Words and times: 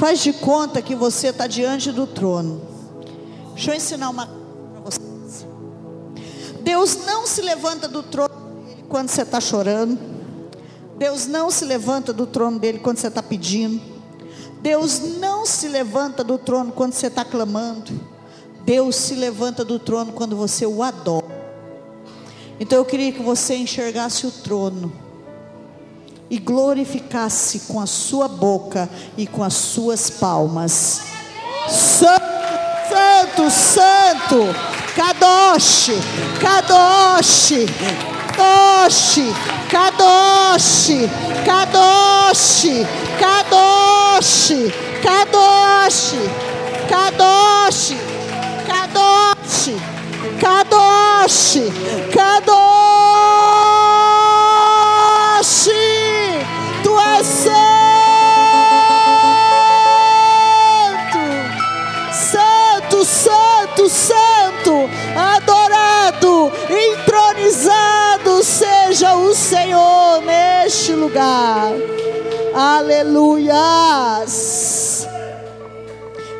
Faz 0.00 0.20
de 0.20 0.32
conta 0.32 0.80
que 0.80 0.94
você 0.94 1.26
está 1.26 1.46
diante 1.46 1.92
do 1.92 2.06
trono. 2.06 2.62
Deixa 3.52 3.72
eu 3.72 3.74
ensinar 3.74 4.08
uma 4.08 4.26
coisa 4.26 4.40
para 4.72 4.80
vocês. 4.80 5.46
Deus 6.62 7.04
não 7.04 7.26
se 7.26 7.42
levanta 7.42 7.86
do 7.86 8.02
trono 8.02 8.30
dele 8.64 8.84
quando 8.88 9.10
você 9.10 9.20
está 9.20 9.38
chorando. 9.42 9.98
Deus 10.96 11.26
não 11.26 11.50
se 11.50 11.66
levanta 11.66 12.14
do 12.14 12.26
trono 12.26 12.58
dele 12.58 12.78
quando 12.78 12.96
você 12.96 13.08
está 13.08 13.22
pedindo. 13.22 13.78
Deus 14.62 15.18
não 15.18 15.44
se 15.44 15.68
levanta 15.68 16.24
do 16.24 16.38
trono 16.38 16.72
quando 16.72 16.94
você 16.94 17.08
está 17.08 17.22
clamando. 17.22 17.92
Deus 18.64 18.96
se 18.96 19.14
levanta 19.14 19.66
do 19.66 19.78
trono 19.78 20.14
quando 20.14 20.34
você 20.34 20.64
o 20.64 20.82
adora. 20.82 21.26
Então 22.58 22.78
eu 22.78 22.86
queria 22.86 23.12
que 23.12 23.22
você 23.22 23.54
enxergasse 23.54 24.26
o 24.26 24.30
trono 24.30 25.09
e 26.30 26.38
glorificasse 26.38 27.62
com 27.66 27.80
a 27.80 27.86
sua 27.86 28.28
boca 28.28 28.88
e 29.18 29.26
com 29.26 29.42
as 29.42 29.54
suas 29.54 30.08
palmas. 30.08 31.02
Santo, 31.68 32.20
santo, 32.88 33.50
santo, 33.50 34.70
Kadosh, 34.94 35.90
Kadosh, 36.38 37.66
Kadosh, 38.38 39.18
Kadosh, 39.68 41.08
Kadosh, 41.44 42.86
Kadosh, 43.18 44.72
Kadosh, 45.02 46.14
Kadosh, 46.88 47.94
Kadosh, 48.68 49.74
Kadosh, 50.38 51.58
Kadosh, 52.12 53.89
santo, 63.90 64.88
adorado, 65.16 66.52
entronizado 66.70 68.42
seja 68.42 69.16
o 69.16 69.34
Senhor 69.34 70.22
neste 70.22 70.92
lugar. 70.92 71.72
Aleluias. 72.54 73.88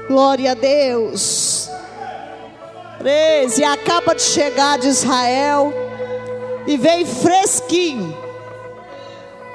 Glória 0.08 0.52
a 0.52 0.54
Deus. 0.54 1.68
13. 2.98 3.64
Acaba 3.64 4.14
de 4.14 4.22
chegar 4.22 4.78
de 4.78 4.88
Israel 4.88 5.72
e 6.66 6.76
vem 6.76 7.06
fresquinho 7.06 8.16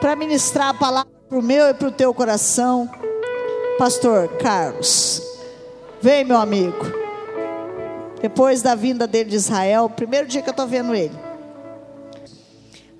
para 0.02 0.16
ministrar 0.16 0.70
a 0.70 0.74
palavra 0.74 1.12
para 1.30 1.38
o 1.38 1.42
meu 1.42 1.70
e 1.70 1.74
para 1.74 1.88
o 1.88 1.92
teu 1.92 2.14
coração. 2.14 2.90
Pastor 3.78 4.30
Carlos, 4.38 5.22
vem 6.02 6.24
meu 6.24 6.38
amigo. 6.38 7.05
Depois 8.22 8.62
da 8.62 8.76
vinda 8.76 9.06
dele 9.06 9.30
de 9.30 9.36
Israel, 9.36 9.90
primeiro 9.90 10.28
dia 10.28 10.42
que 10.42 10.50
eu 10.50 10.52
estou 10.52 10.68
vendo 10.68 10.96
ele. 10.96 11.16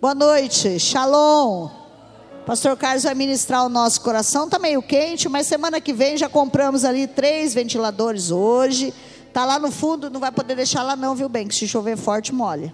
Boa 0.02 0.14
noite, 0.14 0.80
shalom. 0.80 1.70
Pastor 2.46 2.78
Carlos 2.78 3.04
vai 3.04 3.16
ministrar 3.16 3.66
o 3.66 3.70
nosso 3.70 4.02
coração. 4.02 4.46
Está 4.46 4.60
meio 4.60 4.82
quente, 4.82 5.28
mas 5.28 5.48
semana 5.48 5.82
que 5.82 5.92
vem 5.94 6.16
já 6.16 6.30
compramos 6.30 6.86
ali 6.86 7.08
três 7.08 7.54
ventiladores 7.54 8.30
hoje. 8.30 8.94
Tá 9.34 9.46
lá 9.46 9.58
no 9.58 9.72
fundo, 9.72 10.10
não 10.12 10.20
vai 10.20 10.32
poder 10.32 10.56
deixar 10.56 10.84
lá 10.84 10.96
não, 10.96 11.16
viu 11.16 11.28
bem? 11.28 11.48
Que 11.48 11.56
se 11.56 11.68
chover 11.68 11.98
forte, 11.98 12.34
molha. 12.34 12.74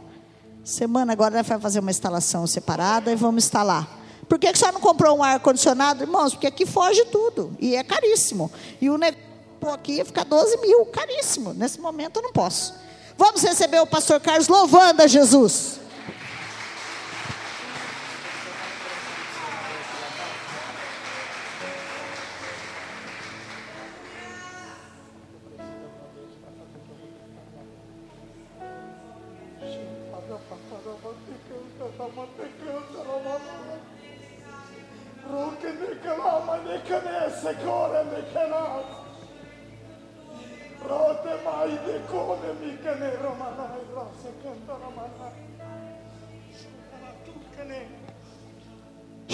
Semana 0.64 1.14
agora 1.14 1.42
vai 1.42 1.60
fazer 1.60 1.80
uma 1.80 1.90
instalação 1.90 2.46
separada 2.46 3.12
e 3.12 3.16
vamos 3.16 3.46
instalar. 3.46 4.00
Por 4.28 4.38
que, 4.38 4.52
que 4.52 4.60
você 4.60 4.72
não 4.72 4.82
comprou 4.82 5.18
um 5.18 5.24
ar-condicionado, 5.24 6.04
irmãos? 6.04 6.34
Porque 6.34 6.48
aqui 6.48 6.66
foge 6.66 7.06
tudo 7.06 7.56
e 7.60 7.76
é 7.76 7.84
caríssimo. 7.84 8.52
E 8.82 8.90
o 8.90 8.98
negócio 8.98 9.31
aqui 9.70 9.94
ia 9.94 10.06
ficar 10.06 10.24
12 10.24 10.58
mil, 10.58 10.86
caríssimo. 10.86 11.54
Nesse 11.54 11.80
momento 11.80 12.18
eu 12.18 12.24
não 12.24 12.32
posso. 12.32 12.74
Vamos 13.18 13.44
receber 13.44 13.80
o 13.82 13.88
pastor 13.88 14.20
Carlos 14.20 14.48
louvando 14.48 15.02
a 15.02 15.08
Jesus. 15.08 15.81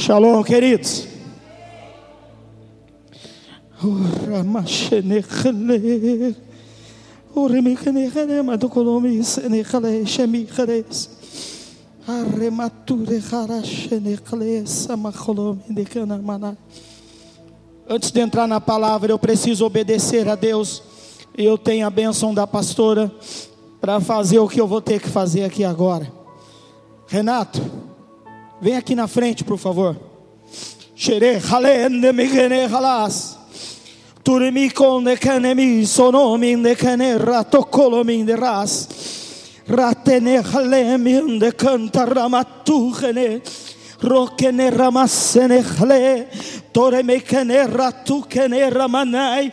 Shalom, 0.07 0.41
queridos. 0.41 1.05
Antes 17.89 18.11
de 18.11 18.21
entrar 18.21 18.47
na 18.47 18.61
palavra, 18.61 19.11
eu 19.11 19.19
preciso 19.19 19.65
obedecer 19.65 20.29
a 20.29 20.35
Deus. 20.35 20.81
Eu 21.37 21.57
tenho 21.57 21.85
a 21.85 21.89
bênção 21.89 22.33
da 22.33 22.47
pastora 22.47 23.11
para 23.81 23.99
fazer 23.99 24.39
o 24.39 24.47
que 24.47 24.61
eu 24.61 24.67
vou 24.69 24.79
ter 24.81 25.01
que 25.01 25.09
fazer 25.09 25.43
aqui 25.43 25.65
agora. 25.65 26.09
Renato, 27.07 27.86
Vem 28.59 28.75
aqui 28.75 28.95
na 28.95 29.07
frente, 29.07 29.43
por 29.43 29.59
favor. 29.59 29.95
Xere, 30.95 31.39
halende, 31.51 32.11
me 32.11 32.27
gene, 32.27 32.65
halas. 32.65 33.37
Turimi 34.23 34.71
conde, 34.71 35.15
canemi, 35.15 35.85
sonomi, 35.85 36.55
de 36.55 36.75
cane, 36.75 37.17
ratocolomi, 37.17 38.23
de 38.23 38.35
ras. 38.35 38.89
Ratene, 39.67 40.37
halemi, 40.37 41.37
de 41.37 41.51
canta, 41.51 42.03
ramatu, 42.03 42.91
gene. 42.99 43.43
Rokene, 44.01 44.71
ramassene, 44.71 45.63
hale. 45.79 46.27
Toreme, 46.73 47.21
cane, 47.21 47.63
ratu, 47.67 48.25
cane, 48.27 48.67
ramanai. 48.71 49.51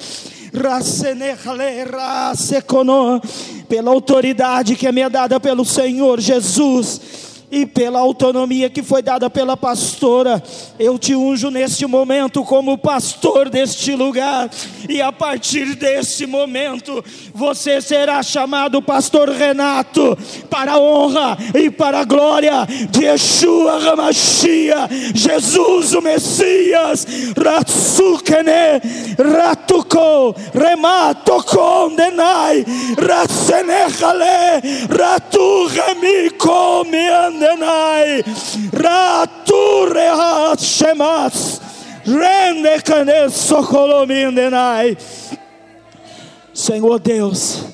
Rasene. 0.51 1.37
Pela 3.69 3.91
autoridade 3.91 4.77
que 4.77 4.87
é 4.87 4.93
me 4.93 5.03
é 5.03 5.11
dada 5.11 5.39
pelo 5.39 5.65
Senhor 5.65 6.21
Jesus 6.21 7.34
e 7.51 7.67
pela 7.67 7.99
autonomia 7.99 8.69
que 8.69 8.83
foi 8.83 9.03
dada 9.03 9.31
pela 9.31 9.57
pastora, 9.57 10.43
eu 10.79 10.99
te 10.99 11.15
unjo 11.15 11.51
neste 11.51 11.87
momento 11.87 12.43
como 12.45 12.79
pastor 12.79 13.49
deste 13.49 13.95
lugar, 13.95 14.51
e 14.89 15.01
a 15.01 15.13
partir 15.13 15.75
desse 15.77 16.27
momento, 16.27 17.05
você 17.35 17.81
será 17.81 18.23
chamado 18.23 18.83
Pastor 18.83 19.29
Renato, 19.31 20.17
para 20.51 20.73
a 20.73 20.79
honra 20.79 21.37
e 21.55 21.71
para 21.71 22.01
a 22.01 22.05
glória 22.05 22.67
de 22.91 23.05
Yeshua 23.05 23.79
Ramachia, 23.79 24.89
Jesus 25.15 25.95
o 25.95 26.01
Messias, 26.01 27.07
Ratsukene, 27.37 28.81
Ratuko, 29.19 30.35
Remato 30.53 31.43
Condenai, 31.45 32.65
Ratsenechale, 32.99 34.61
Ratu 34.91 35.69
Miandenai, 36.91 37.44
Ratu 38.73 39.93
Rehat 39.93 40.61
Shemas, 40.63 41.61
Rende 42.05 42.83
Kane 42.83 43.31
Sokolomindenai. 43.31 44.97
Senhor 46.53 46.99
Deus, 46.99 47.65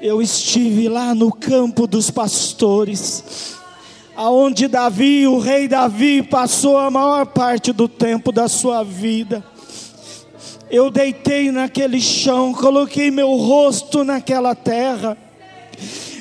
eu 0.00 0.20
estive 0.20 0.88
lá 0.88 1.14
no 1.14 1.32
campo 1.32 1.86
dos 1.86 2.10
pastores, 2.10 3.54
aonde 4.16 4.66
Davi, 4.66 5.26
o 5.26 5.38
rei 5.38 5.68
Davi, 5.68 6.22
passou 6.22 6.76
a 6.78 6.90
maior 6.90 7.26
parte 7.26 7.72
do 7.72 7.86
tempo 7.88 8.32
da 8.32 8.48
sua 8.48 8.82
vida. 8.82 9.44
Eu 10.70 10.90
deitei 10.90 11.50
naquele 11.50 12.00
chão, 12.00 12.52
coloquei 12.52 13.10
meu 13.10 13.30
rosto 13.36 14.04
naquela 14.04 14.54
terra, 14.54 15.16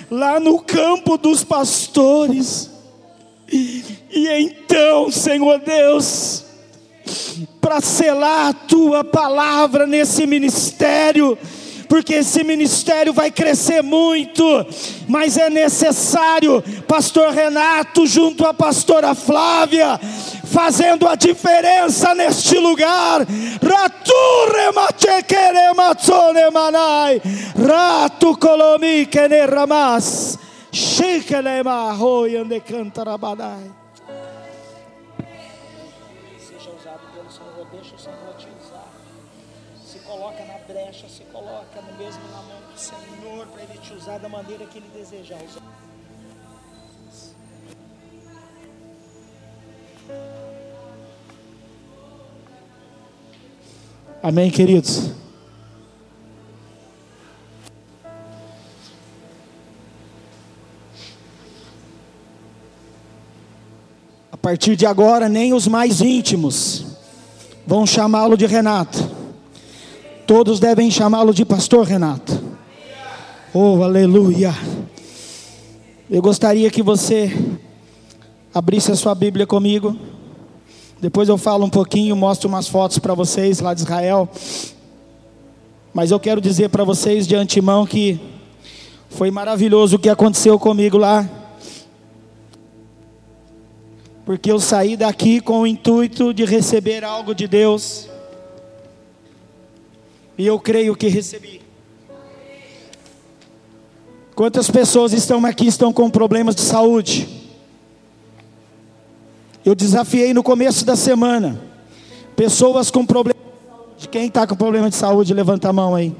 lá 0.09 0.39
no 0.39 0.59
campo 0.59 1.17
dos 1.17 1.43
pastores. 1.43 2.69
E 3.51 3.83
então, 4.11 5.11
Senhor 5.11 5.59
Deus, 5.59 6.45
para 7.61 7.81
selar 7.81 8.49
a 8.49 8.53
tua 8.53 9.03
palavra 9.03 9.85
nesse 9.85 10.25
ministério, 10.25 11.37
porque 11.87 12.15
esse 12.15 12.43
ministério 12.43 13.11
vai 13.11 13.31
crescer 13.31 13.81
muito, 13.81 14.43
mas 15.07 15.37
é 15.37 15.49
necessário, 15.49 16.63
Pastor 16.87 17.31
Renato, 17.31 18.05
junto 18.05 18.45
à 18.45 18.53
Pastora 18.53 19.15
Flávia, 19.15 19.99
fazendo 20.51 21.07
a 21.07 21.15
diferença 21.15 22.13
neste 22.15 22.57
lugar. 22.57 23.25
Ratu 27.55 28.37
kolomi 28.37 29.05
kene 29.05 29.45
ramas, 29.45 30.37
shikele 30.71 31.63
mahoi 31.63 32.37
ande 32.37 32.59
cantarabanai. 32.59 33.71
Seja 36.37 36.69
usado 36.71 37.01
pelo 37.13 37.31
Senhor, 37.31 37.67
deixa 37.71 37.95
o 37.95 37.99
Senhor 37.99 38.33
te 38.37 38.47
usar. 38.61 38.87
Se 39.85 39.99
coloca 39.99 40.43
na 40.45 40.57
brecha, 40.67 41.07
se 41.07 41.23
coloca 41.31 41.81
no 41.81 41.97
mesmo 41.97 42.23
na 42.31 42.41
mão 42.41 42.61
do 42.71 42.79
Senhor 42.79 43.47
para 43.47 43.63
Ele 43.63 43.77
te 43.79 43.93
usar 43.93 44.19
da 44.19 44.29
maneira 44.29 44.65
que 44.65 44.77
Ele 44.77 44.89
desejar 44.93 45.37
usar. 45.43 45.78
Amém, 54.21 54.51
queridos? 54.51 55.11
A 64.31 64.37
partir 64.37 64.75
de 64.75 64.85
agora, 64.85 65.29
nem 65.29 65.53
os 65.53 65.67
mais 65.67 66.01
íntimos 66.01 66.85
vão 67.65 67.85
chamá-lo 67.85 68.35
de 68.35 68.45
Renato. 68.45 69.09
Todos 70.27 70.59
devem 70.59 70.91
chamá-lo 70.91 71.33
de 71.33 71.45
Pastor 71.45 71.85
Renato. 71.85 72.39
Oh, 73.53 73.81
aleluia. 73.81 74.53
Eu 76.09 76.21
gostaria 76.21 76.69
que 76.69 76.83
você 76.83 77.31
abrisse 78.53 78.91
a 78.91 78.95
sua 78.95 79.13
Bíblia 79.13 79.45
comigo. 79.45 79.95
Depois 80.99 81.29
eu 81.29 81.37
falo 81.37 81.65
um 81.65 81.69
pouquinho, 81.69 82.15
mostro 82.15 82.49
umas 82.49 82.67
fotos 82.67 82.99
para 82.99 83.13
vocês 83.13 83.59
lá 83.59 83.73
de 83.73 83.81
Israel. 83.81 84.27
Mas 85.93 86.11
eu 86.11 86.19
quero 86.19 86.41
dizer 86.41 86.69
para 86.69 86.83
vocês 86.83 87.27
de 87.27 87.35
antemão 87.35 87.85
que 87.85 88.19
foi 89.09 89.31
maravilhoso 89.31 89.95
o 89.95 89.99
que 89.99 90.09
aconteceu 90.09 90.59
comigo 90.59 90.97
lá. 90.97 91.27
Porque 94.25 94.51
eu 94.51 94.59
saí 94.59 94.95
daqui 94.95 95.39
com 95.39 95.61
o 95.61 95.67
intuito 95.67 96.33
de 96.33 96.45
receber 96.45 97.03
algo 97.03 97.33
de 97.33 97.47
Deus. 97.47 98.07
E 100.37 100.45
eu 100.45 100.59
creio 100.59 100.95
que 100.95 101.07
recebi. 101.07 101.61
Quantas 104.35 104.69
pessoas 104.69 105.11
estão 105.13 105.45
aqui 105.45 105.67
estão 105.67 105.91
com 105.91 106.09
problemas 106.09 106.55
de 106.55 106.61
saúde? 106.61 107.38
Eu 109.65 109.75
desafiei 109.75 110.33
no 110.33 110.41
começo 110.41 110.85
da 110.85 110.95
semana. 110.95 111.59
Pessoas 112.35 112.89
com 112.89 113.05
problema 113.05 113.39
de. 113.97 114.07
Quem 114.07 114.27
está 114.27 114.47
com 114.47 114.55
problema 114.55 114.89
de 114.89 114.95
saúde, 114.95 115.33
levanta 115.33 115.69
a 115.69 115.73
mão 115.73 115.93
aí. 115.93 116.15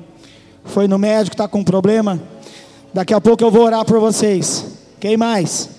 Foi 0.66 0.88
no 0.88 0.98
médico, 0.98 1.34
está 1.34 1.48
com 1.48 1.64
problema? 1.64 2.20
Daqui 2.94 3.14
a 3.14 3.22
pouco 3.22 3.44
eu 3.44 3.50
vou 3.50 3.64
orar 3.64 3.86
por 3.86 4.00
vocês. 4.00 4.66
Quem 5.00 5.16
mais? 5.16 5.70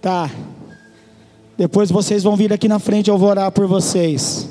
Tá. 0.00 0.30
Depois 1.56 1.90
vocês 1.90 2.22
vão 2.22 2.36
vir 2.36 2.52
aqui 2.52 2.68
na 2.68 2.78
frente, 2.78 3.08
eu 3.08 3.16
vou 3.16 3.28
orar 3.28 3.50
por 3.52 3.66
vocês. 3.66 4.48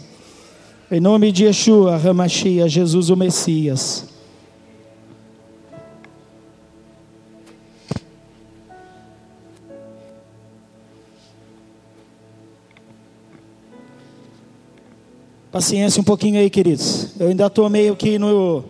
Em 0.90 1.00
nome 1.00 1.32
de 1.32 1.46
Yeshua, 1.46 1.98
Ramachia, 1.98 2.68
Jesus 2.68 3.10
o 3.10 3.16
Messias. 3.16 4.11
Paciência 15.51 16.00
um 16.00 16.03
pouquinho 16.03 16.39
aí, 16.39 16.50
queridos. 16.50 17.09
Eu 17.19 17.27
ainda 17.27 17.48
estou 17.48 17.69
meio 17.69 17.94
que 17.94 18.18
no. 18.18 18.63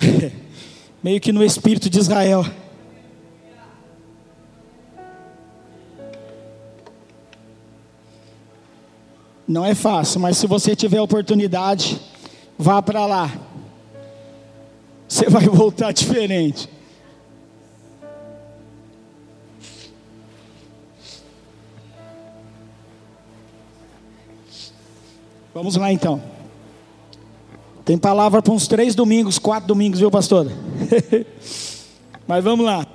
meio 1.00 1.20
que 1.20 1.30
no 1.30 1.44
espírito 1.44 1.88
de 1.88 2.00
Israel. 2.00 2.44
Não 9.46 9.64
é 9.64 9.72
fácil, 9.72 10.18
mas 10.18 10.36
se 10.36 10.48
você 10.48 10.74
tiver 10.74 11.00
oportunidade, 11.00 12.00
vá 12.58 12.82
para 12.82 13.06
lá. 13.06 13.32
Você 15.06 15.30
vai 15.30 15.46
voltar 15.48 15.92
diferente. 15.92 16.68
Vamos 25.58 25.74
lá 25.74 25.92
então. 25.92 26.22
Tem 27.84 27.98
palavra 27.98 28.40
para 28.40 28.52
uns 28.52 28.68
três 28.68 28.94
domingos, 28.94 29.40
quatro 29.40 29.66
domingos, 29.66 29.98
viu, 29.98 30.08
pastor? 30.08 30.46
Mas 32.28 32.44
vamos 32.44 32.64
lá. 32.64 32.86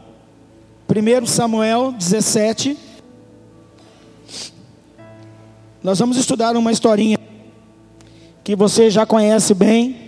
1 0.88 1.26
Samuel 1.26 1.92
17. 1.92 2.78
Nós 5.84 6.00
vamos 6.00 6.16
estudar 6.16 6.56
uma 6.56 6.72
historinha 6.72 7.20
que 8.46 8.56
você 8.56 8.90
já 8.90 9.06
conhece 9.06 9.54
bem. 9.54 10.03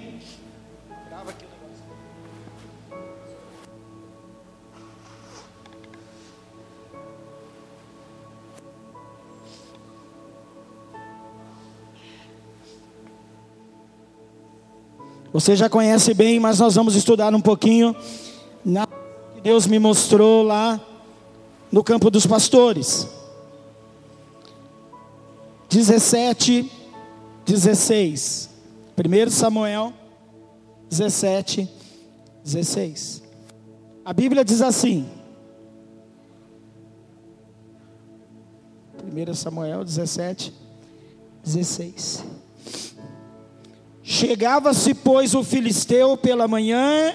Você 15.35 15.53
já 15.53 15.69
conhece 15.69 16.13
bem, 16.13 16.39
mas 16.39 16.59
nós 16.59 16.75
vamos 16.75 16.95
estudar 16.95 17.35
um 17.35 17.41
pouquinho 17.41 17.93
na 18.63 18.87
que 18.87 19.41
Deus 19.41 19.67
me 19.67 19.77
mostrou 19.77 20.43
lá 20.43 20.79
no 21.69 21.83
campo 21.83 22.09
dos 22.09 22.25
pastores. 22.25 23.05
17, 25.67 26.71
16. 27.45 28.49
1 28.97 29.29
Samuel 29.29 29.91
17, 30.89 31.69
16. 32.41 33.21
A 34.05 34.13
Bíblia 34.13 34.45
diz 34.45 34.61
assim. 34.61 35.05
1 39.03 39.33
Samuel 39.33 39.83
17, 39.83 40.53
16. 41.43 42.34
Chegava-se, 44.15 44.93
pois, 44.93 45.35
o 45.35 45.43
filisteu 45.43 46.15
pela 46.15 46.47
manhã 46.47 47.13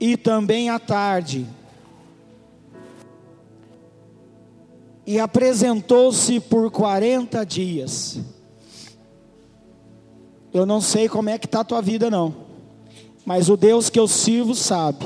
e 0.00 0.16
também 0.16 0.70
à 0.70 0.78
tarde. 0.78 1.46
E 5.06 5.20
apresentou-se 5.20 6.40
por 6.40 6.70
40 6.70 7.44
dias. 7.44 8.20
Eu 10.50 10.64
não 10.64 10.80
sei 10.80 11.10
como 11.10 11.28
é 11.28 11.36
que 11.36 11.44
está 11.44 11.60
a 11.60 11.64
tua 11.64 11.82
vida, 11.82 12.10
não. 12.10 12.34
Mas 13.22 13.50
o 13.50 13.56
Deus 13.56 13.90
que 13.90 14.00
eu 14.00 14.08
sirvo 14.08 14.54
sabe. 14.54 15.04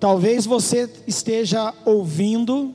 Talvez 0.00 0.46
você 0.46 0.92
esteja 1.06 1.72
ouvindo 1.84 2.74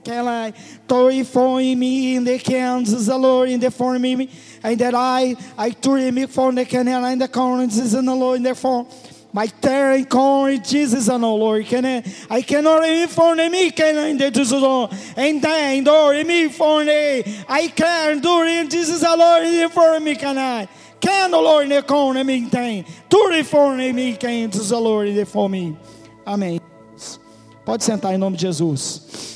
fon 0.00 0.12
aquela 0.12 0.52
toi 0.86 1.24
foi 1.24 1.74
me 1.74 2.16
in 2.16 2.24
the 2.24 2.38
Kansas 2.38 3.06
the 3.06 3.16
Lord 3.16 3.48
in 3.48 3.60
the 3.60 3.70
form 3.70 4.02
me 4.02 4.28
and 4.62 4.78
that 4.78 4.94
I 4.94 5.36
I 5.56 5.70
tore 5.70 6.10
me 6.12 6.26
for 6.26 6.52
the 6.52 6.64
canal 6.64 7.04
in 7.06 7.18
the 7.18 7.28
corners 7.28 7.94
in 7.94 8.04
the 8.04 8.14
Lord 8.14 8.38
in 8.38 8.42
the 8.42 8.54
form 8.54 8.86
my 9.32 9.46
terra 9.46 10.04
corn 10.04 10.62
Jesus 10.62 11.08
and 11.08 11.22
the 11.22 11.28
Lord 11.28 11.64
can 11.66 11.84
I 12.30 12.42
cannot 12.42 12.84
even 12.84 13.08
for 13.08 13.34
me 13.36 13.70
can 13.70 13.96
in 13.96 14.18
the 14.18 14.30
Jesus 14.30 14.62
and 15.16 15.42
then 15.42 15.84
do 15.84 16.24
me 16.24 16.48
for 16.48 16.84
me 16.84 17.22
I 17.48 17.68
can 17.68 18.20
do 18.20 18.42
in 18.42 18.68
Jesus 18.68 19.00
the 19.00 19.16
Lord 19.16 19.44
in 19.44 19.62
the 19.62 19.68
form 19.68 20.04
me 20.04 20.16
can 20.16 20.38
I 20.38 20.68
can 21.00 21.30
the 21.30 21.38
Lord 21.38 21.64
in 21.64 21.70
the 21.70 21.82
corner 21.82 22.24
me 22.24 22.48
tem. 22.50 22.84
For 23.44 23.74
me 23.76 24.16
can 24.16 24.50
Jesus 24.50 24.70
the 24.70 24.80
Lord 24.80 25.08
in 25.08 25.16
the 25.16 25.26
form 25.26 25.52
me 25.52 25.76
Amém. 26.26 26.60
Pode 27.64 27.84
sentar 27.84 28.12
em 28.12 28.18
nome 28.18 28.36
de 28.36 28.42
Jesus. 28.42 29.29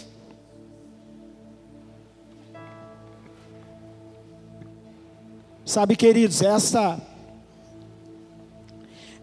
Sabe, 5.67 5.97
queridos, 5.97 6.43
essa 6.43 7.01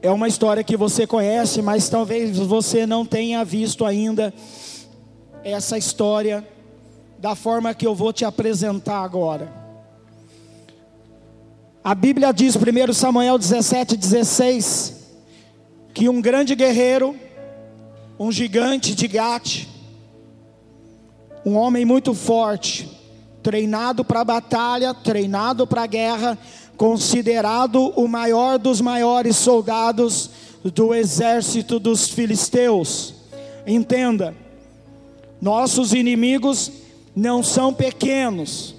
é 0.01 0.09
uma 0.09 0.27
história 0.27 0.63
que 0.63 0.75
você 0.75 1.05
conhece, 1.05 1.61
mas 1.61 1.87
talvez 1.87 2.35
você 2.35 2.87
não 2.87 3.05
tenha 3.05 3.45
visto 3.45 3.85
ainda 3.85 4.33
essa 5.43 5.77
história 5.77 6.43
da 7.19 7.35
forma 7.35 7.75
que 7.75 7.85
eu 7.85 7.93
vou 7.93 8.11
te 8.11 8.25
apresentar 8.25 9.03
agora. 9.03 9.53
A 11.83 11.93
Bíblia 11.93 12.31
diz, 12.31 12.55
1 12.55 12.93
Samuel 12.93 13.37
17, 13.37 13.95
16, 13.95 14.95
que 15.93 16.09
um 16.09 16.19
grande 16.19 16.55
guerreiro, 16.55 17.15
um 18.17 18.31
gigante 18.31 18.95
de 18.95 19.07
Gate, 19.07 19.67
um 21.45 21.55
homem 21.55 21.85
muito 21.85 22.15
forte, 22.15 23.00
treinado 23.41 24.03
para 24.03 24.21
a 24.21 24.25
batalha, 24.25 24.93
treinado 24.93 25.65
para 25.65 25.83
a 25.83 25.87
guerra, 25.87 26.37
considerado 26.77 27.91
o 27.95 28.07
maior 28.07 28.57
dos 28.57 28.81
maiores 28.81 29.35
soldados 29.35 30.29
do 30.63 30.93
exército 30.93 31.79
dos 31.79 32.07
filisteus. 32.09 33.13
Entenda, 33.65 34.35
nossos 35.41 35.93
inimigos 35.93 36.71
não 37.15 37.43
são 37.43 37.73
pequenos, 37.73 38.75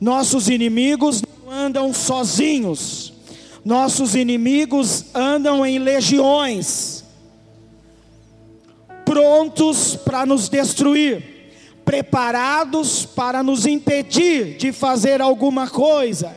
nossos 0.00 0.48
inimigos 0.48 1.22
não 1.22 1.52
andam 1.52 1.92
sozinhos, 1.92 3.12
nossos 3.64 4.14
inimigos 4.14 5.06
andam 5.14 5.64
em 5.64 5.78
legiões, 5.78 7.04
prontos 9.04 9.96
para 9.96 10.26
nos 10.26 10.48
destruir 10.48 11.35
preparados 11.86 13.06
para 13.06 13.44
nos 13.44 13.64
impedir 13.64 14.56
de 14.56 14.72
fazer 14.72 15.22
alguma 15.22 15.70
coisa. 15.70 16.34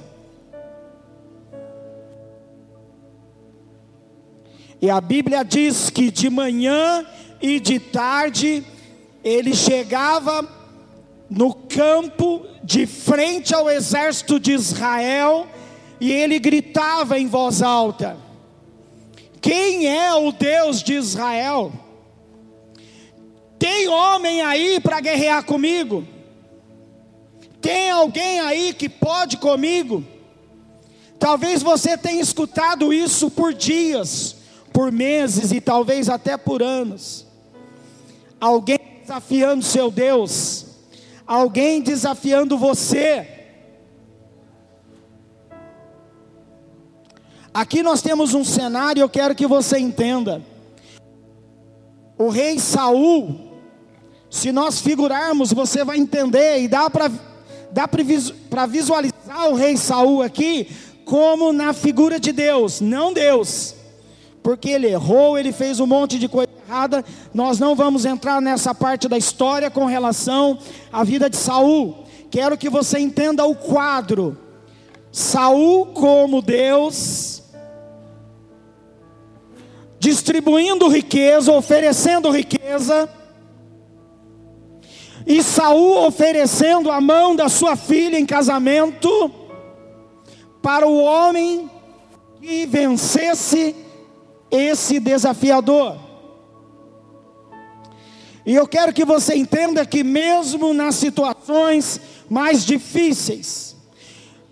E 4.79 4.91
a 4.91 5.01
Bíblia 5.01 5.43
diz 5.43 5.89
que 5.89 6.11
de 6.11 6.29
manhã 6.29 7.03
e 7.41 7.59
de 7.59 7.79
tarde 7.79 8.63
ele 9.23 9.55
chegava 9.55 10.47
no 11.27 11.51
campo 11.53 12.45
de 12.63 12.85
frente 12.85 13.53
ao 13.53 13.67
exército 13.67 14.39
de 14.39 14.51
Israel 14.51 15.47
e 15.99 16.11
ele 16.11 16.37
gritava 16.37 17.17
em 17.17 17.25
voz 17.25 17.63
alta: 17.63 18.15
Quem 19.41 19.87
é 19.87 20.13
o 20.13 20.31
Deus 20.31 20.83
de 20.83 20.93
Israel? 20.93 21.88
Tem 23.59 23.89
homem 23.89 24.41
aí 24.41 24.79
para 24.79 25.01
guerrear 25.01 25.43
comigo? 25.43 26.07
Tem 27.59 27.91
alguém 27.91 28.39
aí 28.39 28.73
que 28.73 28.87
pode 28.87 29.35
comigo? 29.35 30.01
Talvez 31.19 31.61
você 31.61 31.97
tenha 31.97 32.21
escutado 32.21 32.93
isso 32.93 33.29
por 33.29 33.53
dias, 33.53 34.37
por 34.71 34.89
meses 34.89 35.51
e 35.51 35.59
talvez 35.59 36.07
até 36.07 36.37
por 36.37 36.63
anos. 36.63 37.27
Alguém 38.39 38.79
desafiando 39.01 39.61
seu 39.61 39.91
Deus, 39.91 40.65
alguém 41.27 41.81
desafiando 41.81 42.57
você. 42.57 43.27
Aqui 47.53 47.83
nós 47.83 48.01
temos 48.01 48.33
um 48.33 48.45
cenário, 48.45 49.01
eu 49.01 49.09
quero 49.09 49.35
que 49.35 49.45
você 49.45 49.77
entenda. 49.77 50.41
O 52.17 52.29
rei 52.29 52.57
Saul, 52.57 53.48
se 54.29 54.51
nós 54.51 54.79
figurarmos, 54.79 55.51
você 55.51 55.83
vai 55.83 55.97
entender 55.97 56.61
e 56.61 56.67
dá 56.67 56.89
para 56.89 57.11
dá 57.71 57.87
para 57.87 58.65
visualizar 58.65 59.49
o 59.49 59.55
rei 59.55 59.77
Saul 59.77 60.23
aqui 60.23 60.67
como 61.05 61.51
na 61.51 61.73
figura 61.73 62.19
de 62.19 62.31
Deus, 62.31 62.81
não 62.81 63.13
Deus. 63.13 63.75
Porque 64.43 64.69
ele 64.69 64.87
errou, 64.87 65.37
ele 65.37 65.51
fez 65.51 65.79
um 65.79 65.87
monte 65.87 66.19
de 66.19 66.27
coisa 66.27 66.49
errada. 66.67 67.03
Nós 67.33 67.59
não 67.59 67.75
vamos 67.75 68.05
entrar 68.05 68.41
nessa 68.41 68.73
parte 68.73 69.07
da 69.07 69.17
história 69.17 69.69
com 69.69 69.85
relação 69.85 70.59
à 70.91 71.03
vida 71.03 71.29
de 71.29 71.35
Saul. 71.35 72.05
Quero 72.29 72.57
que 72.57 72.69
você 72.69 72.99
entenda 72.99 73.45
o 73.45 73.55
quadro. 73.55 74.37
Saul 75.11 75.87
como 75.87 76.41
Deus, 76.43 77.41
distribuindo 79.99 80.87
riqueza, 80.87 81.51
oferecendo 81.51 82.29
riqueza, 82.29 83.09
e 85.25 85.43
Saul 85.43 86.07
oferecendo 86.07 86.89
a 86.91 86.99
mão 86.99 87.35
da 87.35 87.49
sua 87.49 87.75
filha 87.75 88.17
em 88.17 88.25
casamento 88.25 89.31
para 90.61 90.87
o 90.87 90.97
homem 90.97 91.69
que 92.41 92.65
vencesse 92.65 93.75
esse 94.49 94.99
desafiador. 94.99 95.97
E 98.45 98.55
eu 98.55 98.67
quero 98.67 98.93
que 98.93 99.05
você 99.05 99.35
entenda 99.35 99.85
que 99.85 100.03
mesmo 100.03 100.73
nas 100.73 100.95
situações 100.95 102.01
mais 102.29 102.65
difíceis, 102.65 103.75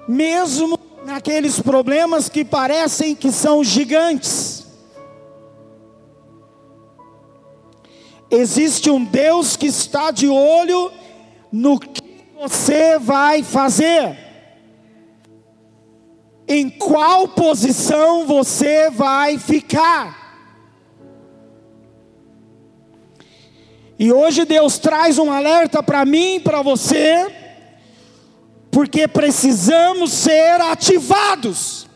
mesmo 0.07 0.77
naqueles 1.03 1.59
problemas 1.59 2.29
que 2.29 2.45
parecem 2.45 3.15
que 3.15 3.31
são 3.31 3.63
gigantes, 3.63 4.66
Existe 8.29 8.89
um 8.89 9.03
Deus 9.03 9.55
que 9.55 9.67
está 9.67 10.11
de 10.11 10.27
olho 10.27 10.91
no 11.51 11.79
que 11.79 12.01
você 12.39 12.99
vai 12.99 13.41
fazer. 13.41 14.17
Em 16.47 16.69
qual 16.69 17.27
posição 17.29 18.25
você 18.25 18.89
vai 18.89 19.37
ficar? 19.37 20.27
E 23.99 24.11
hoje 24.11 24.45
Deus 24.45 24.77
traz 24.77 25.17
um 25.17 25.31
alerta 25.31 25.81
para 25.81 26.05
mim 26.05 26.35
e 26.35 26.39
para 26.39 26.61
você, 26.61 27.33
porque 28.69 29.07
precisamos 29.07 30.11
ser 30.11 30.61
ativados. 30.61 31.87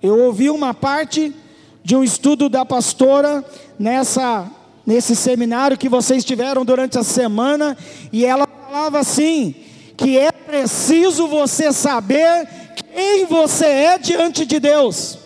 Eu 0.00 0.20
ouvi 0.20 0.48
uma 0.48 0.72
parte 0.72 1.34
de 1.82 1.96
um 1.96 2.04
estudo 2.04 2.48
da 2.48 2.64
pastora 2.64 3.44
nessa 3.78 4.50
nesse 4.86 5.14
seminário 5.14 5.76
que 5.76 5.88
vocês 5.88 6.24
tiveram 6.24 6.64
durante 6.64 6.98
a 6.98 7.02
semana 7.02 7.76
e 8.10 8.24
ela 8.24 8.46
falava 8.46 8.98
assim 8.98 9.54
que 9.98 10.16
é 10.16 10.32
preciso 10.32 11.28
você 11.28 11.72
saber 11.72 12.48
quem 12.94 13.26
você 13.26 13.66
é 13.66 13.98
diante 13.98 14.46
de 14.46 14.58
Deus. 14.58 15.18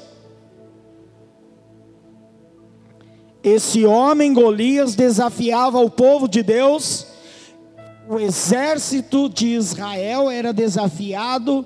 Esse 3.43 3.85
homem 3.85 4.33
Golias 4.33 4.95
desafiava 4.95 5.79
o 5.79 5.91
povo 5.91 6.27
de 6.29 6.43
Deus, 6.43 7.07
o 8.09 8.19
exército 8.19 9.29
de 9.29 9.49
Israel 9.49 10.31
era 10.31 10.53
desafiado 10.53 11.65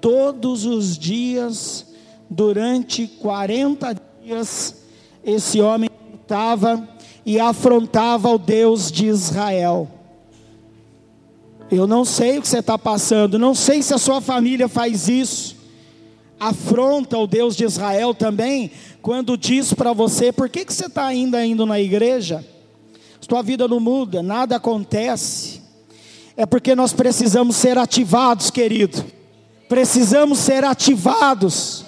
todos 0.00 0.64
os 0.64 0.96
dias 0.98 1.86
durante 2.28 3.06
40 3.06 3.96
dias. 4.22 4.82
Esse 5.24 5.60
homem 5.60 5.91
gritava 6.22 6.88
e 7.26 7.38
afrontava 7.40 8.30
o 8.30 8.38
Deus 8.38 8.90
de 8.90 9.06
Israel. 9.06 9.88
Eu 11.70 11.86
não 11.86 12.04
sei 12.04 12.38
o 12.38 12.42
que 12.42 12.48
você 12.48 12.58
está 12.58 12.78
passando, 12.78 13.38
não 13.38 13.54
sei 13.54 13.82
se 13.82 13.92
a 13.92 13.98
sua 13.98 14.20
família 14.20 14.68
faz 14.68 15.08
isso. 15.08 15.56
Afronta 16.38 17.18
o 17.18 17.26
Deus 17.26 17.56
de 17.56 17.64
Israel 17.64 18.14
também, 18.14 18.70
quando 19.00 19.36
diz 19.36 19.72
para 19.72 19.92
você: 19.92 20.32
por 20.32 20.48
que, 20.48 20.64
que 20.64 20.72
você 20.72 20.86
está 20.86 21.06
ainda 21.06 21.44
indo 21.44 21.64
na 21.66 21.80
igreja? 21.80 22.44
Sua 23.20 23.42
vida 23.42 23.66
não 23.66 23.80
muda, 23.80 24.22
nada 24.22 24.56
acontece. 24.56 25.62
É 26.36 26.44
porque 26.44 26.74
nós 26.74 26.92
precisamos 26.92 27.56
ser 27.56 27.78
ativados, 27.78 28.50
querido. 28.50 29.04
Precisamos 29.68 30.38
ser 30.38 30.64
ativados. 30.64 31.81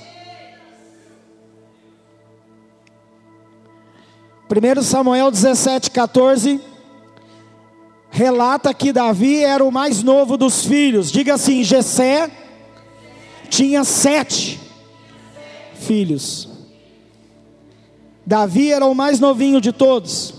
1 4.54 4.82
Samuel 4.82 5.30
17, 5.32 5.90
14 5.90 6.60
relata 8.08 8.72
que 8.72 8.92
Davi 8.92 9.42
era 9.42 9.64
o 9.64 9.72
mais 9.72 10.00
novo 10.04 10.36
dos 10.36 10.64
filhos. 10.64 11.10
Diga 11.10 11.34
assim: 11.34 11.64
Jessé 11.64 12.30
tinha 13.50 13.82
sete 13.82 14.60
filhos. 15.74 16.48
Davi 18.24 18.70
era 18.70 18.86
o 18.86 18.94
mais 18.94 19.18
novinho 19.18 19.60
de 19.60 19.72
todos. 19.72 20.32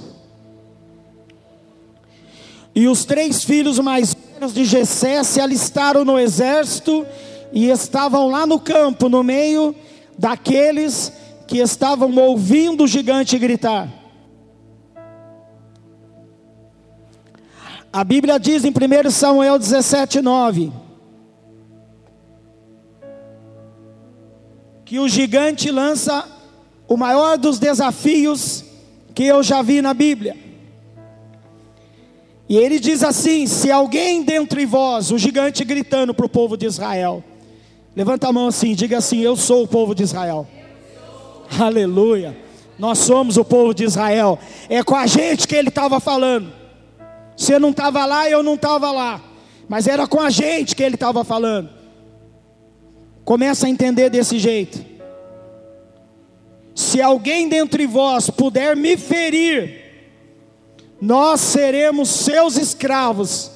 E 2.74 2.88
os 2.88 3.04
três 3.04 3.44
filhos 3.44 3.80
mais 3.80 4.14
velhos 4.14 4.54
de 4.54 4.64
Jessé 4.64 5.22
se 5.24 5.42
alistaram 5.42 6.06
no 6.06 6.18
exército 6.18 7.06
e 7.52 7.70
estavam 7.70 8.30
lá 8.30 8.46
no 8.46 8.60
campo, 8.60 9.10
no 9.10 9.24
meio 9.24 9.76
daqueles 10.18 11.12
que 11.48 11.60
estavam 11.60 12.16
ouvindo 12.16 12.86
o 12.86 12.88
gigante 12.88 13.38
gritar. 13.38 14.05
A 17.96 18.04
Bíblia 18.04 18.38
diz 18.38 18.66
em 18.66 18.72
1 18.72 19.10
Samuel 19.10 19.58
17, 19.58 20.22
9: 20.22 20.70
que 24.84 25.00
o 25.00 25.08
gigante 25.08 25.72
lança 25.72 26.28
o 26.90 26.98
maior 26.98 27.38
dos 27.38 27.58
desafios 27.58 28.66
que 29.14 29.24
eu 29.24 29.42
já 29.42 29.62
vi 29.62 29.82
na 29.82 29.94
Bíblia. 29.94 30.36
E 32.50 32.58
ele 32.58 32.82
diz 32.82 33.02
assim: 33.02 33.48
se 33.48 33.72
alguém 33.72 34.24
dentre 34.24 34.66
vós, 34.66 35.10
o 35.10 35.18
gigante 35.18 35.64
gritando 35.64 36.14
para 36.14 36.26
o 36.26 36.30
povo 36.30 36.58
de 36.58 36.66
Israel, 36.66 37.24
levanta 37.96 38.28
a 38.28 38.34
mão 38.34 38.48
assim, 38.48 38.76
diga 38.76 38.98
assim: 38.98 39.22
Eu 39.22 39.38
sou 39.38 39.64
o 39.64 39.68
povo 39.70 39.96
de 39.96 40.04
Israel. 40.04 40.46
Aleluia. 41.58 42.36
Nós 42.78 43.00
somos 43.00 43.38
o 43.38 43.46
povo 43.46 43.74
de 43.74 43.86
Israel. 43.86 44.38
É 44.68 44.84
com 44.84 44.98
a 44.98 45.08
gente 45.08 45.48
que 45.48 45.56
ele 45.56 45.70
estava 45.70 46.02
falando. 46.02 46.65
Você 47.36 47.60
não 47.60 47.72
estava 47.72 48.06
lá, 48.06 48.30
eu 48.30 48.42
não 48.42 48.56
estava 48.56 48.92
lá. 48.92 49.22
Mas 49.68 49.88
era 49.88 50.08
com 50.08 50.22
a 50.22 50.30
gente 50.30 50.76
que 50.76 50.84
ele 50.84 50.96
estava 50.96 51.24
falando. 51.24 51.70
Começa 53.24 53.66
a 53.66 53.70
entender 53.70 54.10
desse 54.10 54.38
jeito. 54.38 54.84
Se 56.74 57.02
alguém 57.02 57.50
dentre 57.50 57.88
vós 57.88 58.30
puder 58.30 58.76
me 58.76 58.98
ferir, 58.98 59.84
nós 61.02 61.42
seremos 61.42 62.10
seus 62.10 62.58
escravos 62.58 63.52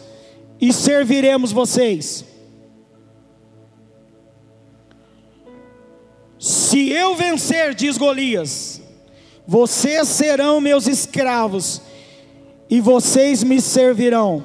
e 0.59 0.73
serviremos 0.73 1.51
vocês. 1.51 2.25
Se 6.39 6.89
eu 6.89 7.15
vencer, 7.15 7.75
diz 7.75 7.97
Golias, 7.97 8.81
vocês 9.45 10.07
serão 10.07 10.61
meus 10.61 10.87
escravos 10.87 11.81
e 12.69 12.79
vocês 12.79 13.43
me 13.43 13.59
servirão. 13.59 14.43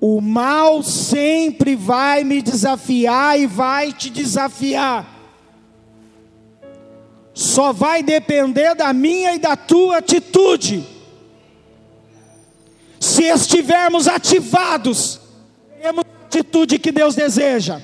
O 0.00 0.20
mal 0.20 0.82
sempre 0.82 1.74
vai 1.74 2.24
me 2.24 2.40
desafiar 2.40 3.38
e 3.38 3.46
vai 3.46 3.92
te 3.92 4.08
desafiar. 4.08 5.18
Só 7.34 7.72
vai 7.72 8.02
depender 8.02 8.74
da 8.74 8.92
minha 8.92 9.34
e 9.34 9.38
da 9.38 9.56
tua 9.56 9.98
atitude. 9.98 10.86
Se 12.98 13.24
estivermos 13.24 14.06
ativados, 14.06 15.20
temos 15.82 16.04
a 16.04 16.26
atitude 16.26 16.78
que 16.78 16.92
Deus 16.92 17.14
deseja. 17.14 17.80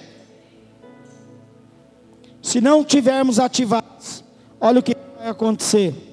Se 2.42 2.60
não 2.60 2.84
tivermos 2.84 3.40
ativados, 3.40 4.22
olha 4.60 4.78
o 4.78 4.82
que 4.82 4.96
vai 5.18 5.28
acontecer. 5.28 6.05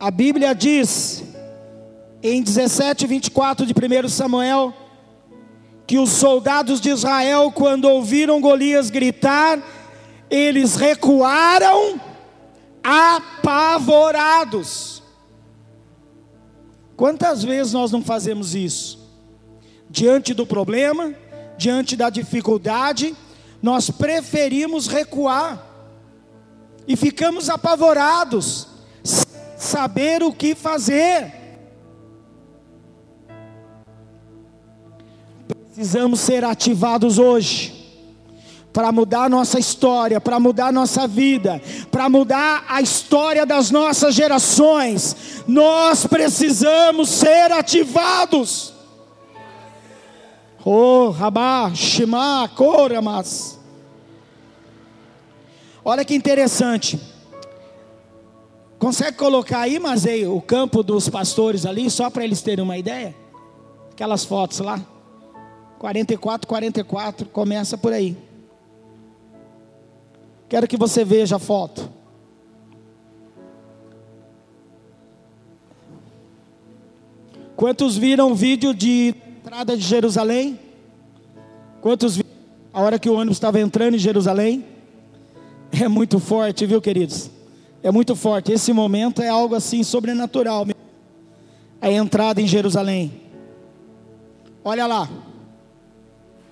A 0.00 0.12
Bíblia 0.12 0.54
diz 0.54 1.24
em 2.22 2.40
17, 2.40 3.04
24 3.06 3.66
de 3.66 3.72
1 3.72 4.08
Samuel, 4.08 4.72
que 5.86 5.98
os 5.98 6.10
soldados 6.10 6.80
de 6.80 6.90
Israel, 6.90 7.50
quando 7.50 7.86
ouviram 7.86 8.40
Golias 8.40 8.90
gritar, 8.90 9.58
eles 10.30 10.76
recuaram 10.76 12.00
apavorados. 12.82 14.22
Quantas 16.96 17.42
vezes 17.42 17.72
nós 17.72 17.90
não 17.90 18.02
fazemos 18.02 18.54
isso? 18.54 18.98
Diante 19.90 20.32
do 20.32 20.46
problema, 20.46 21.12
diante 21.56 21.96
da 21.96 22.08
dificuldade, 22.08 23.16
nós 23.60 23.90
preferimos 23.90 24.86
recuar 24.86 25.66
e 26.86 26.94
ficamos 26.94 27.50
apavorados, 27.50 28.77
saber 29.68 30.22
o 30.22 30.32
que 30.32 30.54
fazer. 30.54 31.32
Precisamos 35.74 36.20
ser 36.20 36.44
ativados 36.44 37.18
hoje 37.18 37.78
para 38.72 38.90
mudar 38.90 39.28
nossa 39.28 39.58
história, 39.58 40.20
para 40.20 40.40
mudar 40.40 40.72
nossa 40.72 41.06
vida, 41.06 41.60
para 41.90 42.08
mudar 42.08 42.64
a 42.68 42.80
história 42.80 43.44
das 43.44 43.70
nossas 43.70 44.14
gerações. 44.14 45.44
Nós 45.46 46.06
precisamos 46.06 47.08
ser 47.10 47.52
ativados. 47.52 48.72
Oh, 50.64 51.10
Rabá, 51.10 51.72
Shema, 51.74 52.48
Koramas. 52.54 53.58
Olha 55.84 56.04
que 56.04 56.14
interessante. 56.14 57.17
Consegue 58.78 59.16
colocar 59.16 59.60
aí, 59.60 59.78
Mazei, 59.78 60.26
o 60.26 60.40
campo 60.40 60.84
dos 60.84 61.08
pastores 61.08 61.66
ali, 61.66 61.90
só 61.90 62.08
para 62.08 62.24
eles 62.24 62.40
terem 62.40 62.64
uma 62.64 62.78
ideia? 62.78 63.14
Aquelas 63.90 64.24
fotos 64.24 64.60
lá. 64.60 64.80
44, 65.78 66.46
44, 66.46 67.28
começa 67.28 67.76
por 67.76 67.92
aí. 67.92 68.16
Quero 70.48 70.68
que 70.68 70.76
você 70.76 71.04
veja 71.04 71.36
a 71.36 71.38
foto. 71.38 71.90
Quantos 77.56 77.96
viram 77.96 78.30
o 78.30 78.34
vídeo 78.36 78.72
de 78.72 79.14
entrada 79.40 79.76
de 79.76 79.82
Jerusalém? 79.82 80.58
Quantos 81.80 82.16
viram 82.16 82.30
a 82.72 82.80
hora 82.80 82.98
que 82.98 83.10
o 83.10 83.14
ônibus 83.14 83.36
estava 83.36 83.58
entrando 83.58 83.94
em 83.94 83.98
Jerusalém? 83.98 84.64
É 85.72 85.88
muito 85.88 86.20
forte, 86.20 86.64
viu, 86.64 86.80
queridos? 86.80 87.37
É 87.82 87.90
muito 87.90 88.16
forte. 88.16 88.52
Esse 88.52 88.72
momento 88.72 89.22
é 89.22 89.28
algo 89.28 89.54
assim 89.54 89.82
sobrenatural. 89.82 90.66
A 91.80 91.90
entrada 91.90 92.40
em 92.40 92.46
Jerusalém. 92.46 93.22
Olha 94.64 94.86
lá. 94.86 95.08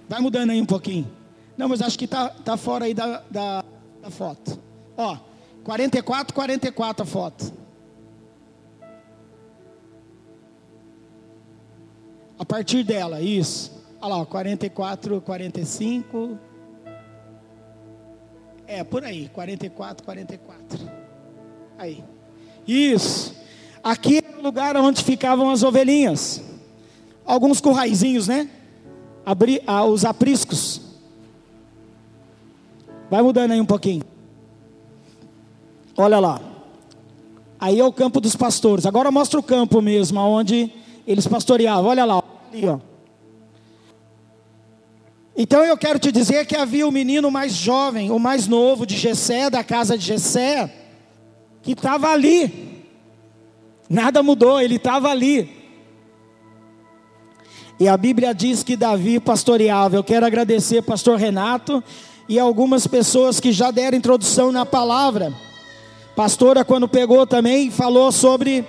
Vai 0.09 0.21
mudando 0.21 0.51
aí 0.51 0.61
um 0.61 0.67
pouquinho. 0.67 1.11
Não, 1.57 1.69
mas 1.69 1.83
acho 1.83 1.99
que 1.99 2.05
está 2.05 2.29
tá 2.29 2.57
fora 2.57 2.85
aí 2.85 2.95
da, 2.95 3.23
da, 3.31 3.65
da 4.03 4.11
foto. 4.11 4.59
Ó, 4.97 5.17
44, 5.65 6.35
44 6.35 7.03
a 7.03 7.07
foto. 7.07 7.53
A 12.39 12.45
partir 12.45 12.85
dela, 12.85 13.21
isso. 13.21 13.73
Olha 14.01 14.17
lá, 14.17 14.27
44, 14.27 15.21
45. 15.23 16.39
É, 18.67 18.85
por 18.85 19.05
aí, 19.05 19.29
44, 19.31 20.05
44. 20.05 21.06
Aí. 21.79 22.03
Isso. 22.67 23.35
Aqui 23.83 24.19
é 24.19 24.39
o 24.39 24.43
lugar 24.43 24.77
onde 24.77 25.03
ficavam 25.03 25.51
as 25.51 25.63
ovelhinhas. 25.63 26.43
Alguns 27.25 27.61
curraizinhos, 27.61 28.29
né? 28.29 28.49
abrir 29.27 29.61
ah, 29.67 29.85
os 29.85 30.05
apriscos. 30.05 30.81
Vai 33.11 33.21
mudando 33.23 33.51
aí 33.51 33.61
um 33.61 33.67
pouquinho. 33.67 34.05
Olha 35.97 36.21
lá. 36.21 36.41
Aí 37.59 37.81
é 37.81 37.85
o 37.85 37.93
campo 37.93 38.21
dos 38.21 38.37
pastores. 38.37 38.87
Agora 38.87 39.11
mostra 39.11 39.41
o 39.41 39.43
campo 39.43 39.83
mesmo, 39.83 40.21
onde 40.21 40.71
eles 41.05 41.27
pastoreavam. 41.27 41.91
Olha 41.91 42.05
lá, 42.05 42.23
ali, 42.53 42.69
ó. 42.69 42.79
Então 45.37 45.65
eu 45.65 45.77
quero 45.77 45.99
te 45.99 46.13
dizer 46.13 46.47
que 46.47 46.57
havia 46.57 46.87
o 46.87 46.93
menino 46.93 47.31
mais 47.31 47.53
jovem, 47.53 48.11
o 48.11 48.19
mais 48.19 48.47
novo 48.47 48.87
de 48.87 48.97
Jessé, 48.97 49.51
da 49.51 49.65
casa 49.65 49.99
de 49.99 50.05
Jessé, 50.05 50.73
que 51.67 51.73
estava 51.73 52.11
ali. 52.13 52.85
Nada 53.91 54.23
mudou, 54.23 54.61
ele 54.61 54.77
estava 54.77 55.09
ali. 55.09 55.51
E 57.81 57.89
a 57.89 57.97
Bíblia 57.97 58.33
diz 58.33 58.63
que 58.63 58.77
Davi 58.77 59.19
pastoreava. 59.19 59.97
Eu 59.97 60.05
quero 60.05 60.25
agradecer 60.25 60.81
pastor 60.83 61.19
Renato 61.19 61.83
e 62.29 62.39
algumas 62.39 62.87
pessoas 62.87 63.41
que 63.41 63.51
já 63.51 63.73
deram 63.73 63.99
introdução 63.99 64.53
na 64.53 64.65
palavra. 64.65 65.35
Pastora, 66.15 66.65
quando 66.65 66.87
pegou 66.87 67.27
também, 67.27 67.69
falou 67.69 68.13
sobre 68.13 68.65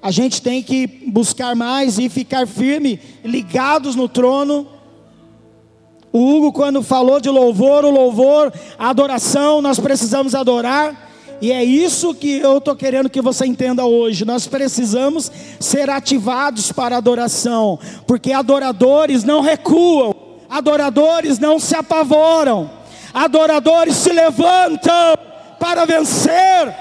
a 0.00 0.12
gente 0.12 0.40
tem 0.40 0.62
que 0.62 0.86
buscar 1.08 1.56
mais 1.56 1.98
e 1.98 2.08
ficar 2.08 2.46
firme, 2.46 3.00
ligados 3.24 3.96
no 3.96 4.08
trono. 4.08 4.64
O 6.12 6.36
Hugo, 6.36 6.52
quando 6.52 6.84
falou 6.84 7.20
de 7.20 7.28
louvor, 7.28 7.84
o 7.84 7.90
louvor, 7.90 8.52
a 8.78 8.90
adoração, 8.90 9.60
nós 9.60 9.80
precisamos 9.80 10.36
adorar. 10.36 11.07
E 11.40 11.52
é 11.52 11.62
isso 11.62 12.14
que 12.14 12.38
eu 12.38 12.58
estou 12.58 12.74
querendo 12.74 13.08
que 13.08 13.22
você 13.22 13.46
entenda 13.46 13.84
hoje. 13.84 14.24
Nós 14.24 14.46
precisamos 14.46 15.30
ser 15.60 15.88
ativados 15.88 16.72
para 16.72 16.96
adoração, 16.96 17.78
porque 18.06 18.32
adoradores 18.32 19.22
não 19.22 19.40
recuam, 19.40 20.14
adoradores 20.50 21.38
não 21.38 21.60
se 21.60 21.76
apavoram, 21.76 22.68
adoradores 23.14 23.94
se 23.96 24.10
levantam 24.10 25.16
para 25.60 25.84
vencer. 25.84 26.74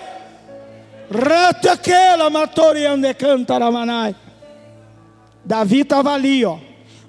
Davi 5.45 5.81
estava 5.81 6.13
ali, 6.13 6.43
ó, 6.43 6.57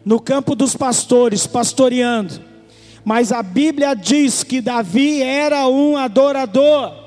no 0.05 0.21
campo 0.21 0.55
dos 0.55 0.77
pastores, 0.77 1.47
pastoreando. 1.47 2.41
Mas 3.05 3.33
a 3.33 3.43
Bíblia 3.43 3.95
diz 3.95 4.45
que 4.45 4.61
Davi 4.61 5.23
era 5.23 5.67
um 5.67 5.97
adorador. 5.97 6.98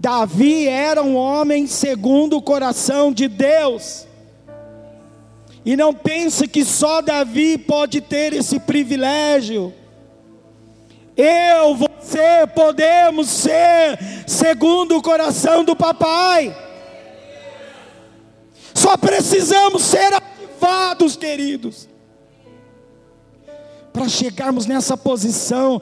Davi 0.00 0.68
era 0.68 1.02
um 1.02 1.16
homem 1.16 1.66
segundo 1.66 2.36
o 2.36 2.42
coração 2.42 3.12
de 3.12 3.26
Deus. 3.26 4.06
E 5.64 5.76
não 5.76 5.92
pense 5.92 6.46
que 6.46 6.64
só 6.64 7.02
Davi 7.02 7.58
pode 7.58 8.00
ter 8.00 8.32
esse 8.32 8.60
privilégio. 8.60 9.74
Eu, 11.16 11.74
você 11.74 12.46
podemos 12.54 13.28
ser 13.28 13.98
segundo 14.26 14.96
o 14.96 15.02
coração 15.02 15.64
do 15.64 15.74
papai. 15.74 16.56
Só 18.72 18.96
precisamos 18.96 19.82
ser 19.82 20.14
ativados, 20.14 21.16
queridos, 21.16 21.88
para 23.92 24.08
chegarmos 24.08 24.64
nessa 24.64 24.96
posição 24.96 25.80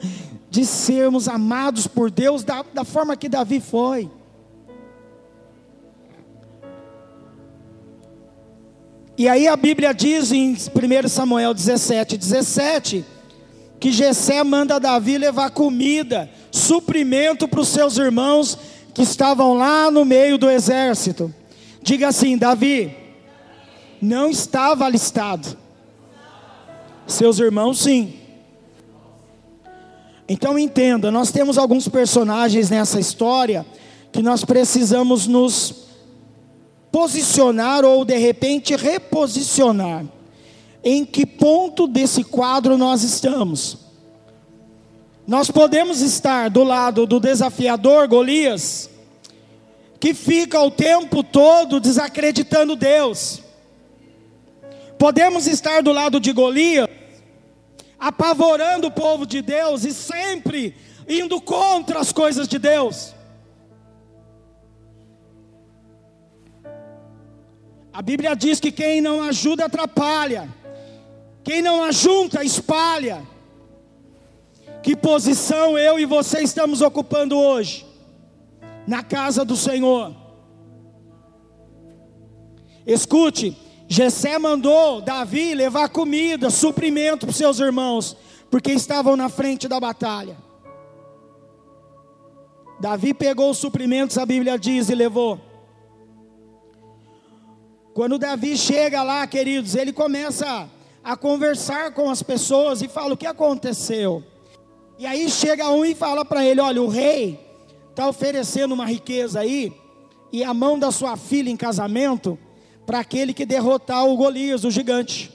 de 0.49 0.65
sermos 0.65 1.27
amados 1.27 1.87
por 1.87 2.09
Deus 2.09 2.43
da, 2.43 2.63
da 2.73 2.83
forma 2.83 3.17
que 3.17 3.27
Davi 3.27 3.59
foi. 3.59 4.09
E 9.17 9.27
aí 9.27 9.47
a 9.47 9.55
Bíblia 9.57 9.93
diz 9.93 10.31
em 10.31 10.53
1 10.53 11.07
Samuel 11.07 11.53
17, 11.53 12.17
17 12.17 13.05
que 13.79 13.91
Jessé 13.91 14.43
manda 14.43 14.79
Davi 14.79 15.17
levar 15.17 15.51
comida, 15.51 16.29
suprimento 16.51 17.47
para 17.47 17.59
os 17.59 17.67
seus 17.67 17.97
irmãos 17.97 18.57
que 18.93 19.01
estavam 19.03 19.53
lá 19.53 19.91
no 19.91 20.03
meio 20.03 20.37
do 20.37 20.49
exército. 20.49 21.33
Diga 21.81 22.07
assim, 22.07 22.37
Davi, 22.37 22.95
não 24.01 24.29
estava 24.29 24.85
alistado. 24.85 25.57
Seus 27.05 27.39
irmãos, 27.39 27.79
sim. 27.79 28.13
Então 30.27 30.59
entenda, 30.59 31.09
nós 31.09 31.31
temos 31.31 31.57
alguns 31.57 31.87
personagens 31.87 32.69
nessa 32.69 32.99
história 32.99 33.65
que 34.11 34.21
nós 34.21 34.43
precisamos 34.43 35.25
nos 35.25 35.87
posicionar 36.91 37.85
ou 37.85 38.03
de 38.03 38.17
repente 38.17 38.75
reposicionar 38.75 40.05
em 40.83 41.05
que 41.05 41.25
ponto 41.25 41.87
desse 41.87 42.23
quadro 42.23 42.77
nós 42.77 43.03
estamos. 43.03 43.77
Nós 45.25 45.51
podemos 45.51 46.01
estar 46.01 46.49
do 46.49 46.63
lado 46.63 47.05
do 47.05 47.19
desafiador 47.19 48.07
Golias, 48.07 48.89
que 49.99 50.13
fica 50.13 50.61
o 50.61 50.71
tempo 50.71 51.23
todo 51.23 51.79
desacreditando 51.79 52.75
Deus. 52.75 53.41
Podemos 54.97 55.45
estar 55.45 55.83
do 55.83 55.91
lado 55.91 56.19
de 56.19 56.31
Golias, 56.31 56.87
apavorando 57.99 58.87
o 58.87 58.91
povo 58.91 59.25
de 59.25 59.41
Deus 59.41 59.83
e 59.83 59.93
sempre 59.93 60.75
indo 61.07 61.41
contra 61.41 61.99
as 61.99 62.11
coisas 62.11 62.47
de 62.47 62.59
Deus. 62.59 63.15
A 67.91 68.01
Bíblia 68.01 68.35
diz 68.35 68.59
que 68.59 68.71
quem 68.71 69.01
não 69.01 69.23
ajuda 69.23 69.65
atrapalha. 69.65 70.47
Quem 71.43 71.61
não 71.61 71.83
ajunta, 71.83 72.43
espalha. 72.43 73.25
Que 74.83 74.95
posição 74.95 75.77
eu 75.77 75.97
e 75.97 76.05
você 76.05 76.41
estamos 76.41 76.81
ocupando 76.81 77.37
hoje? 77.37 77.87
Na 78.85 79.01
casa 79.01 79.43
do 79.43 79.57
Senhor. 79.57 80.15
Escute, 82.85 83.57
Jessé 83.87 84.37
mandou 84.37 85.01
Davi 85.01 85.53
levar 85.53 85.89
comida, 85.89 86.49
suprimento 86.49 87.25
para 87.25 87.33
seus 87.33 87.59
irmãos, 87.59 88.17
porque 88.51 88.71
estavam 88.71 89.15
na 89.15 89.29
frente 89.29 89.67
da 89.67 89.79
batalha. 89.79 90.37
Davi 92.79 93.13
pegou 93.13 93.49
os 93.49 93.57
suprimentos, 93.57 94.17
a 94.17 94.25
Bíblia 94.25 94.59
diz, 94.59 94.89
e 94.89 94.95
levou. 94.95 95.39
Quando 97.93 98.19
Davi 98.19 98.55
chega 98.57 99.01
lá, 99.01 99.25
queridos, 99.25 99.73
ele 99.73 99.91
começa 99.91 100.69
a 101.03 101.15
conversar 101.15 101.93
com 101.93 102.09
as 102.09 102.21
pessoas 102.21 102.81
e 102.81 102.87
fala: 102.87 103.13
O 103.13 103.17
que 103.17 103.25
aconteceu? 103.25 104.23
E 104.99 105.05
aí 105.05 105.29
chega 105.29 105.69
um 105.69 105.83
e 105.83 105.95
fala 105.95 106.23
para 106.23 106.45
ele: 106.45 106.61
Olha, 106.61 106.81
o 106.81 106.89
rei 106.89 107.39
está 107.89 108.07
oferecendo 108.07 108.73
uma 108.73 108.85
riqueza 108.85 109.39
aí, 109.39 109.73
e 110.31 110.43
a 110.43 110.53
mão 110.53 110.77
da 110.77 110.91
sua 110.91 111.17
filha 111.17 111.49
em 111.49 111.57
casamento, 111.57 112.37
para 112.87 112.99
aquele 112.99 113.33
que 113.33 113.45
derrotar 113.45 114.07
o 114.07 114.15
Golias, 114.15 114.63
o 114.63 114.71
gigante. 114.71 115.29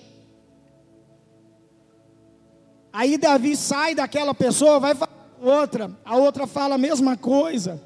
Aí 2.91 3.19
Davi 3.19 3.55
sai 3.59 3.95
daquela 3.95 4.35
pessoa, 4.35 4.81
vai 4.81 4.95
falar 4.95 5.13
outra, 5.39 5.91
a 6.03 6.17
outra 6.17 6.47
fala 6.47 6.77
a 6.77 6.79
mesma 6.79 7.15
coisa. 7.15 7.79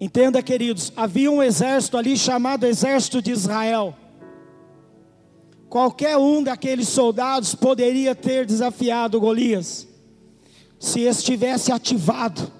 Entenda, 0.00 0.42
queridos, 0.42 0.92
havia 0.96 1.30
um 1.30 1.40
exército 1.40 1.96
ali 1.96 2.16
chamado 2.16 2.66
Exército 2.66 3.22
de 3.22 3.30
Israel. 3.30 3.94
Qualquer 5.68 6.16
um 6.16 6.42
daqueles 6.42 6.88
soldados 6.88 7.54
poderia 7.54 8.16
ter 8.16 8.44
desafiado 8.44 9.20
Golias, 9.20 9.86
se 10.82 11.02
estivesse 11.02 11.70
ativado. 11.70 12.50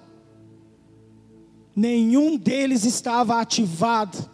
Nenhum 1.75 2.37
deles 2.37 2.85
estava 2.85 3.41
ativado. 3.41 4.31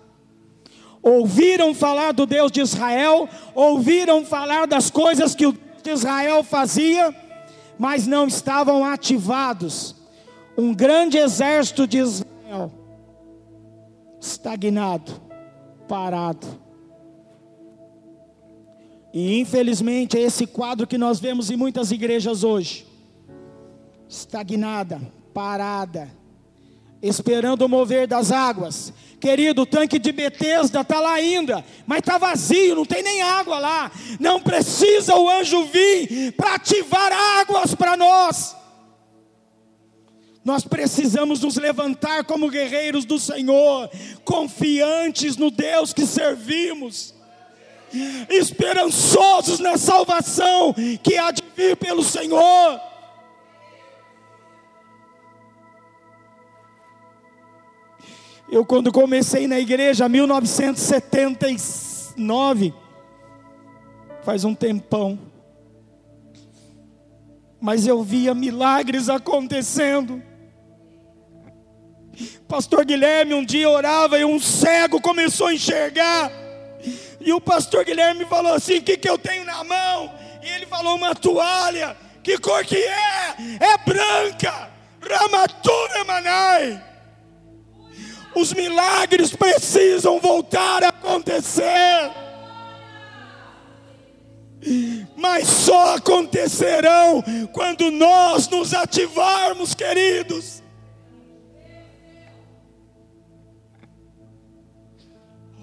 Ouviram 1.03 1.75
falar 1.75 2.13
do 2.13 2.27
Deus 2.27 2.53
de 2.53 2.61
Israel, 2.61 3.27
ouviram 3.55 4.27
falar 4.27 4.67
das 4.67 4.91
coisas 4.91 5.35
que 5.35 5.47
o 5.47 5.53
Deus 5.53 5.83
de 5.83 5.91
Israel 5.91 6.45
fazia, 6.45 7.17
mas 7.79 8.07
não 8.07 8.27
estavam 8.27 8.85
ativados. 8.85 9.97
Um 10.55 10.75
grande 10.75 11.17
exército 11.17 11.87
de 11.87 11.97
Israel 11.97 12.71
estagnado, 14.21 15.19
parado. 15.89 16.47
E 19.15 19.41
infelizmente 19.41 20.19
é 20.19 20.21
esse 20.21 20.47
quadro 20.47 20.87
que 20.87 20.99
nós 20.99 21.19
vemos 21.19 21.51
em 21.51 21.57
muitas 21.57 21.91
igrejas 21.91 22.45
hoje. 22.45 22.88
Estagnada, 24.09 25.01
parada, 25.35 26.11
esperando 27.03 27.63
o 27.63 27.69
mover 27.69 28.07
das 28.07 28.33
águas. 28.33 28.93
Querido, 29.21 29.63
o 29.63 29.67
tanque 29.67 29.99
de 29.99 30.13
Betesda 30.13 30.81
está 30.81 31.01
lá 31.01 31.13
ainda, 31.13 31.65
mas 31.87 31.99
está 31.99 32.19
vazio, 32.19 32.77
não 32.77 32.85
tem 32.85 33.03
nem 33.03 33.21
água 33.21 33.59
lá. 33.59 33.91
Não 34.19 34.41
precisa 34.41 35.15
o 35.17 35.29
anjo 35.29 35.65
vir 35.65 36.33
para 36.33 36.55
ativar 36.55 37.13
águas 37.41 37.75
para 37.75 37.97
nós. 37.97 38.57
Nós 40.45 40.65
precisamos 40.65 41.41
nos 41.41 41.57
levantar 41.57 42.25
como 42.25 42.49
guerreiros 42.49 43.05
do 43.05 43.19
Senhor, 43.19 43.91
confiantes 44.25 45.37
no 45.37 45.51
Deus 45.51 45.93
que 45.93 46.07
servimos, 46.07 47.13
esperançosos 48.31 49.59
na 49.59 49.77
salvação 49.77 50.75
que 51.03 51.19
há 51.19 51.31
de 51.33 51.43
vir 51.55 51.77
pelo 51.77 52.03
Senhor. 52.03 52.88
Eu, 58.51 58.65
quando 58.65 58.91
comecei 58.91 59.47
na 59.47 59.61
igreja, 59.61 60.09
1979, 60.09 62.73
faz 64.23 64.43
um 64.45 64.55
tempão, 64.55 65.19
mas 67.61 67.87
eu 67.87 68.03
via 68.03 68.35
milagres 68.35 69.11
acontecendo. 69.11 70.23
Pastor 72.49 72.87
Guilherme 72.87 73.35
um 73.35 73.45
dia 73.45 73.69
orava 73.69 74.19
e 74.19 74.25
um 74.25 74.41
cego 74.41 75.01
começou 75.01 75.49
a 75.49 75.55
enxergar. 75.55 76.33
E 77.21 77.33
o 77.33 77.41
pastor 77.41 77.85
Guilherme 77.85 78.25
falou 78.25 78.55
assim: 78.55 78.79
O 78.79 78.83
que, 78.83 78.97
que 78.97 79.09
eu 79.09 79.19
tenho 79.19 79.45
na 79.45 79.63
mão? 79.63 80.13
E 80.43 80.49
ele 80.49 80.67
falou: 80.67 80.97
Uma 80.97 81.15
toalha. 81.15 81.97
Que 82.23 82.39
cor 82.39 82.65
que 82.65 82.77
é? 82.77 83.37
É 83.61 83.79
branca. 83.85 84.71
Ramatura 85.01 86.05
Manai. 86.05 86.88
Os 88.35 88.53
milagres 88.53 89.35
precisam 89.35 90.21
voltar 90.21 90.85
a 90.85 90.89
acontecer. 90.89 92.11
Mas 95.17 95.47
só 95.47 95.97
acontecerão 95.97 97.23
quando 97.53 97.91
nós 97.91 98.49
nos 98.49 98.75
ativarmos, 98.75 99.75
queridos. 99.75 100.63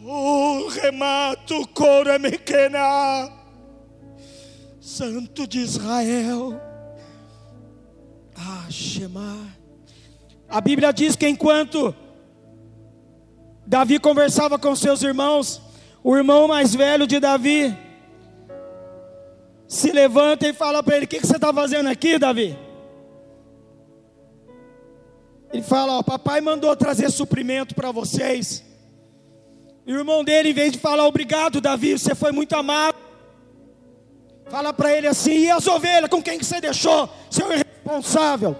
Oh, 0.08 0.68
remato 0.68 1.68
cora 1.70 2.20
pequena, 2.20 3.32
Santo 4.80 5.48
de 5.48 5.60
Israel. 5.60 6.62
Ah, 8.36 8.68
Shema. 8.70 9.48
A 10.48 10.62
Bíblia 10.62 10.94
diz 10.94 11.16
que 11.16 11.28
enquanto 11.28 11.96
Davi 13.66 14.00
conversava 14.00 14.60
com 14.60 14.76
seus 14.76 15.02
irmãos, 15.02 15.62
o 16.04 16.16
irmão 16.16 16.48
mais 16.48 16.76
velho 16.76 17.08
de 17.08 17.20
Davi 17.20 17.76
se 19.68 19.92
levanta 19.92 20.48
e 20.48 20.54
fala 20.54 20.84
para 20.84 20.98
ele: 20.98 21.06
O 21.06 21.08
que, 21.08 21.20
que 21.20 21.26
você 21.26 21.36
está 21.36 21.52
fazendo 21.52 21.90
aqui, 21.90 22.20
Davi? 22.20 22.58
Ele 25.52 25.64
fala: 25.64 25.98
Ó, 25.98 26.04
papai 26.04 26.42
mandou 26.42 26.76
trazer 26.76 27.10
suprimento 27.10 27.74
para 27.74 27.92
vocês. 27.92 28.64
E 29.86 29.94
o 29.94 29.98
irmão 29.98 30.24
dele, 30.24 30.50
em 30.50 30.54
vez 30.54 30.72
de 30.72 30.80
falar 30.80 31.08
obrigado, 31.08 31.60
Davi, 31.60 31.98
você 31.98 32.14
foi 32.14 32.32
muito 32.32 32.56
amado. 32.56 32.98
Fala 34.48 34.72
para 34.72 34.96
ele 34.96 35.08
assim: 35.08 35.40
e 35.40 35.50
as 35.50 35.66
ovelhas, 35.66 36.10
com 36.10 36.22
quem 36.22 36.38
que 36.38 36.46
você 36.46 36.62
deixou? 36.62 37.10
Seu 37.32 37.52
irresponsável. 37.52 38.56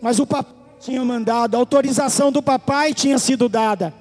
Mas 0.00 0.18
o 0.18 0.26
papai 0.26 0.57
tinha 0.80 1.04
mandado, 1.04 1.54
a 1.54 1.58
autorização 1.58 2.30
do 2.30 2.42
papai 2.42 2.94
tinha 2.94 3.18
sido 3.18 3.48
dada. 3.48 3.92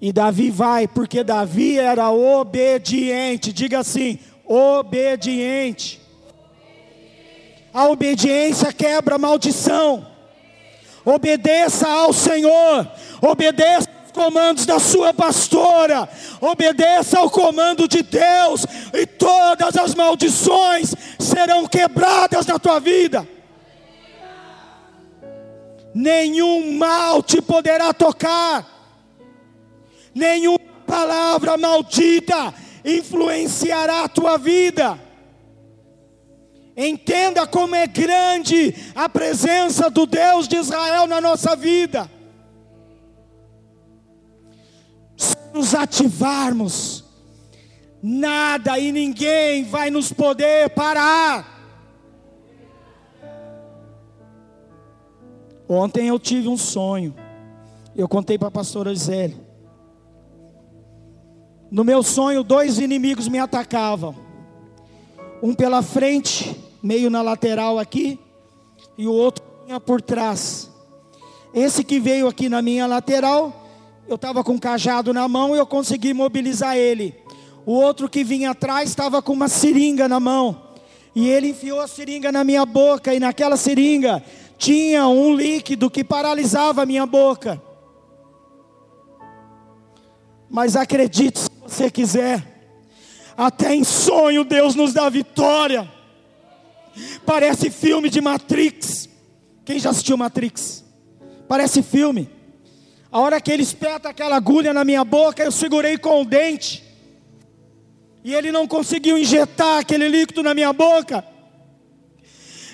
E 0.00 0.12
Davi 0.12 0.50
vai, 0.50 0.86
porque 0.86 1.24
Davi 1.24 1.78
era 1.78 2.10
obediente. 2.10 3.52
Diga 3.52 3.78
assim: 3.78 4.18
obediente. 4.44 6.00
A 7.72 7.88
obediência 7.88 8.72
quebra 8.72 9.14
a 9.14 9.18
maldição. 9.18 10.06
Obedeça 11.04 11.88
ao 11.88 12.12
Senhor. 12.12 12.86
Obedeça 13.20 13.93
comandos 14.14 14.64
da 14.64 14.78
sua 14.78 15.12
pastora. 15.12 16.08
Obedeça 16.40 17.18
ao 17.18 17.28
comando 17.28 17.86
de 17.86 18.02
Deus. 18.02 18.64
E 18.94 19.04
todas 19.04 19.76
as 19.76 19.94
maldições 19.94 20.94
serão 21.18 21.66
quebradas 21.66 22.46
na 22.46 22.58
tua 22.58 22.78
vida. 22.78 23.28
Nenhum 25.92 26.78
mal 26.78 27.22
te 27.22 27.42
poderá 27.42 27.92
tocar. 27.92 28.66
Nenhuma 30.14 30.58
palavra 30.86 31.56
maldita 31.56 32.54
influenciará 32.84 34.04
a 34.04 34.08
tua 34.08 34.38
vida. 34.38 34.98
Entenda 36.76 37.46
como 37.46 37.74
é 37.74 37.86
grande 37.86 38.74
a 38.94 39.08
presença 39.08 39.88
do 39.88 40.06
Deus 40.06 40.48
de 40.48 40.56
Israel 40.56 41.06
na 41.06 41.20
nossa 41.20 41.54
vida. 41.54 42.10
Nos 45.54 45.72
ativarmos, 45.72 47.04
nada 48.02 48.76
e 48.76 48.90
ninguém 48.90 49.62
vai 49.62 49.88
nos 49.88 50.12
poder 50.12 50.68
parar. 50.70 51.54
Ontem 55.68 56.08
eu 56.08 56.18
tive 56.18 56.48
um 56.48 56.56
sonho. 56.56 57.14
Eu 57.94 58.08
contei 58.08 58.36
para 58.36 58.48
a 58.48 58.50
pastora 58.50 58.92
Gisele. 58.92 59.40
No 61.70 61.84
meu 61.84 62.02
sonho, 62.02 62.42
dois 62.42 62.80
inimigos 62.80 63.28
me 63.28 63.38
atacavam. 63.38 64.16
Um 65.40 65.54
pela 65.54 65.82
frente, 65.82 66.60
meio 66.82 67.08
na 67.08 67.22
lateral 67.22 67.78
aqui, 67.78 68.18
e 68.98 69.06
o 69.06 69.12
outro 69.12 69.44
vinha 69.64 69.78
por 69.78 70.02
trás. 70.02 70.68
Esse 71.54 71.84
que 71.84 72.00
veio 72.00 72.26
aqui 72.26 72.48
na 72.48 72.60
minha 72.60 72.86
lateral, 72.86 73.63
eu 74.06 74.16
estava 74.16 74.44
com 74.44 74.52
um 74.52 74.58
cajado 74.58 75.12
na 75.12 75.26
mão 75.26 75.54
e 75.54 75.58
eu 75.58 75.66
consegui 75.66 76.12
mobilizar 76.12 76.76
ele. 76.76 77.14
O 77.64 77.72
outro 77.72 78.08
que 78.08 78.22
vinha 78.22 78.50
atrás 78.50 78.90
estava 78.90 79.22
com 79.22 79.32
uma 79.32 79.48
seringa 79.48 80.06
na 80.08 80.20
mão. 80.20 80.62
E 81.14 81.28
ele 81.28 81.50
enfiou 81.50 81.80
a 81.80 81.86
seringa 81.86 82.30
na 82.32 82.42
minha 82.42 82.66
boca, 82.66 83.14
e 83.14 83.20
naquela 83.20 83.56
seringa 83.56 84.22
tinha 84.58 85.06
um 85.06 85.34
líquido 85.34 85.90
que 85.90 86.02
paralisava 86.02 86.82
a 86.82 86.86
minha 86.86 87.06
boca. 87.06 87.60
Mas 90.50 90.76
acredite 90.76 91.38
se 91.38 91.50
você 91.62 91.90
quiser, 91.90 92.72
até 93.36 93.74
em 93.74 93.84
sonho 93.84 94.44
Deus 94.44 94.74
nos 94.74 94.92
dá 94.92 95.08
vitória. 95.08 95.90
Parece 97.24 97.70
filme 97.70 98.10
de 98.10 98.20
Matrix. 98.20 99.08
Quem 99.64 99.78
já 99.78 99.90
assistiu 99.90 100.16
Matrix? 100.16 100.84
Parece 101.48 101.82
filme. 101.82 102.28
A 103.14 103.20
hora 103.20 103.40
que 103.40 103.52
ele 103.52 103.62
espeta 103.62 104.08
aquela 104.08 104.34
agulha 104.34 104.72
na 104.72 104.84
minha 104.84 105.04
boca, 105.04 105.40
eu 105.40 105.52
segurei 105.52 105.96
com 105.96 106.22
o 106.22 106.24
dente. 106.24 106.82
E 108.24 108.34
ele 108.34 108.50
não 108.50 108.66
conseguiu 108.66 109.16
injetar 109.16 109.78
aquele 109.78 110.08
líquido 110.08 110.42
na 110.42 110.52
minha 110.52 110.72
boca. 110.72 111.24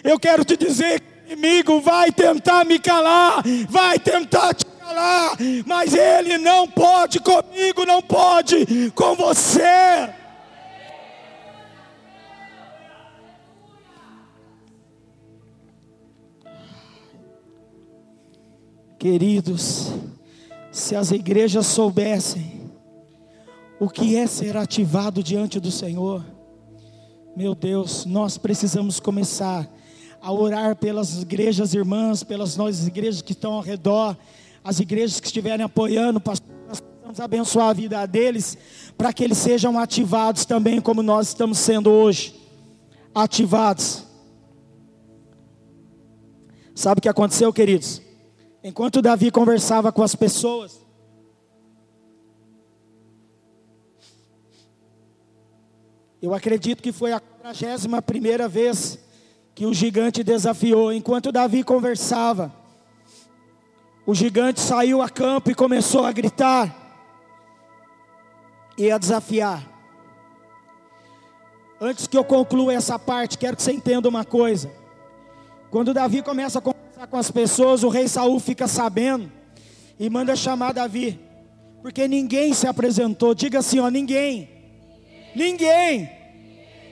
Eu 0.03 0.19
quero 0.19 0.43
te 0.43 0.57
dizer, 0.57 1.03
inimigo 1.27 1.83
vai 1.83 2.11
tentar 2.11 2.65
me 2.65 2.79
calar, 2.79 3.43
vai 3.69 3.99
tentar 3.99 4.55
te 4.55 4.65
lá, 4.81 5.37
mas 5.67 5.93
ele 5.93 6.39
não 6.39 6.67
pode 6.67 7.21
comigo, 7.21 7.85
não 7.85 8.01
pode 8.01 8.91
com 8.95 9.15
você. 9.15 10.09
Queridos, 18.99 19.93
se 20.81 20.97
as 20.97 21.11
igrejas 21.11 21.67
soubessem 21.67 22.71
o 23.79 23.89
que 23.89 24.17
é 24.17 24.27
ser 24.27 24.57
ativado 24.57 25.23
diante 25.23 25.61
do 25.61 25.71
Senhor, 25.71 26.25
meu 27.37 27.55
Deus, 27.55 28.05
nós 28.05 28.37
precisamos 28.37 28.99
começar 28.99 29.69
a 30.21 30.33
orar 30.33 30.77
pelas 30.77 31.23
igrejas 31.23 31.73
irmãs, 31.75 32.23
pelas 32.23 32.57
nossas 32.57 32.87
igrejas 32.87 33.23
que 33.23 33.33
estão 33.33 33.53
ao 33.53 33.61
redor, 33.61 34.17
as 34.63 34.81
igrejas 34.81 35.21
que 35.21 35.27
estiverem 35.27 35.65
apoiando, 35.65 36.21
pastor, 36.21 36.51
nós 36.69 36.81
precisamos 36.81 37.21
abençoar 37.21 37.69
a 37.69 37.73
vida 37.73 38.07
deles, 38.07 38.59
para 38.99 39.13
que 39.13 39.25
eles 39.25 39.39
sejam 39.39 39.79
ativados 39.79 40.45
também, 40.45 40.81
como 40.81 41.03
nós 41.03 41.29
estamos 41.29 41.59
sendo 41.59 41.91
hoje 41.91 42.35
ativados. 43.15 44.05
Sabe 46.75 46.99
o 46.99 47.03
que 47.03 47.09
aconteceu, 47.09 47.53
queridos? 47.53 48.10
Enquanto 48.63 49.01
Davi 49.01 49.31
conversava 49.31 49.91
com 49.91 50.03
as 50.03 50.15
pessoas, 50.15 50.85
eu 56.21 56.35
acredito 56.35 56.83
que 56.83 56.93
foi 56.93 57.13
a 57.13 57.21
41 57.21 58.03
primeira 58.03 58.47
vez 58.47 58.99
que 59.55 59.65
o 59.65 59.73
gigante 59.73 60.23
desafiou. 60.23 60.93
Enquanto 60.93 61.33
Davi 61.33 61.65
conversava, 61.65 62.55
o 64.05 64.15
gigante 64.15 64.61
saiu 64.61 65.01
a 65.01 65.09
campo 65.09 65.51
e 65.51 65.55
começou 65.55 66.05
a 66.05 66.13
gritar 66.13 66.77
e 68.77 68.91
a 68.91 68.99
desafiar. 68.99 69.67
Antes 71.81 72.07
que 72.07 72.17
eu 72.17 72.25
conclua 72.25 72.75
essa 72.75 72.99
parte, 72.99 73.39
quero 73.39 73.57
que 73.57 73.63
você 73.63 73.73
entenda 73.73 74.07
uma 74.07 74.25
coisa. 74.25 74.71
Quando 75.71 75.95
Davi 75.95 76.23
começa 76.23 76.59
a 76.59 76.63
com 77.07 77.17
as 77.17 77.31
pessoas, 77.31 77.83
o 77.83 77.89
rei 77.89 78.09
Saul 78.09 78.39
fica 78.39 78.67
sabendo 78.67 79.31
e 79.99 80.09
manda 80.11 80.35
chamar 80.37 80.73
Davi, 80.73 81.19
porque 81.83 82.07
ninguém 82.07 82.53
se 82.55 82.67
apresentou. 82.67 83.35
Diga 83.35 83.59
assim, 83.61 83.79
ó, 83.81 83.89
ninguém. 83.89 84.49
Ninguém 85.35 86.11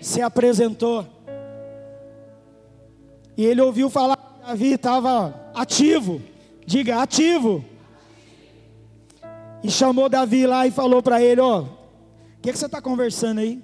se 0.01 0.21
apresentou. 0.21 1.07
E 3.37 3.45
ele 3.45 3.61
ouviu 3.61 3.89
falar 3.89 4.17
que 4.17 4.47
Davi 4.47 4.73
estava 4.73 5.51
ativo. 5.55 6.21
Diga 6.67 7.01
ativo. 7.01 7.65
E 9.63 9.71
chamou 9.71 10.09
Davi 10.09 10.47
lá 10.47 10.67
e 10.67 10.71
falou 10.71 11.03
para 11.03 11.23
ele: 11.23 11.41
Ó, 11.41 11.63
o 11.63 11.69
que, 12.43 12.53
que 12.53 12.59
você 12.59 12.67
está 12.67 12.81
conversando 12.81 13.39
aí? 13.39 13.63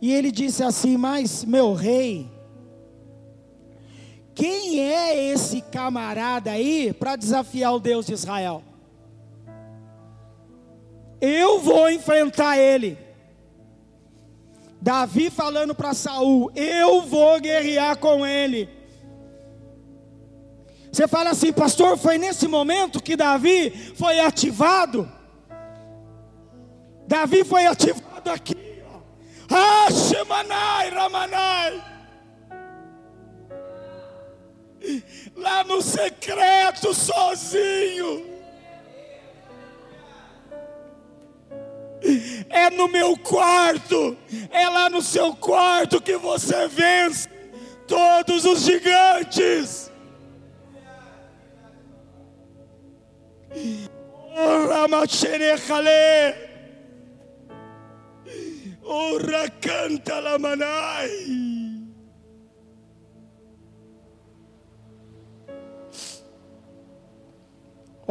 E 0.00 0.12
ele 0.12 0.30
disse 0.30 0.62
assim: 0.62 0.96
Mas, 0.96 1.44
meu 1.44 1.72
rei, 1.72 2.28
quem 4.34 4.80
é 4.80 5.32
esse 5.32 5.60
camarada 5.60 6.50
aí 6.50 6.92
para 6.92 7.16
desafiar 7.16 7.74
o 7.74 7.80
Deus 7.80 8.06
de 8.06 8.14
Israel? 8.14 8.62
Eu 11.20 11.60
vou 11.60 11.90
enfrentar 11.90 12.58
ele. 12.58 12.98
Davi 14.80 15.30
falando 15.30 15.74
para 15.74 15.94
Saul: 15.94 16.50
Eu 16.56 17.02
vou 17.02 17.40
guerrear 17.40 17.96
com 17.98 18.26
ele. 18.26 18.68
Você 20.90 21.08
fala 21.08 21.30
assim, 21.30 21.52
pastor, 21.52 21.96
foi 21.96 22.18
nesse 22.18 22.46
momento 22.46 23.02
que 23.02 23.16
Davi 23.16 23.70
foi 23.96 24.20
ativado. 24.20 25.10
Davi 27.06 27.44
foi 27.44 27.66
ativado 27.66 28.30
aqui. 28.30 28.56
Ah, 29.48 29.90
Shemanai, 29.90 30.90
Ramanai. 30.90 31.91
Lá 35.36 35.64
no 35.64 35.80
secreto, 35.80 36.92
sozinho. 36.92 38.32
É 42.50 42.68
no 42.70 42.88
meu 42.88 43.16
quarto, 43.16 44.16
é 44.50 44.68
lá 44.68 44.90
no 44.90 45.00
seu 45.00 45.34
quarto 45.36 46.00
que 46.00 46.16
você 46.16 46.66
vence 46.66 47.28
todos 47.86 48.44
os 48.44 48.62
gigantes. 48.62 49.90
Ora 58.84 59.48
canta 59.60 60.20
la 60.20 60.38
manai. 60.38 61.51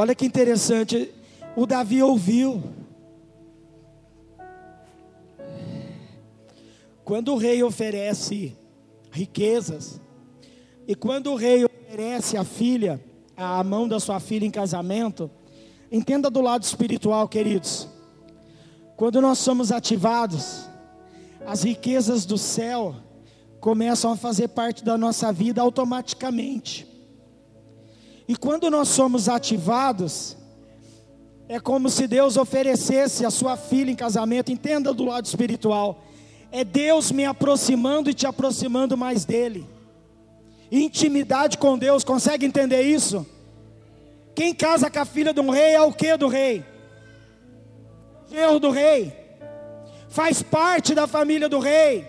Olha 0.01 0.15
que 0.15 0.25
interessante, 0.25 1.13
o 1.55 1.67
Davi 1.67 2.01
ouviu. 2.01 2.63
Quando 7.05 7.31
o 7.31 7.37
rei 7.37 7.61
oferece 7.61 8.57
riquezas, 9.11 10.01
e 10.87 10.95
quando 10.95 11.31
o 11.31 11.35
rei 11.35 11.65
oferece 11.65 12.35
a 12.35 12.43
filha, 12.43 12.99
a 13.37 13.63
mão 13.63 13.87
da 13.87 13.99
sua 13.99 14.19
filha 14.19 14.43
em 14.43 14.49
casamento, 14.49 15.29
entenda 15.91 16.31
do 16.31 16.41
lado 16.41 16.63
espiritual, 16.63 17.27
queridos. 17.27 17.87
Quando 18.97 19.21
nós 19.21 19.37
somos 19.37 19.71
ativados, 19.71 20.67
as 21.45 21.61
riquezas 21.61 22.25
do 22.25 22.39
céu 22.39 22.95
começam 23.59 24.13
a 24.13 24.17
fazer 24.17 24.47
parte 24.47 24.83
da 24.83 24.97
nossa 24.97 25.31
vida 25.31 25.61
automaticamente. 25.61 26.90
E 28.31 28.35
quando 28.37 28.69
nós 28.69 28.87
somos 28.87 29.27
ativados, 29.27 30.37
é 31.49 31.59
como 31.59 31.89
se 31.89 32.07
Deus 32.07 32.37
oferecesse 32.37 33.25
a 33.25 33.29
sua 33.29 33.57
filha 33.57 33.91
em 33.91 33.95
casamento, 33.95 34.53
entenda 34.53 34.93
do 34.93 35.03
lado 35.03 35.25
espiritual. 35.25 36.01
É 36.49 36.63
Deus 36.63 37.11
me 37.11 37.25
aproximando 37.25 38.09
e 38.09 38.13
te 38.13 38.25
aproximando 38.25 38.95
mais 38.95 39.25
dele. 39.25 39.67
Intimidade 40.71 41.57
com 41.57 41.77
Deus, 41.77 42.05
consegue 42.05 42.45
entender 42.45 42.83
isso? 42.83 43.27
Quem 44.33 44.55
casa 44.55 44.89
com 44.89 44.99
a 44.99 45.03
filha 45.03 45.33
de 45.33 45.41
um 45.41 45.49
rei 45.49 45.73
é 45.73 45.81
o 45.81 45.91
que 45.91 46.15
do 46.15 46.29
rei? 46.29 46.63
Erro 48.31 48.59
do 48.59 48.71
rei. 48.71 49.13
Faz 50.07 50.41
parte 50.41 50.95
da 50.95 51.05
família 51.05 51.49
do 51.49 51.59
rei. 51.59 52.07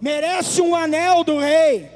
Merece 0.00 0.62
um 0.62 0.76
anel 0.76 1.24
do 1.24 1.40
rei. 1.40 1.90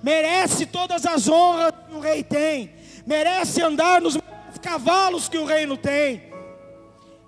Merece 0.00 0.64
todas 0.64 1.04
as 1.04 1.28
honras 1.28 1.72
que 1.88 1.96
o 1.96 1.98
rei 1.98 2.22
tem. 2.22 2.75
Merece 3.06 3.62
andar 3.62 4.00
nos 4.00 4.18
cavalos 4.60 5.28
que 5.28 5.38
o 5.38 5.44
reino 5.44 5.76
tem. 5.76 6.22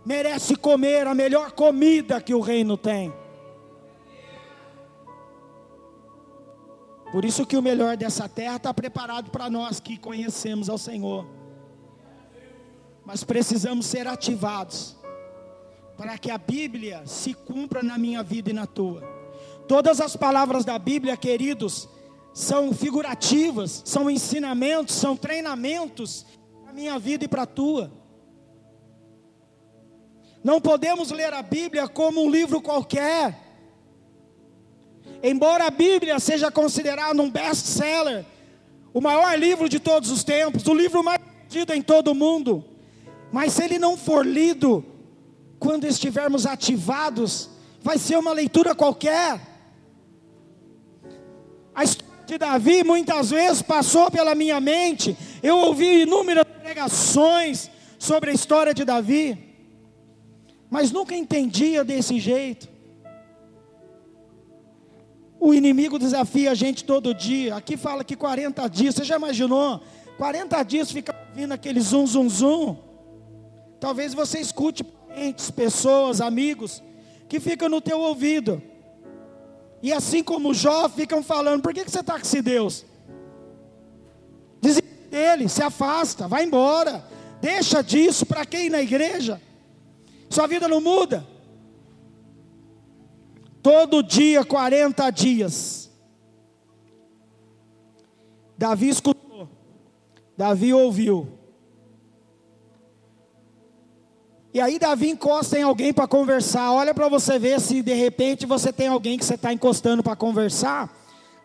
Merece 0.04 0.56
comer 0.56 1.06
a 1.06 1.14
melhor 1.14 1.52
comida 1.52 2.20
que 2.20 2.34
o 2.34 2.40
reino 2.40 2.76
tem. 2.76 3.12
Por 7.12 7.24
isso 7.24 7.46
que 7.46 7.56
o 7.56 7.62
melhor 7.62 7.96
dessa 7.96 8.28
terra 8.28 8.56
está 8.56 8.74
preparado 8.74 9.30
para 9.30 9.48
nós 9.48 9.80
que 9.80 9.96
conhecemos 9.96 10.68
ao 10.68 10.76
Senhor. 10.76 11.26
Mas 13.04 13.24
precisamos 13.24 13.86
ser 13.86 14.06
ativados 14.06 14.96
para 15.96 16.18
que 16.18 16.30
a 16.30 16.38
Bíblia 16.38 17.02
se 17.06 17.32
cumpra 17.32 17.82
na 17.82 17.96
minha 17.96 18.22
vida 18.22 18.50
e 18.50 18.52
na 18.52 18.66
tua. 18.66 19.02
Todas 19.66 20.00
as 20.00 20.16
palavras 20.16 20.64
da 20.64 20.78
Bíblia, 20.78 21.16
queridos, 21.16 21.88
são 22.38 22.72
figurativas, 22.72 23.83
são 23.85 24.09
ensinamentos, 24.09 24.94
são 24.94 25.16
treinamentos 25.16 26.24
para 26.62 26.70
a 26.70 26.72
minha 26.72 26.96
vida 26.96 27.24
e 27.24 27.29
para 27.29 27.42
a 27.42 27.46
tua. 27.46 27.90
Não 30.44 30.61
podemos 30.61 31.11
ler 31.11 31.33
a 31.35 31.42
Bíblia 31.42 31.88
como 31.88 32.22
um 32.22 32.31
livro 32.31 32.62
qualquer. 32.62 33.37
Embora 35.20 35.66
a 35.66 35.70
Bíblia 35.70 36.20
seja 36.20 36.48
considerada 36.48 37.20
um 37.20 37.29
best-seller, 37.29 38.24
o 38.94 39.01
maior 39.01 39.37
livro 39.37 39.68
de 39.68 39.81
todos 39.81 40.09
os 40.09 40.22
tempos, 40.22 40.64
o 40.68 40.74
livro 40.74 41.03
mais 41.03 41.20
vendido 41.42 41.72
em 41.74 41.83
todo 41.83 42.12
o 42.12 42.14
mundo, 42.14 42.64
mas 43.33 43.55
se 43.55 43.64
ele 43.64 43.81
não 43.81 43.96
for 43.96 44.24
lido, 44.24 44.85
quando 45.59 45.88
estivermos 45.88 46.46
ativados, 46.46 47.51
vai 47.83 47.98
ser 47.98 48.16
uma 48.16 48.33
leitura 48.33 48.77
qualquer. 48.77 49.40
A 51.74 51.83
história 51.83 52.08
de 52.28 52.36
Davi 52.36 52.84
muitas 52.84 53.30
vezes 53.30 53.62
passou 53.62 54.10
pela 54.10 54.34
minha 54.34 54.60
mente, 54.60 55.16
eu 55.42 55.56
ouvi 55.56 56.02
inúmeras 56.02 56.44
pregações 56.62 57.70
sobre 57.98 58.30
a 58.30 58.34
história 58.34 58.74
de 58.74 58.84
Davi, 58.84 59.56
mas 60.68 60.92
nunca 60.92 61.16
entendia 61.16 61.82
desse 61.82 62.20
jeito. 62.20 62.68
O 65.40 65.54
inimigo 65.54 65.98
desafia 65.98 66.50
a 66.50 66.54
gente 66.54 66.84
todo 66.84 67.14
dia. 67.14 67.56
Aqui 67.56 67.76
fala 67.76 68.04
que 68.04 68.14
40 68.16 68.68
dias. 68.68 68.94
Você 68.94 69.04
já 69.04 69.16
imaginou? 69.16 69.80
40 70.18 70.62
dias 70.64 70.90
fica 70.90 71.14
vindo 71.32 71.52
aquele 71.52 71.80
zum, 71.80 72.06
zum, 72.06 72.28
zum. 72.28 72.76
Talvez 73.80 74.12
você 74.12 74.40
escute 74.40 74.82
parentes, 74.84 75.50
pessoas, 75.50 76.20
amigos, 76.20 76.82
que 77.28 77.40
ficam 77.40 77.68
no 77.68 77.80
teu 77.80 78.00
ouvido. 78.00 78.60
E 79.82 79.92
assim 79.92 80.22
como 80.22 80.54
Jó, 80.54 80.88
ficam 80.88 81.22
falando: 81.22 81.62
por 81.62 81.72
que, 81.72 81.84
você 81.84 82.00
está 82.00 82.14
com 82.14 82.20
esse 82.20 82.42
Deus? 82.42 82.84
Diz 84.60 84.80
dele, 85.10 85.48
se 85.48 85.62
afasta, 85.62 86.26
vai 86.26 86.44
embora. 86.44 87.04
Deixa 87.40 87.82
disso, 87.82 88.26
para 88.26 88.44
quem 88.44 88.68
na 88.68 88.82
igreja? 88.82 89.40
Sua 90.28 90.46
vida 90.46 90.66
não 90.66 90.80
muda. 90.80 91.26
Todo 93.62 94.02
dia, 94.02 94.44
40 94.44 95.10
dias. 95.10 95.90
Davi 98.56 98.88
escutou. 98.88 99.48
Davi 100.36 100.72
ouviu. 100.72 101.38
E 104.59 104.61
aí 104.61 104.77
Davi 104.77 105.11
encosta 105.11 105.57
em 105.57 105.62
alguém 105.62 105.92
para 105.92 106.09
conversar. 106.09 106.73
Olha 106.73 106.92
para 106.92 107.09
você 107.09 107.38
ver 107.38 107.61
se 107.61 107.81
de 107.81 107.94
repente 107.94 108.44
você 108.44 108.73
tem 108.73 108.88
alguém 108.88 109.16
que 109.16 109.25
você 109.25 109.35
está 109.35 109.53
encostando 109.53 110.03
para 110.03 110.16
conversar 110.16 110.92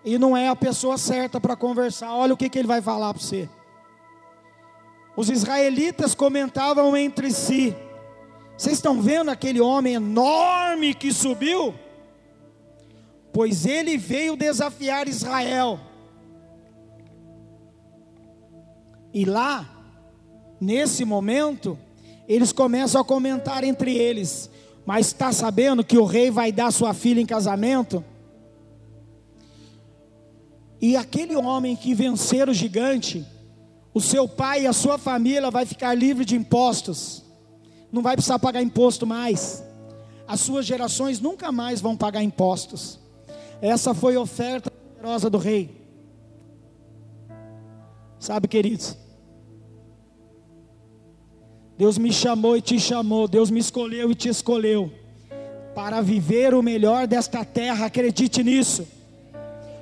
e 0.03 0.17
não 0.17 0.35
é 0.35 0.49
a 0.49 0.55
pessoa 0.55 0.97
certa 0.97 1.39
para 1.39 1.55
conversar. 1.55 2.11
Olha 2.11 2.33
o 2.33 2.37
que, 2.37 2.49
que 2.49 2.57
ele 2.57 2.67
vai 2.67 2.81
falar 2.81 3.13
para 3.13 3.21
você. 3.21 3.47
Os 5.15 5.29
israelitas 5.29 6.15
comentavam 6.15 6.97
entre 6.97 7.29
si: 7.29 7.75
Vocês 8.57 8.77
estão 8.77 8.99
vendo 8.99 9.29
aquele 9.29 9.61
homem 9.61 9.93
enorme 9.93 10.95
que 10.95 11.13
subiu? 11.13 11.75
pois 13.31 13.65
ele 13.65 13.95
veio 13.97 14.35
desafiar 14.35 15.07
Israel. 15.07 15.79
E 19.13 19.25
lá, 19.25 19.67
nesse 20.61 21.03
momento, 21.03 21.77
eles 22.27 22.51
começam 22.51 23.01
a 23.01 23.03
comentar 23.05 23.63
entre 23.63 23.95
eles: 23.95 24.49
Mas 24.85 25.07
está 25.07 25.31
sabendo 25.31 25.83
que 25.83 25.97
o 25.97 26.05
rei 26.05 26.31
vai 26.31 26.51
dar 26.51 26.71
sua 26.71 26.93
filha 26.93 27.21
em 27.21 27.25
casamento? 27.25 28.03
E 30.81 30.97
aquele 30.97 31.35
homem 31.35 31.75
que 31.75 31.93
vencer 31.93 32.49
o 32.49 32.53
gigante, 32.53 33.25
o 33.93 34.01
seu 34.01 34.27
pai 34.27 34.63
e 34.63 34.67
a 34.67 34.73
sua 34.73 34.97
família 34.97 35.49
vai 35.49 35.65
ficar 35.65 35.93
livre 35.93 36.25
de 36.25 36.35
impostos, 36.35 37.23
não 37.91 38.01
vai 38.01 38.15
precisar 38.15 38.39
pagar 38.39 38.61
imposto 38.61 39.07
mais. 39.07 39.63
As 40.27 40.41
suas 40.41 40.65
gerações 40.65 41.19
nunca 41.19 41.51
mais 41.51 41.79
vão 41.79 41.95
pagar 41.95 42.23
impostos. 42.23 42.99
Essa 43.61 43.93
foi 43.93 44.15
a 44.15 44.19
oferta 44.19 44.71
generosa 44.95 45.29
do 45.29 45.37
rei. 45.37 45.81
Sabe, 48.19 48.47
queridos? 48.47 48.97
Deus 51.77 51.97
me 51.97 52.13
chamou 52.13 52.55
e 52.55 52.61
te 52.61 52.79
chamou, 52.79 53.27
Deus 53.27 53.49
me 53.49 53.59
escolheu 53.59 54.11
e 54.11 54.15
te 54.15 54.29
escolheu 54.29 54.91
para 55.73 56.01
viver 56.01 56.53
o 56.53 56.61
melhor 56.61 57.07
desta 57.07 57.43
terra. 57.43 57.87
Acredite 57.87 58.43
nisso. 58.43 58.87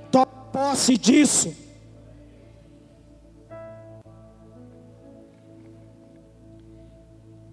Tome 0.09 0.27
posse 0.51 0.97
disso. 0.97 1.53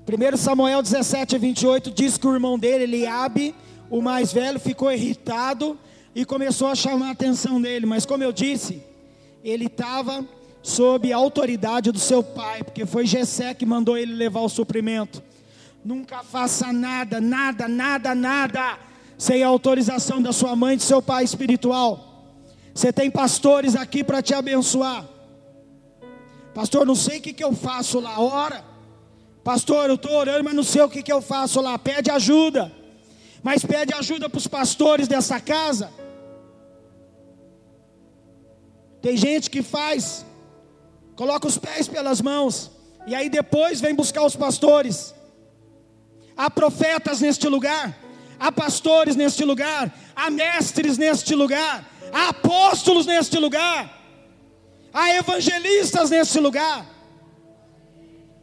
Primeiro 0.07 0.39
Samuel 0.39 0.83
17, 0.83 1.37
28 1.37 1.91
diz 1.91 2.17
que 2.17 2.27
o 2.27 2.33
irmão 2.33 2.59
dele, 2.59 2.85
Eliabe, 2.85 3.55
o 3.91 4.01
mais 4.01 4.33
velho, 4.33 4.59
ficou 4.59 4.91
irritado 4.91 5.79
e 6.15 6.25
começou 6.25 6.69
a 6.69 6.75
chamar 6.75 7.09
a 7.09 7.11
atenção 7.11 7.61
dele, 7.61 7.85
mas 7.85 8.07
como 8.07 8.25
eu 8.25 8.33
disse, 8.33 8.83
ele 9.45 9.67
estava 9.67 10.25
sob 10.69 11.11
a 11.13 11.17
autoridade 11.17 11.91
do 11.91 11.99
seu 11.99 12.23
pai, 12.23 12.63
porque 12.63 12.85
foi 12.85 13.07
Jessé 13.07 13.55
que 13.55 13.65
mandou 13.65 13.97
ele 13.97 14.15
levar 14.15 14.41
o 14.41 14.49
suprimento. 14.49 15.23
Nunca 15.85 16.23
faça 16.23 16.73
nada, 16.73 17.21
nada, 17.21 17.67
nada, 17.67 18.15
nada, 18.15 18.79
sem 19.17 19.43
a 19.43 19.49
autorização 19.49 20.21
da 20.21 20.33
sua 20.33 20.55
mãe 20.55 20.75
e 20.75 20.77
do 20.77 20.83
seu 20.83 21.01
pai 21.01 21.25
espiritual. 21.25 22.27
Você 22.75 22.93
tem 22.93 23.11
pastores 23.11 23.75
aqui 23.75 24.05
para 24.05 24.21
te 24.21 24.35
abençoar. 24.35 25.09
Pastor, 26.55 26.85
não 26.85 26.95
sei 26.95 27.19
o 27.19 27.23
que, 27.23 27.33
que 27.33 27.43
eu 27.43 27.55
faço 27.55 27.99
lá, 27.99 28.21
ora. 28.21 28.63
Pastor, 29.43 29.89
eu 29.89 29.95
estou 29.95 30.13
orando, 30.13 30.45
mas 30.45 30.55
não 30.55 30.63
sei 30.63 30.83
o 30.83 30.89
que, 30.89 31.03
que 31.03 31.13
eu 31.13 31.23
faço 31.23 31.61
lá. 31.61 31.79
Pede 31.79 32.11
ajuda. 32.11 32.71
Mas 33.43 33.65
pede 33.65 33.95
ajuda 33.95 34.29
para 34.29 34.39
os 34.39 34.47
pastores 34.47 35.09
dessa 35.09 35.41
casa 35.41 35.91
tem 39.01 39.17
gente 39.17 39.49
que 39.49 39.63
faz, 39.63 40.25
coloca 41.19 41.49
os 41.49 41.59
pés 41.59 41.89
pelas 41.89 42.21
mãos, 42.21 42.71
e 43.05 43.13
aí 43.13 43.29
depois 43.29 43.81
vem 43.81 43.93
buscar 43.93 44.25
os 44.25 44.37
pastores. 44.37 45.13
Há 46.37 46.49
profetas 46.49 47.21
neste 47.21 47.49
lugar, 47.49 47.99
há 48.39 48.53
pastores 48.53 49.17
neste 49.17 49.45
lugar, 49.45 49.93
há 50.15 50.31
mestres 50.31 50.97
neste 50.97 51.35
lugar, 51.35 51.85
há 52.13 52.29
apóstolos 52.29 53.05
neste 53.05 53.37
lugar, 53.37 54.01
há 54.95 55.13
evangelistas 55.17 56.09
neste 56.09 56.39
lugar. 56.39 56.87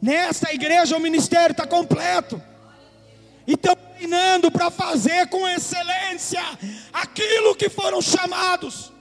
Nesta 0.02 0.52
igreja 0.52 0.98
o 0.98 1.00
ministério 1.00 1.52
está 1.52 1.66
completo. 1.66 2.42
E 3.46 3.54
estão 3.54 3.74
treinando 3.74 4.50
para 4.50 4.70
fazer 4.70 5.28
com 5.28 5.48
excelência 5.48 6.42
aquilo 6.92 7.54
que 7.54 7.70
foram 7.70 8.02
chamados. 8.02 8.92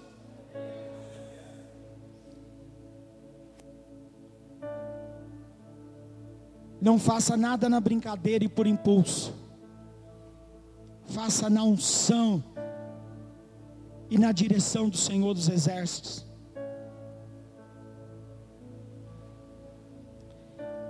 Não 6.81 6.99
faça 6.99 7.37
nada 7.37 7.69
na 7.69 7.79
brincadeira 7.79 8.43
e 8.43 8.49
por 8.49 8.67
impulso. 8.67 9.33
Faça 11.07 11.49
na 11.49 11.63
unção 11.63 12.43
e 14.09 14.17
na 14.17 14.31
direção 14.31 14.89
do 14.89 14.97
Senhor 14.97 15.33
dos 15.33 15.49
Exércitos. 15.49 16.25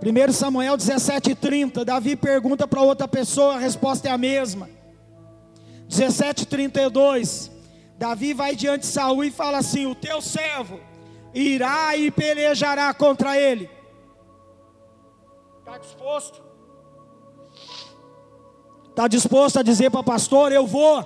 1 0.02 0.34
Samuel 0.34 0.78
17,30, 0.78 1.84
Davi 1.84 2.16
pergunta 2.16 2.68
para 2.68 2.82
outra 2.82 3.08
pessoa, 3.08 3.56
a 3.56 3.60
resposta 3.60 4.08
é 4.08 4.12
a 4.12 4.18
mesma. 4.18 4.70
17,32, 5.90 7.50
Davi 7.98 8.34
vai 8.34 8.56
diante 8.56 8.82
de 8.82 8.88
Saul 8.88 9.24
e 9.24 9.32
fala 9.32 9.60
assim: 9.60 9.86
O 9.86 9.96
teu 9.96 10.22
servo 10.22 10.80
irá 11.34 11.96
e 11.96 12.12
pelejará 12.12 12.94
contra 12.94 13.40
ele. 13.40 13.70
Está 15.66 15.80
disposto? 15.80 16.44
Está 18.90 19.08
disposto 19.08 19.58
a 19.58 19.64
dizer 19.64 19.90
para 19.90 20.02
a 20.02 20.04
pastora, 20.04 20.54
eu 20.54 20.68
vou? 20.68 21.04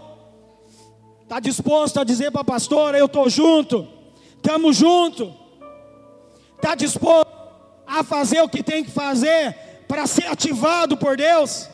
Está 1.23 1.39
disposto 1.39 1.97
a 1.97 2.03
dizer 2.03 2.29
para 2.29 2.41
a 2.41 2.43
pastora, 2.43 2.97
eu 2.97 3.05
estou 3.05 3.29
junto? 3.29 3.87
Estamos 4.35 4.75
junto? 4.75 5.33
Está 6.57 6.75
disposto 6.75 7.31
a 7.87 8.03
fazer 8.03 8.41
o 8.41 8.49
que 8.49 8.61
tem 8.61 8.83
que 8.83 8.91
fazer 8.91 9.55
para 9.87 10.05
ser 10.05 10.25
ativado 10.25 10.97
por 10.97 11.15
Deus? 11.15 11.69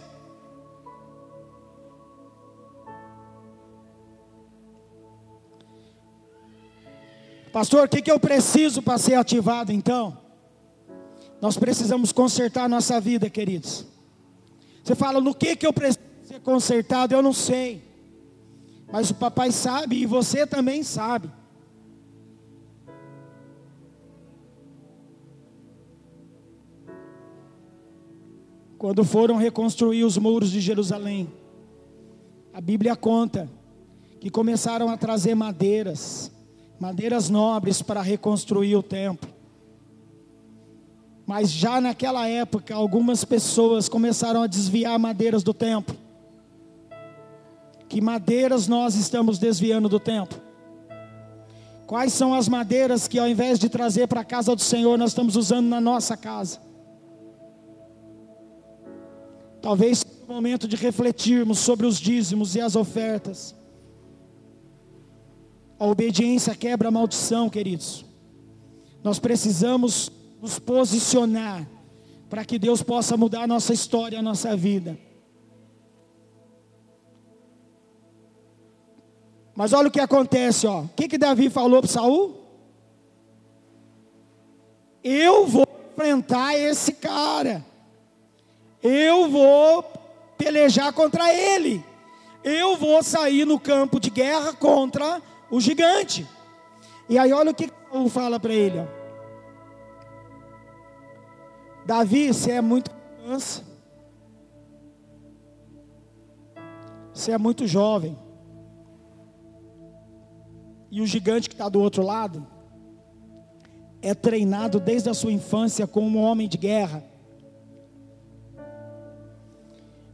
Pastor, 7.52 7.86
o 7.86 7.90
que, 7.90 8.04
que 8.04 8.12
eu 8.12 8.20
preciso 8.20 8.84
para 8.84 9.00
ser 9.00 9.16
ativado 9.16 9.72
então? 9.72 10.25
Nós 11.42 11.58
precisamos 11.58 12.12
consertar 12.12 12.66
a 12.66 12.70
nossa 12.70 13.00
vida, 13.00 13.30
queridos. 13.30 13.86
Você 14.84 14.96
fala, 14.96 15.20
no 15.20 15.34
que, 15.34 15.56
que 15.56 15.66
eu 15.66 15.74
preciso 15.74 16.00
ser 16.24 16.40
consertado? 16.42 17.14
Eu 17.14 17.22
não 17.22 17.34
sei. 17.34 17.84
Mas 18.92 19.10
o 19.10 19.16
papai 19.16 19.52
sabe 19.52 19.98
e 19.98 20.06
você 20.06 20.46
também 20.46 20.84
sabe. 20.84 21.30
Quando 28.78 29.04
foram 29.04 29.36
reconstruir 29.36 30.04
os 30.04 30.18
muros 30.18 30.52
de 30.52 30.62
Jerusalém, 30.62 31.28
a 32.54 32.62
Bíblia 32.62 32.96
conta 32.96 33.50
que 34.20 34.30
começaram 34.30 34.90
a 34.90 34.98
trazer 34.98 35.36
madeiras, 35.36 36.32
madeiras 36.80 37.30
nobres 37.30 37.82
para 37.82 38.02
reconstruir 38.02 38.76
o 38.76 38.84
templo. 38.84 39.35
Mas 41.26 41.52
já 41.52 41.82
naquela 41.82 42.28
época, 42.28 42.76
algumas 42.76 43.26
pessoas 43.26 43.90
começaram 43.90 44.44
a 44.44 44.48
desviar 44.48 44.98
madeiras 45.00 45.44
do 45.44 45.54
templo. 45.54 45.98
Que 47.90 48.00
madeiras 48.00 48.68
nós 48.68 48.96
estamos 48.96 49.40
desviando 49.40 49.90
do 49.90 50.00
templo? 50.00 50.40
Quais 51.88 52.14
são 52.14 52.34
as 52.34 52.48
madeiras 52.48 53.08
que 53.08 53.18
ao 53.18 53.28
invés 53.28 53.60
de 53.60 53.70
trazer 53.70 54.08
para 54.08 54.22
a 54.22 54.26
casa 54.26 54.56
do 54.56 54.62
Senhor, 54.62 54.98
nós 54.98 55.12
estamos 55.12 55.36
usando 55.36 55.68
na 55.68 55.82
nossa 55.82 56.16
casa? 56.16 56.60
Talvez 59.62 60.00
seja 60.00 60.26
o 60.28 60.32
momento 60.32 60.68
de 60.68 60.76
refletirmos 60.76 61.58
sobre 61.60 61.88
os 61.88 61.98
dízimos 62.00 62.56
e 62.56 62.62
as 62.62 62.76
ofertas. 62.76 63.56
A 65.80 65.86
obediência 65.86 66.56
quebra 66.56 66.88
a 66.88 66.92
maldição, 66.92 67.50
queridos. 67.50 68.06
Nós 69.04 69.20
precisamos 69.20 70.12
nos 70.46 70.60
posicionar 70.60 71.68
para 72.30 72.46
que 72.46 72.60
Deus 72.60 72.84
possa 72.84 73.18
mudar 73.18 73.42
a 73.42 73.48
nossa 73.48 73.74
história, 73.74 74.20
a 74.20 74.22
nossa 74.22 74.56
vida. 74.56 74.96
Mas 79.56 79.74
olha 79.74 79.88
o 79.88 79.92
que 79.92 80.00
acontece, 80.00 80.68
ó. 80.68 80.82
O 80.82 80.90
que, 80.90 81.08
que 81.08 81.18
Davi 81.18 81.50
falou 81.50 81.82
para 81.82 81.90
Saul? 81.90 82.36
Eu 85.04 85.48
vou 85.48 85.66
enfrentar 85.92 86.56
esse 86.56 86.94
cara. 86.94 87.66
Eu 88.84 89.28
vou 89.28 89.84
pelejar 90.38 90.94
contra 90.94 91.34
ele. 91.34 91.84
Eu 92.44 92.78
vou 92.78 93.02
sair 93.02 93.46
no 93.46 93.60
campo 93.60 94.00
de 94.00 94.12
guerra 94.12 94.54
contra 94.54 95.20
o 95.50 95.60
gigante. 95.60 96.28
E 97.10 97.18
aí 97.18 97.34
olha 97.34 97.50
o 97.50 97.56
que 97.56 97.68
Saul 97.92 98.10
fala 98.10 98.40
para 98.40 98.54
ele, 98.54 98.78
ó. 98.78 99.05
Davi, 101.86 102.34
você 102.34 102.52
é 102.52 102.62
muito 102.62 102.90
criança. 102.90 103.64
Você 107.14 107.32
é 107.32 107.38
muito 107.38 107.68
jovem. 107.68 108.18
E 110.90 111.00
o 111.00 111.06
gigante 111.06 111.48
que 111.48 111.54
está 111.54 111.70
do 111.70 111.80
outro 111.80 112.02
lado 112.02 112.46
é 114.02 114.14
treinado 114.16 114.80
desde 114.80 115.10
a 115.10 115.14
sua 115.14 115.32
infância 115.32 115.86
como 115.86 116.20
um 116.20 116.24
homem 116.24 116.50
de 116.50 116.58
guerra. 116.58 117.04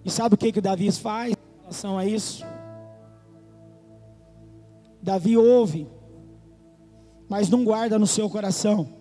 E 0.04 0.12
sabe 0.12 0.36
o 0.36 0.38
que, 0.38 0.52
que 0.52 0.60
Davi 0.60 0.92
faz 0.92 1.32
em 1.32 1.62
relação 1.62 1.98
a 1.98 2.06
isso? 2.06 2.44
Davi 5.02 5.38
ouve, 5.38 5.88
mas 7.30 7.50
não 7.50 7.64
guarda 7.64 7.98
no 7.98 8.08
seu 8.08 8.30
coração 8.30 9.01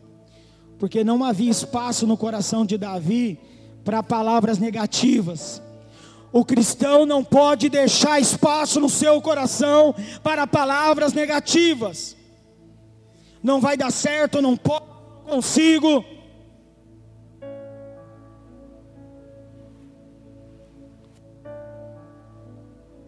porque 0.80 1.04
não 1.04 1.22
havia 1.22 1.50
espaço 1.50 2.06
no 2.06 2.16
coração 2.16 2.64
de 2.64 2.78
Davi 2.78 3.38
para 3.84 4.02
palavras 4.02 4.58
negativas. 4.58 5.60
O 6.32 6.42
cristão 6.42 7.04
não 7.04 7.22
pode 7.22 7.68
deixar 7.68 8.18
espaço 8.18 8.80
no 8.80 8.88
seu 8.88 9.20
coração 9.20 9.94
para 10.22 10.46
palavras 10.46 11.12
negativas. 11.12 12.16
Não 13.42 13.60
vai 13.60 13.76
dar 13.76 13.90
certo, 13.90 14.40
não 14.40 14.56
posso, 14.56 14.86
não 15.26 15.34
consigo. 15.34 16.02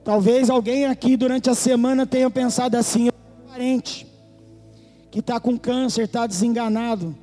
Talvez 0.05 0.51
alguém 0.51 0.85
aqui 0.85 1.17
durante 1.17 1.49
a 1.49 1.55
semana 1.55 2.05
tenha 2.05 2.29
pensado 2.29 2.77
assim: 2.77 3.09
um 3.09 3.49
parente 3.49 4.07
que 5.11 5.21
está 5.21 5.41
com 5.41 5.59
câncer, 5.59 6.03
está 6.03 6.27
desenganado 6.27 7.22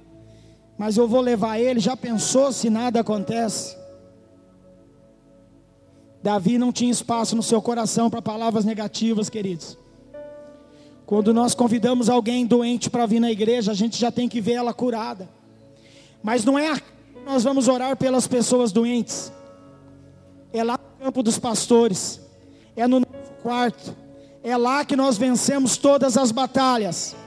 mas 0.80 0.95
eu 0.95 1.09
vou 1.09 1.19
levar 1.19 1.59
ele. 1.59 1.82
Já 1.82 1.97
pensou 1.97 2.53
se 2.53 2.69
nada 2.69 3.01
acontece? 3.01 3.77
Davi 6.23 6.57
não 6.57 6.71
tinha 6.71 6.89
espaço 6.89 7.36
no 7.36 7.43
seu 7.43 7.61
coração 7.61 8.09
para 8.09 8.21
palavras 8.21 8.63
negativas, 8.63 9.30
queridos. 9.30 9.77
Quando 11.05 11.34
nós 11.34 11.53
convidamos 11.53 12.07
alguém 12.07 12.45
doente 12.45 12.89
para 12.89 13.05
vir 13.05 13.19
na 13.19 13.30
igreja, 13.30 13.73
a 13.73 13.75
gente 13.75 13.99
já 13.99 14.09
tem 14.09 14.30
que 14.30 14.39
ver 14.39 14.53
ela 14.53 14.73
curada. 14.73 15.27
Mas 16.23 16.45
não 16.45 16.57
é 16.57 16.69
aqui 16.69 16.93
que 17.13 17.25
nós 17.25 17.43
vamos 17.43 17.67
orar 17.67 17.97
pelas 17.97 18.25
pessoas 18.25 18.71
doentes. 18.71 19.34
É 20.53 20.63
lá 20.63 20.77
no 20.77 21.05
campo 21.05 21.21
dos 21.21 21.38
pastores. 21.38 22.21
É 22.73 22.88
no 22.88 23.05
quarto. 23.43 23.93
É 24.41 24.55
lá 24.55 24.86
que 24.86 24.95
nós 24.95 25.17
vencemos 25.17 25.75
todas 25.75 26.17
as 26.17 26.32
batalhas 26.32 27.17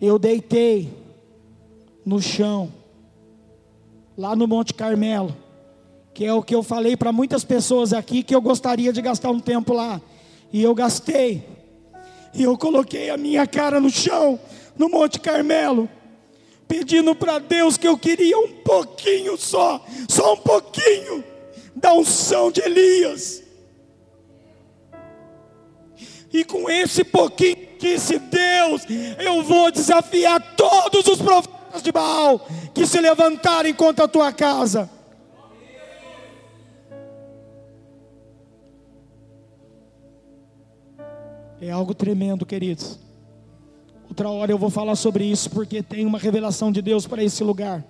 eu 0.00 0.18
deitei 0.18 0.88
no 2.04 2.20
chão, 2.20 2.72
lá 4.16 4.34
no 4.34 4.46
Monte 4.46 4.72
Carmelo, 4.72 5.36
que 6.14 6.24
é 6.24 6.32
o 6.32 6.42
que 6.42 6.54
eu 6.54 6.62
falei 6.62 6.96
para 6.96 7.12
muitas 7.12 7.44
pessoas 7.44 7.92
aqui 7.92 8.22
que 8.22 8.34
eu 8.34 8.40
gostaria 8.40 8.92
de 8.92 9.02
gastar 9.02 9.30
um 9.30 9.40
tempo 9.40 9.74
lá, 9.74 10.00
e 10.52 10.62
eu 10.62 10.74
gastei, 10.74 11.44
e 12.32 12.42
eu 12.42 12.56
coloquei 12.56 13.10
a 13.10 13.16
minha 13.16 13.46
cara 13.46 13.78
no 13.78 13.90
chão, 13.90 14.40
no 14.76 14.88
Monte 14.88 15.20
Carmelo, 15.20 15.88
pedindo 16.66 17.14
para 17.14 17.38
Deus 17.38 17.76
que 17.76 17.86
eu 17.86 17.98
queria 17.98 18.38
um 18.38 18.48
pouquinho 18.64 19.36
só, 19.36 19.84
só 20.08 20.34
um 20.34 20.38
pouquinho 20.38 21.22
da 21.76 21.92
unção 21.92 22.50
de 22.50 22.60
Elias. 22.62 23.42
E 26.32 26.44
com 26.44 26.70
esse 26.70 27.02
pouquinho 27.02 27.69
disse: 27.80 28.18
Deus, 28.18 28.82
eu 29.18 29.42
vou 29.42 29.72
desafiar 29.72 30.54
todos 30.56 31.06
os 31.06 31.20
profetas 31.20 31.82
de 31.82 31.90
Baal 31.90 32.46
que 32.72 32.86
se 32.86 33.00
levantarem 33.00 33.74
contra 33.74 34.04
a 34.04 34.08
tua 34.08 34.32
casa. 34.32 34.88
É 41.60 41.70
algo 41.70 41.92
tremendo, 41.94 42.46
queridos. 42.46 42.98
Outra 44.08 44.28
hora 44.28 44.50
eu 44.50 44.58
vou 44.58 44.70
falar 44.70 44.96
sobre 44.96 45.24
isso, 45.24 45.50
porque 45.50 45.82
tem 45.82 46.06
uma 46.06 46.18
revelação 46.18 46.72
de 46.72 46.80
Deus 46.80 47.06
para 47.06 47.22
esse 47.22 47.44
lugar, 47.44 47.84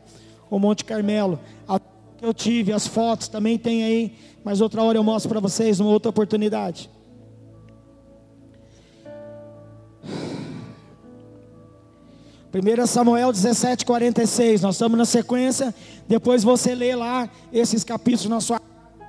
o 0.51 0.59
Monte 0.59 0.85
Carmelo. 0.85 1.39
A 1.69 1.81
eu 2.23 2.35
tive, 2.35 2.73
as 2.73 2.87
fotos 2.87 3.29
também 3.29 3.57
tem 3.57 3.83
aí, 3.83 4.15
mas 4.45 4.61
outra 4.61 4.83
hora 4.83 4.99
eu 4.99 5.05
mostro 5.05 5.31
para 5.31 5.41
vocês, 5.41 5.81
uma 5.81 5.91
outra 5.91 6.11
oportunidade. 6.11 6.91
1 12.53 12.87
Samuel 12.89 13.33
17, 13.33 13.87
46. 13.87 14.63
Nós 14.63 14.75
estamos 14.75 14.99
na 14.99 15.05
sequência. 15.05 15.73
Depois 16.09 16.43
você 16.43 16.75
lê 16.75 16.97
lá 16.97 17.31
esses 17.53 17.85
capítulos 17.85 18.27
na 18.27 18.41
sua. 18.41 18.61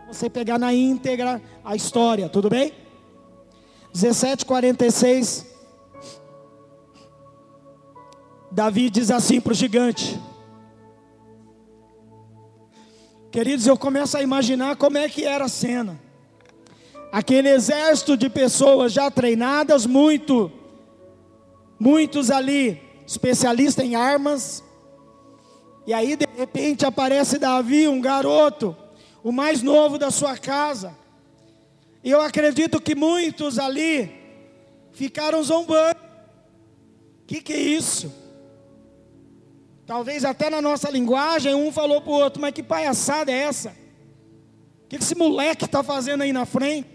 Você 0.07 0.29
pegar 0.29 0.59
na 0.59 0.71
íntegra 0.71 1.41
a 1.65 1.75
história, 1.75 2.29
tudo 2.29 2.49
bem? 2.49 2.71
17, 3.93 4.45
46. 4.45 5.47
Davi 8.51 8.91
diz 8.91 9.09
assim 9.09 9.41
para 9.41 9.53
o 9.53 9.55
gigante. 9.55 10.19
Queridos, 13.31 13.65
eu 13.65 13.77
começo 13.77 14.17
a 14.17 14.21
imaginar 14.21 14.75
como 14.75 14.99
é 14.99 15.09
que 15.09 15.23
era 15.23 15.45
a 15.45 15.49
cena. 15.49 15.99
Aquele 17.11 17.49
exército 17.49 18.15
de 18.15 18.29
pessoas 18.29 18.93
já 18.93 19.09
treinadas, 19.09 19.85
muito, 19.85 20.51
muitos 21.79 22.29
ali 22.29 22.90
especialista 23.11 23.83
em 23.83 23.93
armas. 23.93 24.63
E 25.85 25.93
aí 25.93 26.15
de 26.15 26.25
repente 26.37 26.85
aparece 26.85 27.37
Davi, 27.37 27.87
um 27.87 27.99
garoto, 27.99 28.75
o 29.21 29.31
mais 29.33 29.61
novo 29.61 29.97
da 29.97 30.09
sua 30.09 30.37
casa. 30.37 30.95
E 32.01 32.09
eu 32.09 32.21
acredito 32.21 32.79
que 32.79 32.95
muitos 32.95 33.59
ali 33.59 34.09
ficaram 34.93 35.43
zombando. 35.43 35.99
O 37.23 37.25
que, 37.27 37.41
que 37.41 37.53
é 37.53 37.59
isso? 37.59 38.13
Talvez 39.85 40.23
até 40.23 40.49
na 40.49 40.61
nossa 40.61 40.89
linguagem, 40.89 41.53
um 41.53 41.71
falou 41.71 42.01
para 42.01 42.11
o 42.11 42.15
outro, 42.15 42.41
mas 42.41 42.53
que 42.53 42.63
palhaçada 42.63 43.29
é 43.29 43.39
essa? 43.39 43.75
O 44.85 44.87
que, 44.87 44.97
que 44.97 45.03
esse 45.03 45.15
moleque 45.15 45.65
está 45.65 45.83
fazendo 45.83 46.21
aí 46.21 46.31
na 46.31 46.45
frente? 46.45 46.89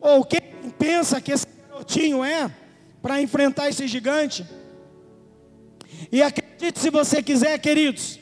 Ou 0.00 0.24
quem 0.24 0.40
pensa 0.78 1.20
que 1.20 1.32
esse 1.32 1.46
garotinho 1.46 2.24
é? 2.24 2.50
Para 3.02 3.20
enfrentar 3.20 3.68
esse 3.68 3.86
gigante. 3.86 4.46
E 6.10 6.22
acredite 6.22 6.78
se 6.78 6.90
você 6.90 7.22
quiser, 7.22 7.58
queridos. 7.58 8.18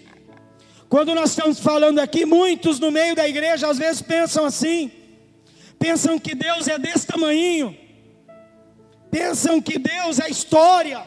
Quando 0.89 1.15
nós 1.15 1.31
estamos 1.31 1.59
falando 1.59 1.99
aqui, 1.99 2.25
muitos 2.25 2.79
no 2.79 2.91
meio 2.91 3.15
da 3.15 3.29
igreja 3.29 3.69
às 3.69 3.79
vezes 3.79 4.03
pensam 4.03 4.45
assim, 4.45 4.91
pensam 5.79 6.19
que 6.19 6.35
Deus 6.35 6.69
é 6.69 6.79
desse 6.79 7.07
tamanho, 7.07 7.77
pensam 9.11 9.61
que 9.61 9.79
Deus 9.79 10.21
é 10.21 10.31
história. 10.31 11.03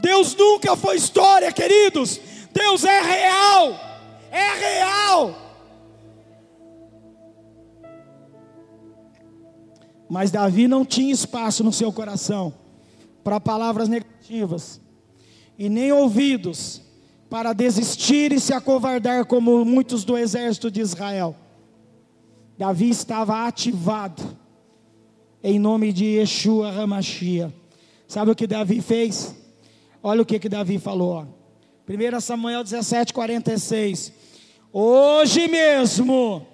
Deus 0.00 0.34
nunca 0.34 0.76
foi 0.76 0.96
história, 0.96 1.50
queridos. 1.50 2.20
Deus 2.52 2.84
é 2.84 3.00
real, 3.00 3.80
é 4.30 4.54
real. 4.54 5.45
Mas 10.08 10.30
Davi 10.30 10.68
não 10.68 10.84
tinha 10.84 11.12
espaço 11.12 11.64
no 11.64 11.72
seu 11.72 11.92
coração 11.92 12.54
para 13.24 13.40
palavras 13.40 13.88
negativas, 13.88 14.80
e 15.58 15.68
nem 15.68 15.90
ouvidos 15.90 16.80
para 17.28 17.52
desistir 17.52 18.30
e 18.32 18.38
se 18.38 18.52
acovardar 18.52 19.24
como 19.26 19.64
muitos 19.64 20.04
do 20.04 20.16
exército 20.16 20.70
de 20.70 20.80
Israel. 20.80 21.34
Davi 22.56 22.88
estava 22.88 23.46
ativado 23.46 24.22
em 25.42 25.58
nome 25.58 25.92
de 25.92 26.04
Yeshua 26.04 26.70
Ramachia. 26.70 27.52
Sabe 28.06 28.30
o 28.30 28.34
que 28.34 28.46
Davi 28.46 28.80
fez? 28.80 29.34
Olha 30.02 30.22
o 30.22 30.26
que, 30.26 30.38
que 30.38 30.48
Davi 30.48 30.78
falou. 30.78 31.26
1 31.88 32.20
Samuel 32.20 32.62
17, 32.62 33.12
46. 33.12 34.12
Hoje 34.72 35.48
mesmo 35.48 36.46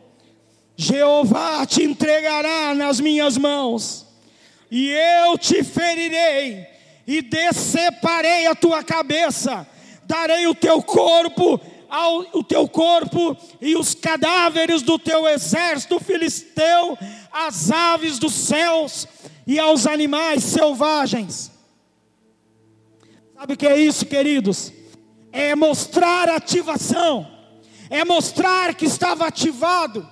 Jeová 0.76 1.64
te 1.66 1.82
entregará 1.82 2.74
nas 2.74 2.98
minhas 2.98 3.36
mãos, 3.36 4.06
e 4.70 4.90
eu 4.90 5.36
te 5.36 5.62
ferirei, 5.62 6.66
e 7.06 7.20
deceparei 7.20 8.46
a 8.46 8.54
tua 8.54 8.82
cabeça, 8.82 9.66
darei 10.04 10.46
o 10.46 10.54
teu 10.54 10.82
corpo 10.82 11.60
ao 11.92 12.20
o 12.32 12.42
teu 12.42 12.66
corpo 12.66 13.36
e 13.60 13.76
os 13.76 13.94
cadáveres 13.94 14.80
do 14.80 14.98
teu 14.98 15.28
exército 15.28 16.00
filisteu, 16.00 16.96
às 17.30 17.70
aves 17.70 18.18
dos 18.18 18.32
céus 18.32 19.06
e 19.46 19.58
aos 19.58 19.86
animais 19.86 20.42
selvagens. 20.42 21.52
Sabe 23.34 23.52
o 23.52 23.56
que 23.58 23.66
é 23.66 23.78
isso, 23.78 24.06
queridos? 24.06 24.72
É 25.30 25.54
mostrar 25.54 26.30
ativação, 26.30 27.28
é 27.90 28.04
mostrar 28.04 28.74
que 28.74 28.86
estava 28.86 29.26
ativado 29.26 30.08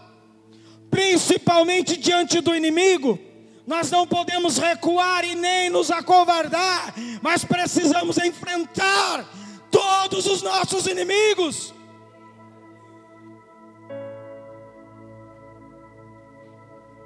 principalmente 1.00 1.96
diante 1.96 2.42
do 2.42 2.54
inimigo. 2.54 3.18
Nós 3.66 3.90
não 3.90 4.06
podemos 4.06 4.58
recuar 4.58 5.24
e 5.24 5.34
nem 5.34 5.70
nos 5.70 5.90
acovardar, 5.90 6.94
mas 7.22 7.42
precisamos 7.42 8.18
enfrentar 8.18 9.24
todos 9.70 10.26
os 10.26 10.42
nossos 10.42 10.86
inimigos. 10.86 11.72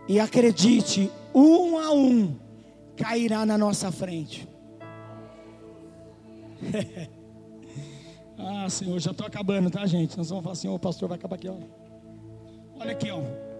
E 0.08 0.18
acredite, 0.18 1.10
um 1.32 1.78
a 1.78 1.92
um 1.92 2.36
cairá 2.96 3.46
na 3.46 3.56
nossa 3.56 3.92
frente. 3.92 4.48
ah, 8.38 8.68
Senhor, 8.68 8.98
já 8.98 9.12
estou 9.12 9.26
acabando, 9.26 9.70
tá, 9.70 9.86
gente? 9.86 10.16
Nós 10.18 10.28
vamos 10.30 10.42
falar 10.42 10.52
assim, 10.52 10.68
o 10.68 10.78
pastor 10.78 11.08
vai 11.08 11.16
acabar 11.16 11.36
aqui, 11.36 11.48
ó. 11.48 11.56
Olha 12.80 12.92
aqui, 12.92 13.10
ó. 13.10 13.53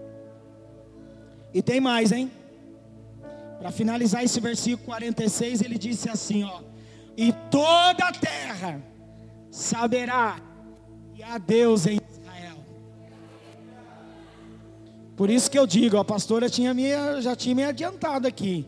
E 1.55 1.61
tem 1.61 1.79
mais, 1.79 2.11
hein? 2.11 2.29
Para 3.59 3.71
finalizar 3.71 4.21
esse 4.25 4.41
versículo 4.41 4.85
46, 4.87 5.61
ele 5.61 5.77
disse 5.77 6.09
assim, 6.09 6.43
ó: 6.43 6.59
"E 7.15 7.31
toda 7.49 8.09
a 8.09 8.11
terra 8.11 8.83
saberá 9.49 10.35
que 11.13 11.23
há 11.23 11.37
Deus 11.37 11.87
em 11.87 11.97
Israel". 12.11 12.57
Por 15.15 15.29
isso 15.29 15.49
que 15.49 15.57
eu 15.57 15.65
digo, 15.65 15.95
a 15.95 16.03
pastora 16.03 16.49
tinha 16.49 16.73
me, 16.73 16.89
já 17.21 17.37
tinha 17.37 17.55
me 17.55 17.63
adiantado 17.63 18.27
aqui. 18.27 18.67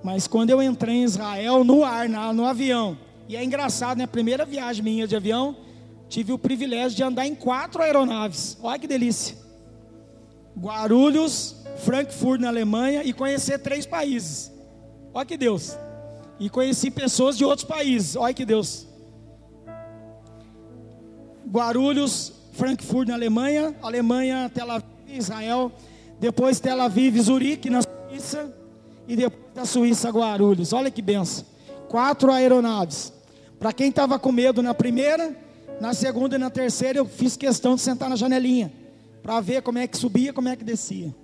Mas 0.00 0.28
quando 0.28 0.50
eu 0.50 0.62
entrei 0.62 0.98
em 0.98 1.02
Israel 1.02 1.64
no 1.64 1.82
ar, 1.82 2.08
no 2.08 2.46
avião, 2.46 2.96
e 3.28 3.36
é 3.36 3.42
engraçado, 3.42 3.98
né? 3.98 4.06
Primeira 4.06 4.44
viagem 4.44 4.84
minha 4.84 5.08
de 5.08 5.16
avião, 5.16 5.56
tive 6.08 6.32
o 6.32 6.38
privilégio 6.38 6.96
de 6.96 7.02
andar 7.02 7.26
em 7.26 7.34
quatro 7.34 7.82
aeronaves. 7.82 8.56
Olha 8.62 8.78
que 8.78 8.86
delícia. 8.86 9.47
Guarulhos, 10.58 11.56
Frankfurt 11.84 12.40
na 12.40 12.48
Alemanha 12.48 13.04
e 13.04 13.12
conhecer 13.12 13.58
três 13.58 13.86
países. 13.86 14.52
Olha 15.14 15.24
que 15.24 15.36
Deus. 15.36 15.76
E 16.38 16.50
conheci 16.50 16.90
pessoas 16.90 17.36
de 17.38 17.44
outros 17.44 17.66
países. 17.66 18.16
Olha 18.16 18.34
que 18.34 18.44
Deus. 18.44 18.86
Guarulhos, 21.48 22.32
Frankfurt 22.52 23.08
na 23.08 23.14
Alemanha, 23.14 23.74
Alemanha, 23.80 24.50
Tel 24.52 24.70
Aviv, 24.70 24.88
Israel, 25.08 25.72
depois 26.20 26.60
Tel 26.60 26.80
Aviv, 26.80 27.18
Zurique 27.20 27.70
na 27.70 27.80
Suíça 27.82 28.52
e 29.06 29.16
depois 29.16 29.54
da 29.54 29.64
Suíça 29.64 30.10
Guarulhos. 30.10 30.72
Olha 30.72 30.90
que 30.90 31.00
benção. 31.00 31.44
Quatro 31.88 32.30
aeronaves. 32.30 33.12
Para 33.58 33.72
quem 33.72 33.88
estava 33.88 34.18
com 34.18 34.30
medo 34.30 34.62
na 34.62 34.74
primeira, 34.74 35.34
na 35.80 35.94
segunda 35.94 36.36
e 36.36 36.38
na 36.38 36.50
terceira 36.50 36.98
eu 36.98 37.06
fiz 37.06 37.36
questão 37.36 37.76
de 37.76 37.80
sentar 37.80 38.10
na 38.10 38.16
janelinha 38.16 38.72
para 39.22 39.40
ver 39.40 39.62
como 39.62 39.78
é 39.78 39.86
que 39.86 39.96
subia, 39.96 40.32
como 40.32 40.48
é 40.48 40.56
que 40.56 40.64
descia. 40.64 41.14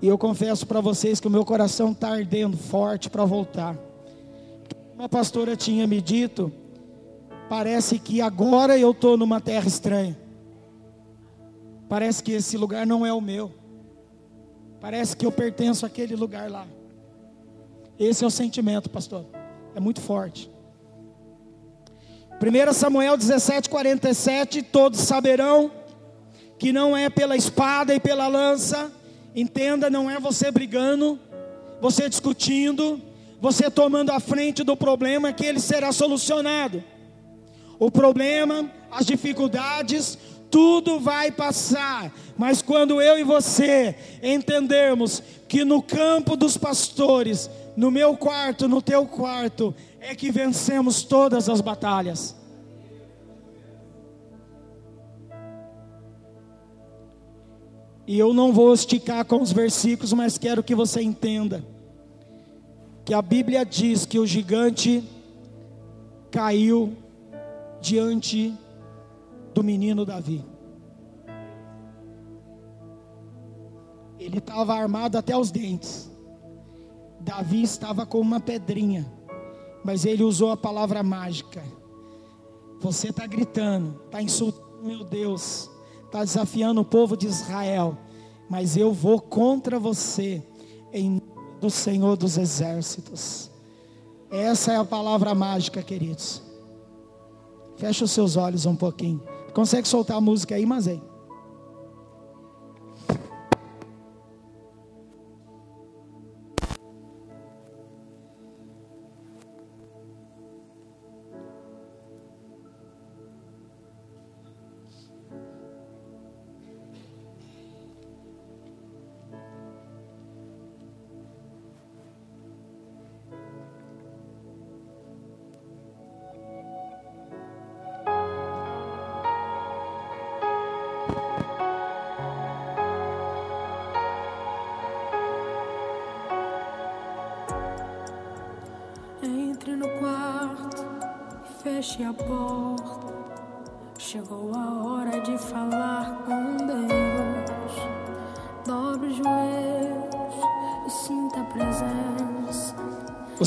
E 0.00 0.08
eu 0.08 0.18
confesso 0.18 0.66
para 0.66 0.80
vocês 0.80 1.20
que 1.20 1.28
o 1.28 1.30
meu 1.30 1.44
coração 1.44 1.92
está 1.92 2.08
ardendo 2.08 2.56
forte 2.56 3.08
para 3.08 3.24
voltar. 3.24 3.78
Uma 4.94 5.08
pastora 5.08 5.56
tinha 5.56 5.86
me 5.86 6.00
dito, 6.00 6.52
parece 7.48 7.98
que 7.98 8.20
agora 8.20 8.76
eu 8.76 8.90
estou 8.90 9.16
numa 9.16 9.40
terra 9.40 9.68
estranha. 9.68 10.18
Parece 11.88 12.22
que 12.22 12.32
esse 12.32 12.56
lugar 12.56 12.86
não 12.86 13.06
é 13.06 13.12
o 13.12 13.20
meu. 13.20 13.52
Parece 14.80 15.16
que 15.16 15.24
eu 15.24 15.30
pertenço 15.30 15.86
àquele 15.86 16.16
lugar 16.16 16.50
lá. 16.50 16.66
Esse 17.98 18.24
é 18.24 18.26
o 18.26 18.30
sentimento, 18.30 18.90
pastor. 18.90 19.24
É 19.74 19.80
muito 19.80 20.00
forte. 20.00 20.50
1 22.42 22.72
Samuel 22.72 23.16
17, 23.16 23.68
47, 23.68 24.62
todos 24.62 25.00
saberão 25.00 25.70
que 26.58 26.72
não 26.72 26.96
é 26.96 27.08
pela 27.08 27.36
espada 27.36 27.94
e 27.94 28.00
pela 28.00 28.26
lança, 28.26 28.90
Entenda, 29.34 29.88
não 29.88 30.10
é 30.10 30.20
você 30.20 30.50
brigando, 30.50 31.18
você 31.80 32.06
discutindo, 32.06 33.00
você 33.40 33.70
tomando 33.70 34.10
a 34.10 34.20
frente 34.20 34.62
do 34.62 34.76
problema 34.76 35.32
que 35.32 35.46
ele 35.46 35.58
será 35.58 35.90
solucionado. 35.90 36.84
O 37.78 37.90
problema, 37.90 38.70
as 38.90 39.06
dificuldades, 39.06 40.18
tudo 40.50 41.00
vai 41.00 41.30
passar, 41.30 42.12
Mas 42.36 42.60
quando 42.60 43.00
eu 43.00 43.18
e 43.18 43.24
você 43.24 43.94
entendermos 44.22 45.22
que 45.48 45.64
no 45.64 45.82
campo 45.82 46.36
dos 46.36 46.58
pastores, 46.58 47.48
no 47.74 47.90
meu 47.90 48.16
quarto, 48.16 48.68
no 48.68 48.82
teu 48.82 49.06
quarto, 49.06 49.74
é 50.04 50.16
que 50.16 50.32
vencemos 50.32 51.04
todas 51.04 51.48
as 51.48 51.60
batalhas. 51.60 52.34
E 58.04 58.18
eu 58.18 58.34
não 58.34 58.52
vou 58.52 58.74
esticar 58.74 59.24
com 59.24 59.40
os 59.40 59.52
versículos, 59.52 60.12
mas 60.12 60.36
quero 60.36 60.60
que 60.62 60.74
você 60.74 61.00
entenda 61.00 61.64
que 63.04 63.14
a 63.14 63.22
Bíblia 63.22 63.64
diz 63.64 64.04
que 64.04 64.18
o 64.18 64.26
gigante 64.26 65.04
caiu 66.32 66.96
diante 67.80 68.52
do 69.54 69.62
menino 69.62 70.04
Davi. 70.04 70.44
Ele 74.18 74.38
estava 74.38 74.74
armado 74.74 75.16
até 75.16 75.36
os 75.36 75.52
dentes. 75.52 76.10
Davi 77.20 77.62
estava 77.62 78.04
com 78.04 78.18
uma 78.18 78.40
pedrinha, 78.40 79.06
mas 79.84 80.04
ele 80.04 80.22
usou 80.22 80.50
a 80.50 80.56
palavra 80.56 81.02
mágica. 81.02 81.62
Você 82.80 83.08
está 83.08 83.26
gritando, 83.26 84.00
está 84.06 84.20
insultando 84.22 84.72
meu 84.82 85.04
Deus, 85.04 85.70
está 86.04 86.24
desafiando 86.24 86.80
o 86.80 86.84
povo 86.84 87.16
de 87.16 87.26
Israel, 87.26 87.96
mas 88.50 88.76
eu 88.76 88.92
vou 88.92 89.20
contra 89.20 89.78
você, 89.78 90.42
em 90.92 91.10
nome 91.10 91.60
do 91.60 91.70
Senhor 91.70 92.16
dos 92.16 92.36
Exércitos. 92.36 93.50
Essa 94.28 94.72
é 94.72 94.76
a 94.76 94.84
palavra 94.84 95.34
mágica, 95.34 95.82
queridos. 95.82 96.42
Fecha 97.76 98.04
os 98.04 98.10
seus 98.10 98.36
olhos 98.36 98.66
um 98.66 98.74
pouquinho. 98.74 99.22
Consegue 99.54 99.86
soltar 99.86 100.16
a 100.16 100.20
música 100.20 100.54
aí, 100.54 100.66
mas 100.66 100.88
aí. 100.88 101.02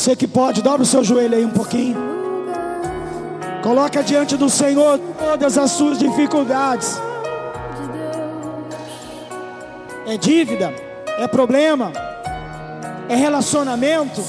Você 0.06 0.16
que 0.16 0.28
pode, 0.28 0.62
dobra 0.62 0.84
o 0.84 0.86
seu 0.86 1.04
joelho 1.04 1.36
aí 1.36 1.44
um 1.44 1.50
pouquinho. 1.50 1.98
Coloca 3.64 4.04
diante 4.04 4.38
do 4.38 4.48
Senhor 4.52 5.00
todas 5.18 5.58
as 5.58 5.72
suas 5.72 5.98
dificuldades. 5.98 7.02
É 10.06 10.16
dívida, 10.16 10.72
é 11.18 11.28
problema, 11.28 11.92
é 13.10 13.16
relacionamento, 13.16 14.22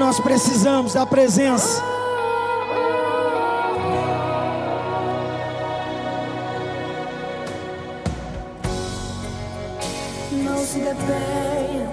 nós 0.00 0.18
precisamos 0.18 0.94
da 0.94 1.04
presença. 1.04 1.82
Não 10.32 10.56
se 10.64 10.78
detenha 10.78 11.86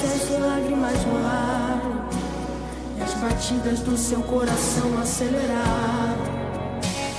se 0.00 0.06
as 0.06 0.40
lágrimas 0.40 1.04
rolarem 1.04 2.00
e 2.98 3.02
as 3.02 3.12
batidas 3.12 3.80
do 3.80 3.94
seu 3.94 4.22
coração 4.22 4.98
aceleraram. 4.98 6.16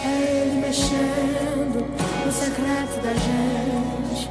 É 0.03 0.43
Ele 0.47 0.59
mexendo 0.59 1.85
no 2.25 2.31
secreto 2.31 2.99
da 3.03 3.13
gente, 3.13 4.27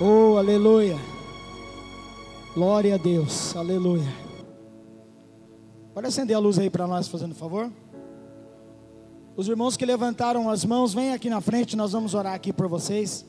Oh, 0.00 0.36
aleluia. 0.36 0.98
Glória 2.52 2.94
a 2.94 2.98
Deus, 2.98 3.54
aleluia. 3.56 4.12
Pode 5.94 6.08
acender 6.08 6.34
a 6.36 6.40
luz 6.40 6.58
aí 6.58 6.68
para 6.68 6.86
nós, 6.88 7.06
fazendo 7.06 7.34
favor. 7.34 7.70
Os 9.36 9.48
irmãos 9.48 9.76
que 9.76 9.86
levantaram 9.86 10.50
as 10.50 10.64
mãos, 10.64 10.92
vem 10.92 11.12
aqui 11.12 11.30
na 11.30 11.40
frente, 11.40 11.76
nós 11.76 11.92
vamos 11.92 12.14
orar 12.14 12.34
aqui 12.34 12.52
por 12.52 12.66
vocês. 12.66 13.24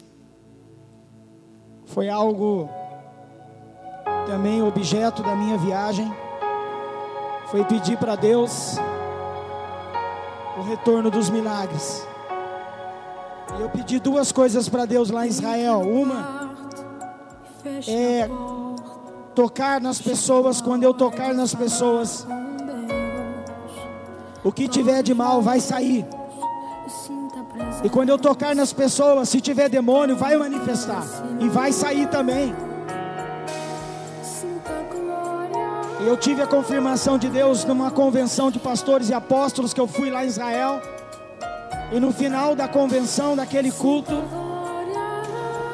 Foi 1.86 2.10
algo 2.10 2.68
também 4.26 4.64
objeto 4.64 5.22
da 5.22 5.36
minha 5.36 5.58
viagem. 5.58 6.12
Foi 7.48 7.64
pedir 7.66 7.98
para 7.98 8.16
Deus 8.16 8.78
o 10.58 10.64
retorno 10.64 11.12
dos 11.12 11.30
milagres. 11.30 12.06
E 13.58 13.62
eu 13.62 13.70
pedi 13.70 14.00
duas 14.00 14.32
coisas 14.32 14.68
para 14.68 14.86
Deus 14.86 15.10
lá 15.10 15.26
em 15.26 15.30
Israel. 15.30 15.82
Uma 15.82 16.56
é 17.88 18.30
tocar 19.34 19.82
nas 19.82 20.02
pessoas, 20.02 20.62
quando 20.62 20.84
eu 20.84 20.94
tocar 20.94 21.34
nas 21.34 21.54
pessoas, 21.54 22.26
o 24.44 24.52
que 24.52 24.68
tiver 24.68 25.04
de 25.04 25.14
mal 25.14 25.42
vai 25.42 25.60
sair. 25.60 26.06
E 27.84 27.90
quando 27.90 28.10
eu 28.10 28.18
tocar 28.18 28.56
nas 28.56 28.74
pessoas, 28.74 29.30
se 29.30 29.40
tiver 29.40 29.70
demônio, 29.70 30.16
vai 30.16 30.36
manifestar 30.38 31.04
e 31.40 31.48
vai 31.48 31.72
sair 31.72 32.08
também. 32.08 32.56
Eu 36.00 36.16
tive 36.18 36.42
a 36.42 36.48
confirmação 36.48 37.18
de 37.18 37.30
Deus 37.30 37.66
numa 37.66 37.90
convenção 37.90 38.52
de 38.52 38.60
pastores 38.60 39.10
e 39.10 39.14
apóstolos 39.14 39.74
que 39.74 39.82
eu 39.82 39.88
fui 39.88 40.12
lá 40.12 40.24
em 40.24 40.28
Israel. 40.28 40.80
E 41.92 42.00
no 42.00 42.12
final 42.12 42.56
da 42.56 42.68
convenção, 42.68 43.36
daquele 43.36 43.72
culto, 43.72 44.24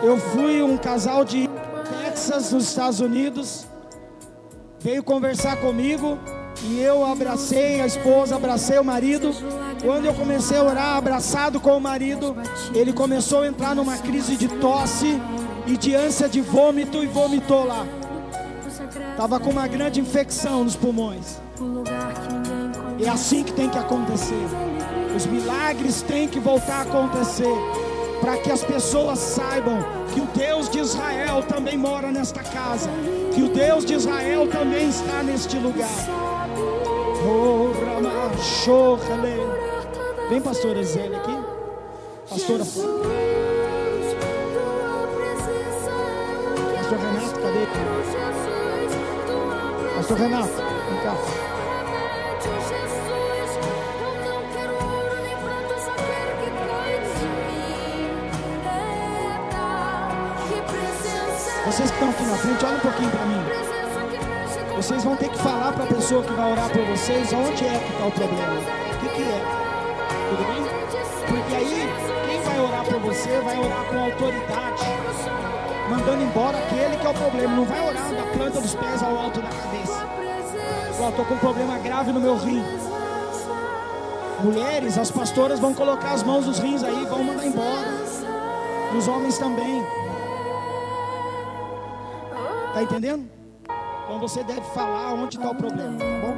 eu 0.03 0.17
fui 0.17 0.61
um 0.61 0.77
casal 0.77 1.23
de 1.23 1.49
Texas, 2.03 2.51
nos 2.51 2.67
Estados 2.67 2.99
Unidos, 2.99 3.65
veio 4.79 5.03
conversar 5.03 5.57
comigo 5.57 6.17
e 6.63 6.79
eu 6.79 7.05
abracei 7.05 7.81
a 7.81 7.85
esposa, 7.85 8.35
abracei 8.35 8.77
o 8.77 8.83
marido. 8.83 9.31
Quando 9.81 10.05
eu 10.05 10.13
comecei 10.13 10.57
a 10.57 10.63
orar 10.63 10.97
abraçado 10.97 11.59
com 11.59 11.77
o 11.77 11.81
marido, 11.81 12.35
ele 12.73 12.93
começou 12.93 13.41
a 13.41 13.47
entrar 13.47 13.75
numa 13.75 13.97
crise 13.97 14.35
de 14.35 14.47
tosse 14.47 15.19
e 15.65 15.77
de 15.77 15.95
ânsia 15.95 16.27
de 16.27 16.41
vômito 16.41 17.03
e 17.03 17.07
vomitou 17.07 17.65
lá. 17.65 17.85
Estava 19.11 19.39
com 19.39 19.49
uma 19.49 19.67
grande 19.67 19.99
infecção 19.99 20.63
nos 20.63 20.75
pulmões. 20.75 21.39
É 23.03 23.09
assim 23.09 23.43
que 23.43 23.53
tem 23.53 23.69
que 23.69 23.77
acontecer. 23.77 24.70
Os 25.15 25.25
milagres 25.25 26.01
têm 26.01 26.27
que 26.27 26.39
voltar 26.39 26.79
a 26.79 26.81
acontecer. 26.81 27.55
Para 28.19 28.37
que 28.37 28.51
as 28.51 28.63
pessoas 28.63 29.17
saibam 29.19 29.79
que 30.13 30.21
o 30.21 30.25
Deus 30.27 30.69
de 30.69 30.79
Israel 30.79 31.43
também 31.43 31.77
mora 31.77 32.11
nesta 32.11 32.43
casa. 32.43 32.89
Que 33.33 33.43
o 33.43 33.49
Deus 33.49 33.85
de 33.85 33.95
Israel 33.95 34.47
também 34.47 34.89
está 34.89 35.23
neste 35.23 35.57
lugar. 35.57 35.89
Oh. 37.25 37.71
Vem, 40.29 40.39
pastora 40.39 40.81
Zélia 40.83 41.17
aqui. 41.17 41.37
Pastora 42.29 42.63
Pastor 46.77 46.97
Renato, 46.99 47.39
cadê? 47.41 47.67
Pastor 49.97 50.17
Renato, 50.17 50.53
vem 50.53 51.01
cá. 51.03 51.50
Vocês 61.71 61.89
que 61.89 61.95
estão 61.95 62.09
aqui 62.09 62.23
na 62.23 62.35
frente, 62.35 62.65
olha 62.65 62.75
um 62.75 62.79
pouquinho 62.81 63.11
para 63.11 63.25
mim. 63.27 63.41
Vocês 64.75 65.03
vão 65.05 65.15
ter 65.15 65.29
que 65.29 65.37
falar 65.37 65.71
para 65.71 65.85
a 65.85 65.87
pessoa 65.87 66.21
que 66.21 66.33
vai 66.33 66.51
orar 66.51 66.69
por 66.69 66.83
vocês 66.83 67.31
onde 67.31 67.65
é 67.65 67.79
que 67.79 67.91
está 67.93 68.05
o 68.07 68.11
problema. 68.11 68.59
O 68.93 68.99
que, 68.99 69.07
que 69.07 69.21
é? 69.21 69.41
Tudo 70.29 70.47
bem? 70.47 70.63
Porque 71.29 71.55
aí, 71.55 71.89
quem 72.27 72.41
vai 72.41 72.59
orar 72.59 72.83
por 72.83 72.99
você 72.99 73.39
vai 73.39 73.57
orar 73.57 73.85
com 73.85 73.99
autoridade, 73.99 74.83
mandando 75.89 76.23
embora 76.23 76.57
aquele 76.57 76.97
que 76.97 77.07
é 77.07 77.09
o 77.09 77.13
problema. 77.13 77.55
Não 77.55 77.63
vai 77.63 77.87
orar 77.87 78.15
da 78.15 78.23
planta 78.37 78.59
dos 78.59 78.75
pés 78.75 79.01
ao 79.01 79.17
alto 79.17 79.41
da 79.41 79.47
cabeça. 79.47 80.07
Ó, 80.99 81.07
estou 81.07 81.23
com 81.23 81.33
um 81.35 81.39
problema 81.39 81.77
grave 81.77 82.11
no 82.11 82.19
meu 82.19 82.35
rim. 82.35 82.65
Mulheres, 84.43 84.97
as 84.97 85.09
pastoras 85.09 85.57
vão 85.57 85.73
colocar 85.73 86.11
as 86.11 86.23
mãos 86.23 86.45
nos 86.45 86.59
rins 86.59 86.83
aí, 86.83 87.05
vão 87.05 87.23
mandar 87.23 87.47
embora. 87.47 88.03
Os 88.93 89.07
homens 89.07 89.37
também. 89.37 89.81
Tá 92.73 92.83
entendendo? 92.83 93.29
Então 94.05 94.19
você 94.19 94.43
deve 94.43 94.61
falar 94.73 95.13
onde 95.13 95.37
está 95.37 95.51
o 95.51 95.55
problema, 95.55 95.97
tá 95.97 96.05
bom? 96.21 96.37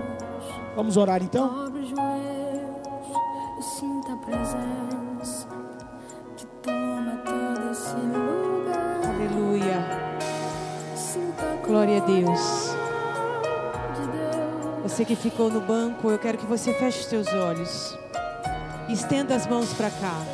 Vamos 0.75 0.97
orar 0.97 1.21
então? 1.23 1.71
Aleluia. 9.05 9.85
Glória 11.65 12.01
a 12.01 12.05
Deus. 12.05 12.75
de 13.95 14.07
Deus. 14.07 14.83
Você 14.83 15.05
que 15.05 15.15
ficou 15.15 15.49
no 15.49 15.61
banco, 15.61 16.09
eu 16.09 16.19
quero 16.19 16.37
que 16.37 16.45
você 16.45 16.73
feche 16.73 16.99
os 16.99 17.05
seus 17.05 17.27
olhos. 17.27 17.97
Estenda 18.89 19.35
as 19.35 19.47
mãos 19.47 19.73
para 19.73 19.89
cá. 19.89 20.32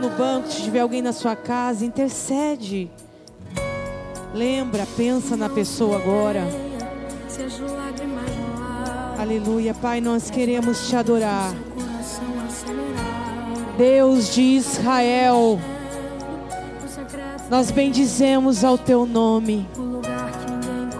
No 0.00 0.10
banco, 0.10 0.50
se 0.50 0.62
tiver 0.62 0.80
alguém 0.80 1.00
na 1.00 1.12
sua 1.12 1.36
casa, 1.36 1.84
intercede. 1.84 2.90
Lembra, 4.34 4.86
pensa 4.96 5.36
na 5.36 5.48
pessoa 5.48 5.96
agora. 5.96 6.42
Aleluia, 9.16 9.72
Pai, 9.72 10.00
nós 10.00 10.30
queremos 10.30 10.88
te 10.88 10.96
adorar. 10.96 11.54
Deus 13.78 14.34
de 14.34 14.42
Israel, 14.42 15.60
nós 17.48 17.70
bendizemos 17.70 18.64
ao 18.64 18.76
teu 18.76 19.06
nome, 19.06 19.66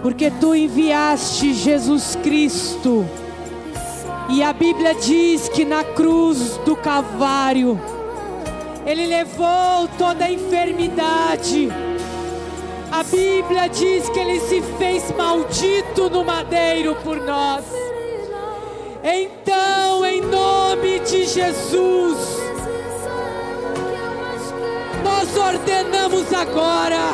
porque 0.01 0.31
tu 0.31 0.55
enviaste 0.55 1.53
Jesus 1.53 2.15
Cristo. 2.23 3.05
E 4.29 4.41
a 4.41 4.53
Bíblia 4.53 4.95
diz 4.95 5.49
que 5.49 5.65
na 5.65 5.83
cruz 5.83 6.57
do 6.65 6.75
Calvário, 6.75 7.79
Ele 8.85 9.07
levou 9.07 9.87
toda 9.97 10.25
a 10.25 10.31
enfermidade. 10.31 11.69
A 12.91 13.03
Bíblia 13.03 13.67
diz 13.67 14.07
que 14.09 14.19
Ele 14.19 14.39
se 14.39 14.61
fez 14.77 15.11
maldito 15.17 16.09
no 16.09 16.23
madeiro 16.23 16.95
por 17.03 17.19
nós. 17.19 17.65
Então, 19.03 20.05
em 20.05 20.21
nome 20.21 20.99
de 20.99 21.25
Jesus, 21.25 22.17
nós 25.03 25.35
ordenamos 25.35 26.31
agora 26.31 27.13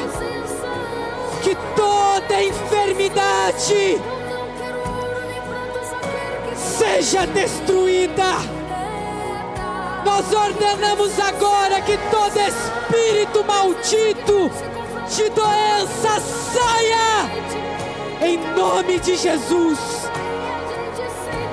que 1.42 1.56
toda 1.76 2.44
enfermidade 2.44 3.98
seja 6.56 7.26
destruída. 7.28 8.61
Nós 10.04 10.34
ordenamos 10.34 11.20
agora 11.20 11.80
que 11.82 11.98
todo 12.10 12.38
espírito 12.40 13.44
maldito 13.44 14.52
de 15.08 15.30
doença 15.30 16.20
saia 16.54 17.30
em 18.26 18.38
nome 18.56 19.00
de 19.00 19.16
Jesus. 19.16 19.80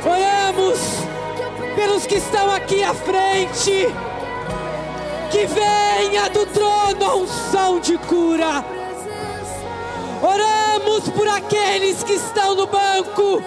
Oramos 0.05 0.79
pelos 1.75 2.07
que 2.07 2.17
estão 2.17 2.51
aqui 2.51 2.83
à 2.83 2.95
frente. 2.95 3.89
Que 5.31 5.47
venha 5.47 6.31
do 6.31 6.47
trono 6.47 7.05
a 7.05 7.17
unção 7.17 7.81
de 7.81 7.99
cura. 7.99 8.65
Oramos 10.23 11.09
por 11.11 11.29
aqueles 11.29 12.03
que 12.03 12.15
estão 12.15 12.55
no 12.55 12.67
banco, 12.67 13.43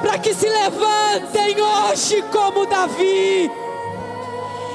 para 0.00 0.18
que 0.18 0.32
se 0.34 0.48
levantem 0.48 1.60
hoje 1.60 2.24
como 2.32 2.66
Davi 2.66 3.50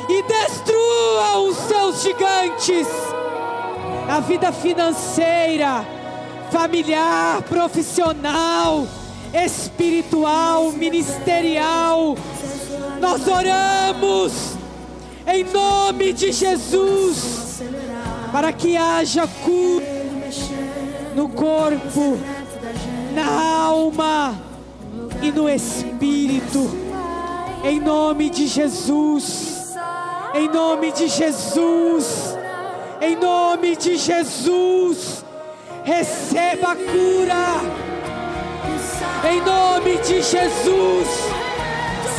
e 0.10 0.24
destruam 0.24 1.48
os 1.48 1.58
seus 1.58 2.02
gigantes 2.02 2.88
na 4.08 4.20
vida 4.20 4.52
financeira, 4.52 5.86
familiar, 6.52 7.44
profissional, 7.44 8.88
espiritual, 9.32 10.72
ministerial. 10.72 12.18
Nós 13.00 13.28
oramos 13.28 14.58
em 15.28 15.44
nome 15.44 16.12
de 16.12 16.32
Jesus 16.32 17.62
para 18.32 18.52
que 18.52 18.76
haja 18.76 19.28
cura 19.46 19.86
no 21.16 21.30
corpo, 21.30 22.18
na 23.14 23.64
alma 23.66 24.36
e 25.22 25.32
no 25.32 25.48
espírito. 25.48 26.68
Em 27.64 27.80
nome 27.80 28.30
de 28.32 28.48
Jesus. 28.48 29.59
Em 30.34 30.48
nome 30.48 30.92
de 30.92 31.08
Jesus. 31.08 32.38
Em 33.02 33.16
nome 33.16 33.76
de 33.76 33.98
Jesus. 33.98 35.26
Receba 35.84 36.72
a 36.72 36.76
cura. 36.76 37.62
Em 39.30 39.42
nome 39.42 39.98
de 39.98 40.22
Jesus. 40.22 41.08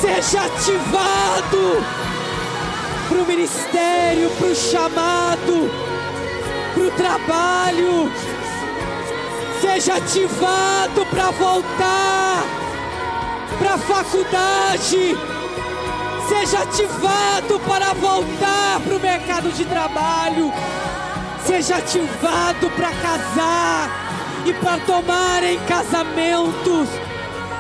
Seja 0.00 0.46
ativado 0.46 1.84
para 3.08 3.18
o 3.18 3.26
ministério, 3.26 4.30
para 4.38 4.46
o 4.48 4.54
chamado, 4.54 5.70
para 6.74 6.82
o 6.82 6.90
trabalho. 6.92 8.11
Seja 9.61 9.96
ativado 9.96 11.06
para 11.11 11.30
voltar 11.30 12.61
para 13.58 13.74
a 13.74 13.78
faculdade. 13.78 15.16
Seja 16.31 16.61
ativado 16.61 17.59
para 17.66 17.93
voltar 17.93 18.81
para 18.81 18.97
o 18.97 19.01
mercado 19.01 19.51
de 19.51 19.64
trabalho. 19.64 20.53
Seja 21.45 21.78
ativado 21.78 22.70
para 22.76 22.93
casar 22.93 23.91
e 24.47 24.55
para 24.55 24.78
tomar 24.83 25.43
em 25.43 25.59
casamentos. 25.64 26.89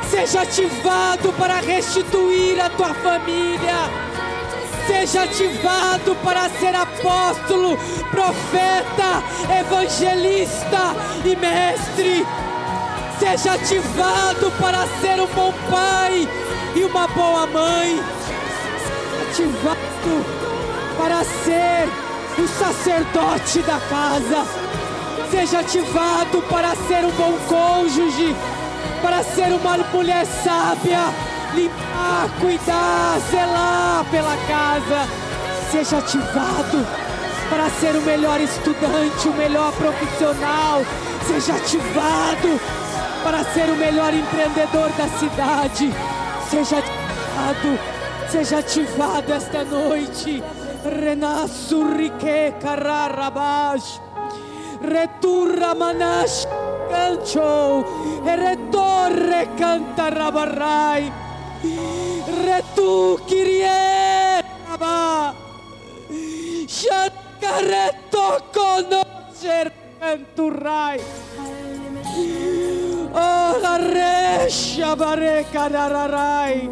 Seja 0.08 0.42
ativado 0.42 1.32
para 1.32 1.56
restituir 1.56 2.60
a 2.60 2.70
tua 2.70 2.94
família. 2.94 3.90
Seja 4.86 5.24
ativado 5.24 6.14
para 6.22 6.48
ser 6.50 6.74
apóstolo, 6.76 7.76
profeta, 8.12 9.20
evangelista 9.58 10.94
e 11.24 11.34
mestre. 11.34 12.24
Seja 13.18 13.54
ativado 13.54 14.52
para 14.60 14.86
ser 15.00 15.20
um 15.20 15.26
bom 15.26 15.52
pai 15.68 16.28
e 16.76 16.84
uma 16.84 17.08
boa 17.08 17.48
mãe. 17.48 18.19
Ativado 19.30 20.26
para 20.98 21.22
ser 21.22 21.88
o 22.36 22.48
sacerdote 22.48 23.60
da 23.60 23.78
casa. 23.78 24.44
Seja 25.30 25.60
ativado 25.60 26.42
para 26.50 26.74
ser 26.74 27.04
um 27.04 27.12
bom 27.12 27.38
cônjuge, 27.48 28.34
para 29.00 29.22
ser 29.22 29.52
uma 29.52 29.78
mulher 29.94 30.26
sábia, 30.26 31.14
limpar, 31.54 32.28
cuidar, 32.40 33.20
zelar 33.30 34.04
pela 34.10 34.36
casa. 34.48 35.08
Seja 35.70 35.98
ativado 35.98 36.84
para 37.48 37.70
ser 37.70 37.94
o 37.94 38.02
melhor 38.02 38.40
estudante, 38.40 39.28
o 39.28 39.32
melhor 39.34 39.72
profissional. 39.74 40.82
Seja 41.28 41.54
ativado 41.54 42.60
para 43.22 43.44
ser 43.44 43.70
o 43.70 43.76
melhor 43.76 44.12
empreendedor 44.12 44.90
da 44.98 45.06
cidade. 45.20 45.94
Seja 46.50 46.78
ativado, 46.78 47.99
seja 48.30 48.58
ativado 48.58 49.34
esta 49.34 49.64
noite. 49.64 50.42
Renasce 50.84 51.76
rique 51.96 52.54
cararabash. 52.62 53.98
Returra 54.82 55.74
manash 55.74 56.46
cancho. 56.88 57.84
Retorre 58.24 59.48
canta 59.58 60.10
rabarrai. 60.10 61.12
Retu 62.44 63.18
kirie 63.26 64.42
raba. 64.68 65.34
Shankareto 66.66 68.26
conocer 68.54 69.72
canturrai. 69.98 71.00
Oh, 73.12 73.58
la 73.60 73.76
rescia 73.76 74.94
bareca 74.94 75.68
nararai. 75.68 76.70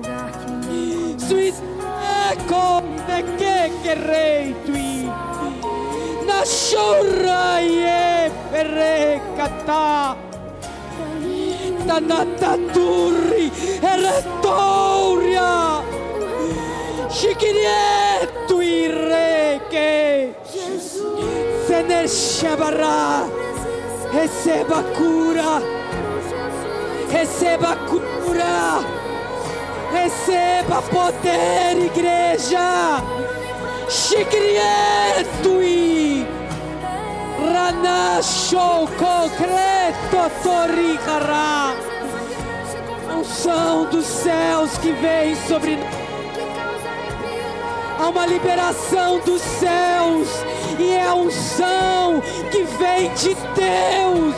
Kristuit 1.29 2.41
kom 2.49 2.85
de 3.05 3.19
kekerei 3.37 4.55
tui. 4.65 5.05
Na 6.25 6.41
shora 6.45 7.61
ye 7.61 8.31
tá 8.51 9.21
kata. 9.37 10.17
Tanata 11.87 12.53
turri 12.73 13.53
eretoria. 13.93 15.53
Shikirie 17.11 17.77
tui 18.49 18.89
reke. 18.89 20.33
Se 21.67 21.83
ne 21.83 22.09
shabara. 22.09 23.29
Heseba 24.15 24.81
cura. 24.97 25.61
Heseba 27.13 27.73
cura. 27.89 28.17
Heseba 28.17 28.81
cura. 28.85 28.98
Receba 29.93 30.83
poder, 30.83 31.77
igreja. 31.85 33.03
Chicrietui, 33.89 34.69
Ranasho 37.53 38.87
concreto 38.99 40.31
torricará. 40.43 41.75
Unção 43.19 43.87
dos 43.87 44.05
céus 44.05 44.77
que 44.79 44.93
vem 44.93 45.35
sobre 45.47 45.77
nós. 45.77 46.09
Há 48.01 48.09
uma 48.11 48.27
liberação 48.27 49.19
dos 49.21 49.41
céus 49.41 50.29
e 50.79 50.93
é 50.93 51.03
a 51.03 51.15
unção 51.15 52.23
que 52.51 52.63
vem 52.63 53.13
de 53.15 53.35
Deus 53.55 54.35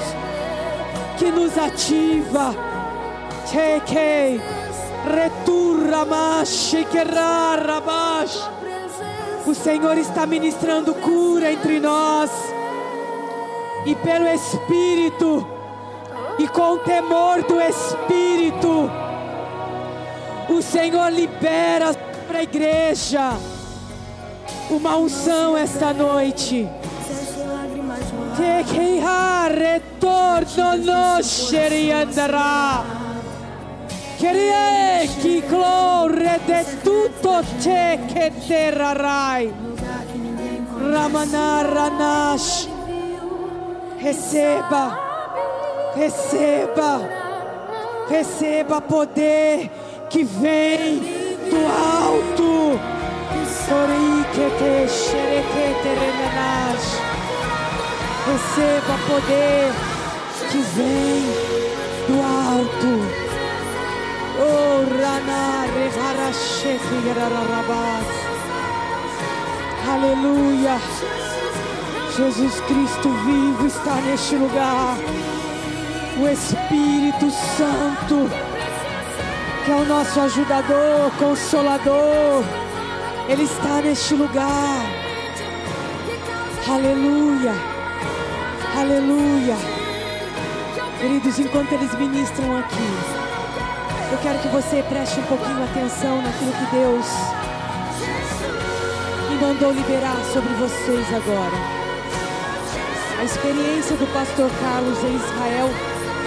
que 1.19 1.31
nos 1.31 1.59
ativa. 1.59 2.71
Mache 3.51 3.81
rabash. 3.81 4.60
O 9.47 9.55
Senhor 9.55 9.99
está 9.99 10.27
ministrando 10.27 10.95
cura 10.95 11.51
entre 11.53 11.81
nós 11.81 12.31
e 13.87 13.95
pelo 13.97 14.29
Espírito 14.29 15.47
e 16.39 16.47
com 16.49 16.75
o 16.75 16.79
temor 16.79 17.43
do 17.43 17.61
Espírito. 17.61 18.91
O 20.49 20.63
Senhor 20.63 21.11
libera 21.11 21.95
para 22.27 22.39
a 22.39 22.43
igreja 22.43 23.33
uma 24.71 24.97
unção 24.97 25.57
esta 25.57 25.93
noite. 25.93 26.69
Te 28.37 28.65
que 28.73 29.01
retorno 29.57 30.77
no 30.77 31.23
sheriandará. 31.23 33.10
Que 34.21 35.41
glória 35.49 36.39
de 36.47 36.63
tutto 36.85 37.43
te 37.59 37.99
que 38.13 38.31
terrarai. 38.47 39.51
Ramanaranash. 40.93 42.69
Receba, 43.99 44.99
receba, 45.97 47.01
receba 48.11 48.81
poder 48.83 49.71
que 50.11 50.23
vem 50.25 51.01
do 51.49 51.61
alto. 51.67 52.79
Receba 58.27 58.99
poder 59.09 59.73
que 60.51 60.59
vem 60.77 61.23
do 62.07 62.17
alto. 62.23 63.30
Oh, 64.43 64.85
Rana, 64.89 65.67
Revarashete, 65.75 66.95
Yararabas. 67.07 68.07
Aleluia. 69.87 70.79
Jesus 72.17 72.61
Cristo 72.63 73.09
vivo 73.27 73.67
está 73.67 73.97
neste 73.97 74.37
lugar. 74.37 74.97
O 76.19 76.27
Espírito 76.27 77.31
Santo, 77.31 78.31
que 79.65 79.71
é 79.71 79.75
o 79.75 79.85
nosso 79.85 80.21
ajudador, 80.21 81.11
consolador. 81.19 82.43
Ele 83.29 83.43
está 83.43 83.83
neste 83.83 84.15
lugar. 84.15 84.87
Aleluia. 86.67 87.53
Aleluia. 88.79 89.57
Queridos, 90.99 91.39
enquanto 91.39 91.73
eles 91.73 91.95
ministram 91.95 92.59
aqui, 92.59 93.20
eu 94.13 94.19
quero 94.19 94.39
que 94.41 94.49
você 94.49 94.83
preste 94.89 95.21
um 95.21 95.23
pouquinho 95.25 95.63
atenção 95.63 96.21
naquilo 96.21 96.53
que 96.53 96.67
Deus 96.75 97.07
me 99.31 99.37
mandou 99.37 99.73
liberar 99.73 100.17
sobre 100.33 100.53
vocês 100.55 101.07
agora. 101.15 101.57
A 103.21 103.25
experiência 103.25 103.97
do 103.97 104.13
pastor 104.13 104.51
Carlos 104.61 104.99
em 105.05 105.15
Israel 105.15 105.69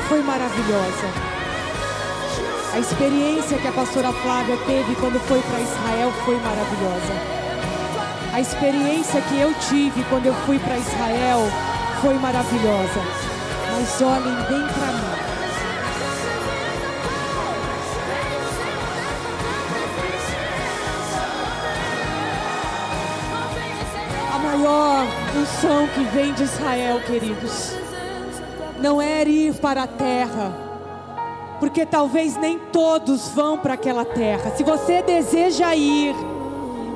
foi 0.07 0.21
maravilhosa. 0.21 1.33
A 2.73 2.79
experiência 2.79 3.57
que 3.57 3.67
a 3.67 3.71
pastora 3.71 4.11
Flávia 4.13 4.57
teve 4.65 4.95
quando 4.95 5.19
foi 5.27 5.41
para 5.41 5.59
Israel 5.59 6.11
foi 6.23 6.39
maravilhosa. 6.39 7.13
A 8.33 8.39
experiência 8.39 9.21
que 9.21 9.39
eu 9.39 9.53
tive 9.69 10.03
quando 10.05 10.27
eu 10.27 10.33
fui 10.45 10.57
para 10.57 10.77
Israel 10.77 11.41
foi 12.01 12.13
maravilhosa. 12.15 13.01
Mas 13.71 14.01
olhem 14.01 14.35
bem 14.47 14.67
para 14.73 14.93
mim. 14.93 15.02
Maior 24.63 25.05
unção 25.35 25.87
que 25.89 26.03
vem 26.15 26.33
de 26.33 26.43
Israel, 26.43 27.01
queridos, 27.01 27.73
não 28.79 29.01
é 29.01 29.21
ir 29.27 29.53
para 29.55 29.83
a 29.83 29.87
terra, 29.87 30.53
porque 31.59 31.85
talvez 31.85 32.37
nem 32.37 32.57
todos 32.57 33.27
vão 33.29 33.57
para 33.57 33.73
aquela 33.73 34.05
terra. 34.05 34.55
Se 34.55 34.63
você 34.63 35.01
deseja 35.01 35.75
ir, 35.75 36.15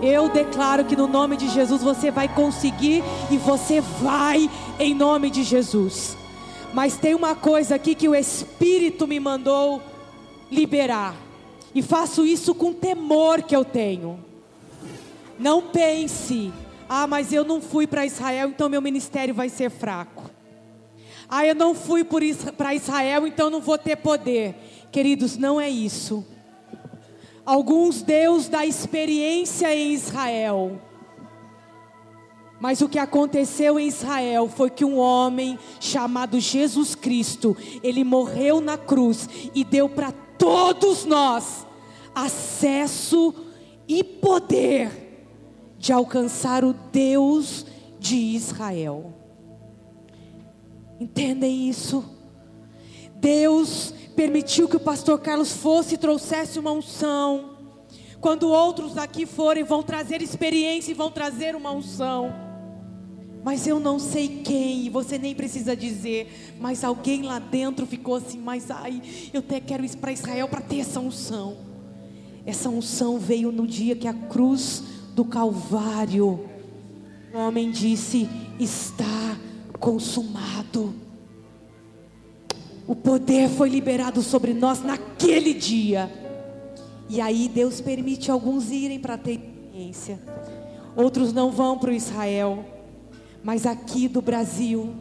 eu 0.01 0.29
declaro 0.29 0.85
que 0.85 0.95
no 0.95 1.07
nome 1.07 1.35
de 1.35 1.49
Jesus 1.49 1.83
você 1.83 2.09
vai 2.09 2.29
conseguir 2.29 3.03
e 3.29 3.37
você 3.37 3.81
vai 3.81 4.49
em 4.79 4.95
nome 4.95 5.29
de 5.29 5.43
Jesus. 5.43 6.17
Mas 6.73 6.95
tem 6.95 7.13
uma 7.13 7.35
coisa 7.35 7.75
aqui 7.75 7.95
que 7.95 8.07
o 8.07 8.15
Espírito 8.15 9.05
me 9.05 9.19
mandou 9.19 9.81
liberar, 10.49 11.15
e 11.75 11.81
faço 11.81 12.25
isso 12.25 12.55
com 12.55 12.71
temor 12.71 13.41
que 13.41 13.53
eu 13.53 13.65
tenho. 13.65 14.17
Não 15.37 15.61
pense, 15.61 16.53
ah, 16.89 17.05
mas 17.05 17.33
eu 17.33 17.43
não 17.43 17.61
fui 17.61 17.85
para 17.85 18.05
Israel, 18.05 18.49
então 18.49 18.69
meu 18.69 18.81
ministério 18.81 19.33
vai 19.33 19.49
ser 19.49 19.69
fraco. 19.69 20.29
Ah, 21.29 21.45
eu 21.45 21.53
não 21.53 21.75
fui 21.75 22.05
para 22.05 22.73
Israel, 22.73 23.27
então 23.27 23.49
não 23.49 23.59
vou 23.59 23.77
ter 23.77 23.97
poder. 23.97 24.55
Queridos, 24.91 25.37
não 25.37 25.59
é 25.59 25.69
isso. 25.69 26.25
Alguns 27.45 28.01
Deus 28.01 28.47
dá 28.47 28.65
experiência 28.65 29.73
em 29.75 29.93
Israel. 29.93 30.81
Mas 32.59 32.81
o 32.81 32.89
que 32.89 32.97
aconteceu 32.97 33.79
em 33.79 33.87
Israel 33.87 34.49
foi 34.49 34.69
que 34.69 34.85
um 34.85 34.97
homem 34.97 35.59
chamado 35.79 36.39
Jesus 36.39 36.95
Cristo, 36.95 37.55
ele 37.83 38.03
morreu 38.03 38.61
na 38.61 38.77
cruz 38.77 39.29
e 39.53 39.63
deu 39.63 39.87
para 39.87 40.11
todos 40.37 41.05
nós 41.05 41.67
acesso 42.15 43.33
e 43.87 44.03
poder 44.03 45.06
de 45.77 45.93
alcançar 45.93 46.63
o 46.63 46.73
Deus 46.91 47.65
de 47.99 48.15
Israel. 48.15 49.13
Entendem 50.99 51.69
isso? 51.69 52.03
Deus 53.15 53.93
permitiu 54.15 54.67
que 54.67 54.77
o 54.77 54.79
pastor 54.79 55.19
Carlos 55.19 55.51
fosse 55.53 55.95
e 55.95 55.97
trouxesse 55.97 56.57
uma 56.59 56.71
unção. 56.71 57.57
Quando 58.19 58.49
outros 58.49 58.97
aqui 58.97 59.25
forem, 59.25 59.63
vão 59.63 59.83
trazer 59.83 60.21
experiência 60.21 60.91
e 60.91 60.95
vão 60.95 61.11
trazer 61.11 61.55
uma 61.55 61.71
unção. 61.71 62.33
Mas 63.43 63.65
eu 63.67 63.79
não 63.79 63.99
sei 63.99 64.41
quem, 64.43 64.89
você 64.89 65.17
nem 65.17 65.35
precisa 65.35 65.75
dizer. 65.75 66.55
Mas 66.59 66.83
alguém 66.83 67.21
lá 67.21 67.39
dentro 67.39 67.85
ficou 67.85 68.15
assim, 68.15 68.39
mas 68.39 68.69
ai, 68.71 69.01
eu 69.31 69.39
até 69.39 69.59
quero 69.59 69.85
ir 69.85 69.95
para 69.97 70.11
Israel 70.11 70.47
para 70.47 70.61
ter 70.61 70.79
essa 70.79 70.99
unção. 70.99 71.57
Essa 72.45 72.69
unção 72.69 73.19
veio 73.19 73.51
no 73.51 73.67
dia 73.67 73.95
que 73.95 74.07
a 74.07 74.13
cruz 74.13 74.83
do 75.17 75.25
Calvário, 75.25 76.47
o 77.33 77.37
homem 77.39 77.71
disse: 77.71 78.29
Está 78.59 79.35
consumado. 79.79 80.93
O 82.85 82.95
poder 82.95 83.49
foi 83.49 83.67
liberado 83.67 84.21
sobre 84.21 84.53
nós 84.53 84.83
naquele 84.83 85.55
dia. 85.55 86.07
E 87.09 87.19
aí 87.19 87.49
Deus 87.49 87.81
permite 87.81 88.29
alguns 88.29 88.69
irem 88.69 88.99
para 88.99 89.17
ter 89.17 89.39
experiência. 89.39 90.19
Outros 90.95 91.33
não 91.33 91.49
vão 91.51 91.79
para 91.79 91.89
o 91.89 91.93
Israel, 91.93 92.63
mas 93.43 93.65
aqui 93.65 94.07
do 94.07 94.21
Brasil, 94.21 94.93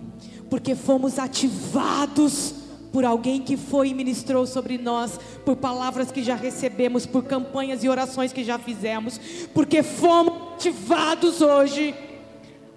porque 0.48 0.74
fomos 0.74 1.18
ativados 1.18 2.54
por 2.96 3.04
alguém 3.04 3.42
que 3.42 3.58
foi 3.58 3.90
e 3.90 3.94
ministrou 3.94 4.46
sobre 4.46 4.78
nós, 4.78 5.20
por 5.44 5.54
palavras 5.54 6.10
que 6.10 6.22
já 6.22 6.34
recebemos, 6.34 7.04
por 7.04 7.24
campanhas 7.24 7.84
e 7.84 7.90
orações 7.90 8.32
que 8.32 8.42
já 8.42 8.58
fizemos, 8.58 9.20
porque 9.52 9.82
fomos 9.82 10.54
ativados 10.54 11.42
hoje. 11.42 11.94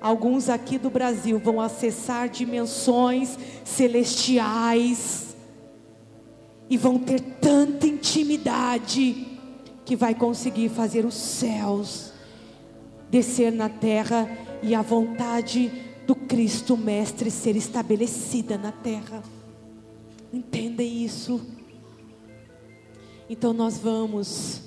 Alguns 0.02 0.50
aqui 0.50 0.78
do 0.78 0.90
Brasil 0.90 1.40
vão 1.40 1.62
acessar 1.62 2.28
dimensões 2.28 3.40
celestiais 3.64 5.38
e 6.70 6.76
vão 6.76 7.00
ter 7.00 7.22
tanta 7.22 7.88
intimidade 7.88 9.26
que 9.86 9.96
vai 9.96 10.14
conseguir 10.14 10.68
fazer 10.68 11.06
os 11.06 11.16
céus 11.16 12.12
descer 13.10 13.54
na 13.54 13.70
terra 13.70 14.30
e 14.62 14.76
a 14.76 14.82
vontade 14.82 15.72
do 16.06 16.14
Cristo 16.14 16.76
Mestre 16.76 17.32
ser 17.32 17.56
estabelecida 17.56 18.58
na 18.58 18.74
terra. 18.74 19.39
Entendem 20.32 21.04
isso? 21.04 21.42
Então 23.30 23.54
nós 23.54 23.78
vamos 23.78 24.62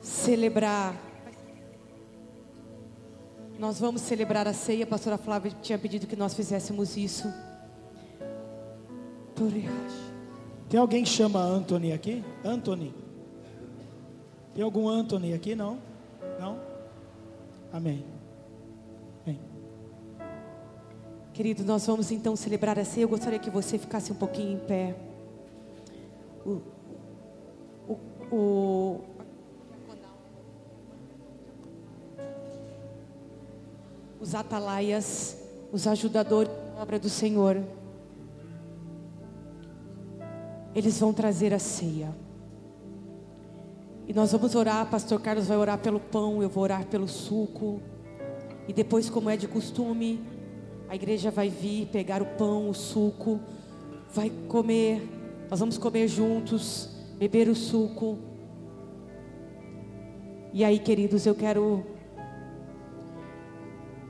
celebrar. 0.00 0.96
Nós 3.58 3.78
vamos 3.78 4.02
celebrar 4.02 4.46
a 4.48 4.52
ceia. 4.52 4.84
A 4.84 4.86
pastora 4.86 5.16
Flávia 5.16 5.52
tinha 5.62 5.78
pedido 5.78 6.06
que 6.06 6.16
nós 6.16 6.34
fizéssemos 6.34 6.96
isso. 6.96 7.32
Tem 10.68 10.78
alguém 10.78 11.04
que 11.04 11.10
chama 11.10 11.40
Anthony 11.40 11.92
aqui? 11.92 12.24
Anthony? 12.44 12.94
Tem 14.54 14.62
algum 14.62 14.88
Anthony 14.88 15.32
aqui? 15.32 15.54
Não? 15.54 15.78
Não? 16.38 16.58
Amém. 17.72 18.11
Querido, 21.32 21.64
nós 21.64 21.86
vamos 21.86 22.10
então 22.10 22.36
celebrar 22.36 22.78
a 22.78 22.84
ceia. 22.84 23.04
Eu 23.04 23.08
gostaria 23.08 23.38
que 23.38 23.48
você 23.48 23.78
ficasse 23.78 24.12
um 24.12 24.14
pouquinho 24.14 24.52
em 24.52 24.58
pé. 24.58 24.94
O, 26.44 26.60
o, 27.88 27.98
o, 28.30 29.00
os 34.20 34.34
atalaias, 34.34 35.38
os 35.72 35.86
ajudadores 35.86 36.52
da 36.52 36.82
obra 36.82 36.98
do 36.98 37.08
Senhor, 37.08 37.62
eles 40.74 41.00
vão 41.00 41.14
trazer 41.14 41.54
a 41.54 41.58
ceia. 41.58 42.14
E 44.06 44.12
nós 44.12 44.32
vamos 44.32 44.54
orar, 44.54 44.84
pastor 44.90 45.18
Carlos 45.18 45.46
vai 45.46 45.56
orar 45.56 45.78
pelo 45.78 45.98
pão, 45.98 46.42
eu 46.42 46.48
vou 46.50 46.62
orar 46.64 46.84
pelo 46.84 47.08
suco. 47.08 47.80
E 48.68 48.72
depois, 48.74 49.08
como 49.08 49.30
é 49.30 49.36
de 49.36 49.48
costume, 49.48 50.20
a 50.92 50.94
igreja 50.94 51.30
vai 51.30 51.48
vir 51.48 51.86
pegar 51.86 52.20
o 52.20 52.26
pão, 52.26 52.68
o 52.68 52.74
suco, 52.74 53.40
vai 54.12 54.30
comer. 54.46 55.00
Nós 55.48 55.58
vamos 55.58 55.78
comer 55.78 56.06
juntos, 56.06 56.90
beber 57.18 57.48
o 57.48 57.54
suco. 57.54 58.18
E 60.52 60.62
aí, 60.62 60.78
queridos, 60.78 61.24
eu 61.24 61.34
quero 61.34 61.82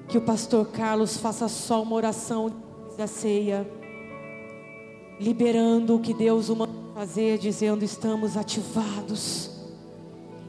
que 0.09 0.19
o 0.19 0.23
pastor 0.23 0.73
Carlos 0.73 1.17
faça 1.17 1.47
só 1.47 1.85
uma 1.85 1.95
oração 1.95 2.53
da 2.99 3.07
ceia, 3.07 3.65
liberando 5.21 5.95
o 5.95 6.01
que 6.01 6.13
Deus 6.13 6.49
o 6.49 6.57
manda 6.57 6.73
fazer, 6.95 7.39
dizendo: 7.39 7.85
estamos 7.85 8.37
ativados, 8.37 9.53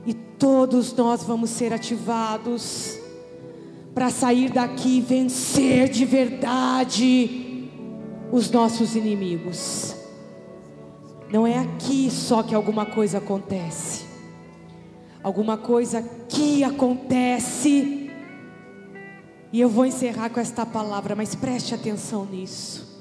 e 0.04 0.16
todos 0.16 0.94
nós 0.94 1.24
vamos 1.24 1.52
ser 1.52 1.72
ativados 1.72 3.03
para 3.94 4.10
sair 4.10 4.52
daqui 4.52 4.98
e 4.98 5.02
vencer 5.02 5.88
de 5.90 6.04
verdade 6.06 7.70
os 8.32 8.50
nossos 8.50 8.96
inimigos. 8.96 9.96
Não 11.32 11.46
é 11.46 11.60
aqui 11.60 12.10
só 12.10 12.42
que 12.42 12.56
alguma 12.56 12.86
coisa 12.86 13.20
acontece. 13.20 14.06
Alguma 15.22 15.58
coisa 15.58 16.00
aqui 16.00 16.64
acontece. 16.64 18.12
E 19.52 19.62
eu 19.62 19.70
vou 19.70 19.86
encerrar 19.86 20.30
com 20.30 20.40
esta 20.40 20.66
palavra, 20.66 21.16
mas 21.16 21.36
preste 21.36 21.76
atenção 21.76 22.26
nisso. 22.26 22.92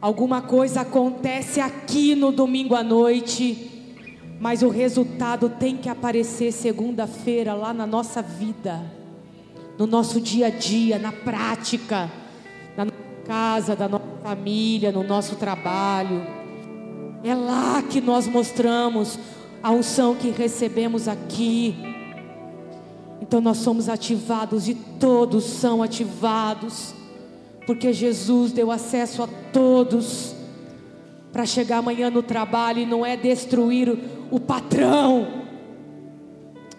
Alguma 0.00 0.42
coisa 0.42 0.80
acontece 0.80 1.60
aqui 1.60 2.14
no 2.14 2.32
domingo 2.32 2.74
à 2.74 2.82
noite, 2.82 3.96
mas 4.40 4.62
o 4.62 4.68
resultado 4.68 5.48
tem 5.48 5.76
que 5.76 5.88
aparecer 5.88 6.52
segunda-feira 6.52 7.54
lá 7.54 7.72
na 7.72 7.86
nossa 7.86 8.20
vida 8.20 8.95
no 9.78 9.86
nosso 9.86 10.20
dia 10.20 10.46
a 10.46 10.50
dia, 10.50 10.98
na 10.98 11.12
prática, 11.12 12.10
na 12.76 12.84
nossa 12.84 12.96
casa, 13.26 13.76
da 13.76 13.88
nossa 13.88 14.04
família, 14.22 14.90
no 14.90 15.02
nosso 15.02 15.36
trabalho. 15.36 16.26
É 17.22 17.34
lá 17.34 17.82
que 17.82 18.00
nós 18.00 18.26
mostramos 18.26 19.18
a 19.62 19.70
unção 19.70 20.14
que 20.14 20.30
recebemos 20.30 21.08
aqui. 21.08 21.74
Então 23.20 23.40
nós 23.40 23.58
somos 23.58 23.88
ativados 23.88 24.68
e 24.68 24.74
todos 24.74 25.44
são 25.44 25.82
ativados, 25.82 26.94
porque 27.66 27.92
Jesus 27.92 28.52
deu 28.52 28.70
acesso 28.70 29.22
a 29.22 29.28
todos 29.52 30.34
para 31.32 31.44
chegar 31.44 31.78
amanhã 31.78 32.08
no 32.08 32.22
trabalho 32.22 32.80
e 32.80 32.86
não 32.86 33.04
é 33.04 33.16
destruir 33.16 33.98
o 34.30 34.40
patrão, 34.40 35.45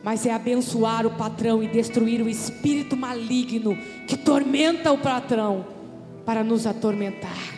mas 0.03 0.25
é 0.25 0.33
abençoar 0.33 1.05
o 1.05 1.11
patrão 1.11 1.61
e 1.61 1.67
destruir 1.67 2.21
o 2.21 2.29
espírito 2.29 2.95
maligno 2.95 3.77
que 4.07 4.15
tormenta 4.15 4.91
o 4.91 4.97
patrão 4.97 5.65
para 6.25 6.43
nos 6.43 6.65
atormentar. 6.65 7.57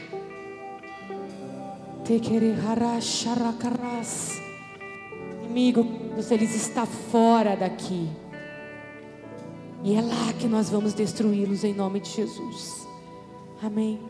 Inimigo, 5.43 5.85
ele 6.31 6.45
está 6.45 6.85
fora 6.85 7.55
daqui. 7.55 8.09
E 9.83 9.95
é 9.95 10.01
lá 10.01 10.33
que 10.39 10.47
nós 10.47 10.69
vamos 10.69 10.93
destruí-los 10.93 11.63
em 11.63 11.73
nome 11.73 11.99
de 11.99 12.09
Jesus. 12.09 12.87
Amém. 13.61 14.08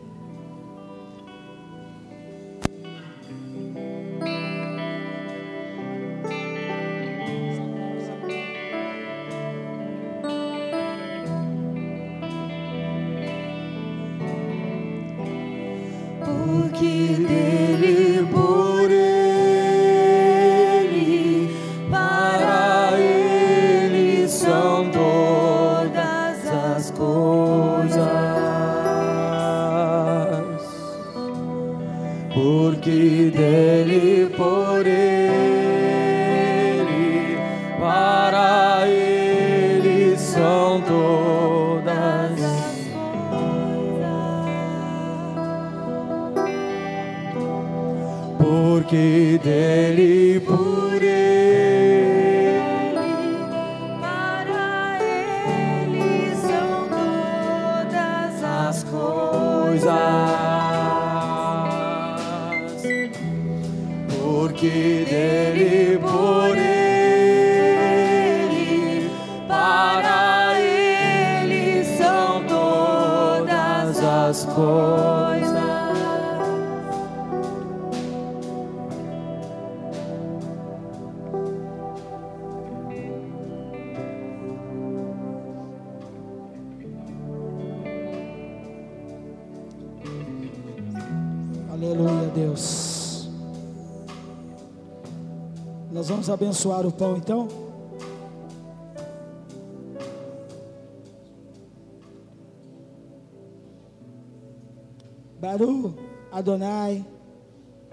Abençoar 96.50 96.84
o 96.84 96.90
pão 96.90 97.16
então. 97.16 97.48
Baru 105.40 105.94
Adonai 106.32 107.04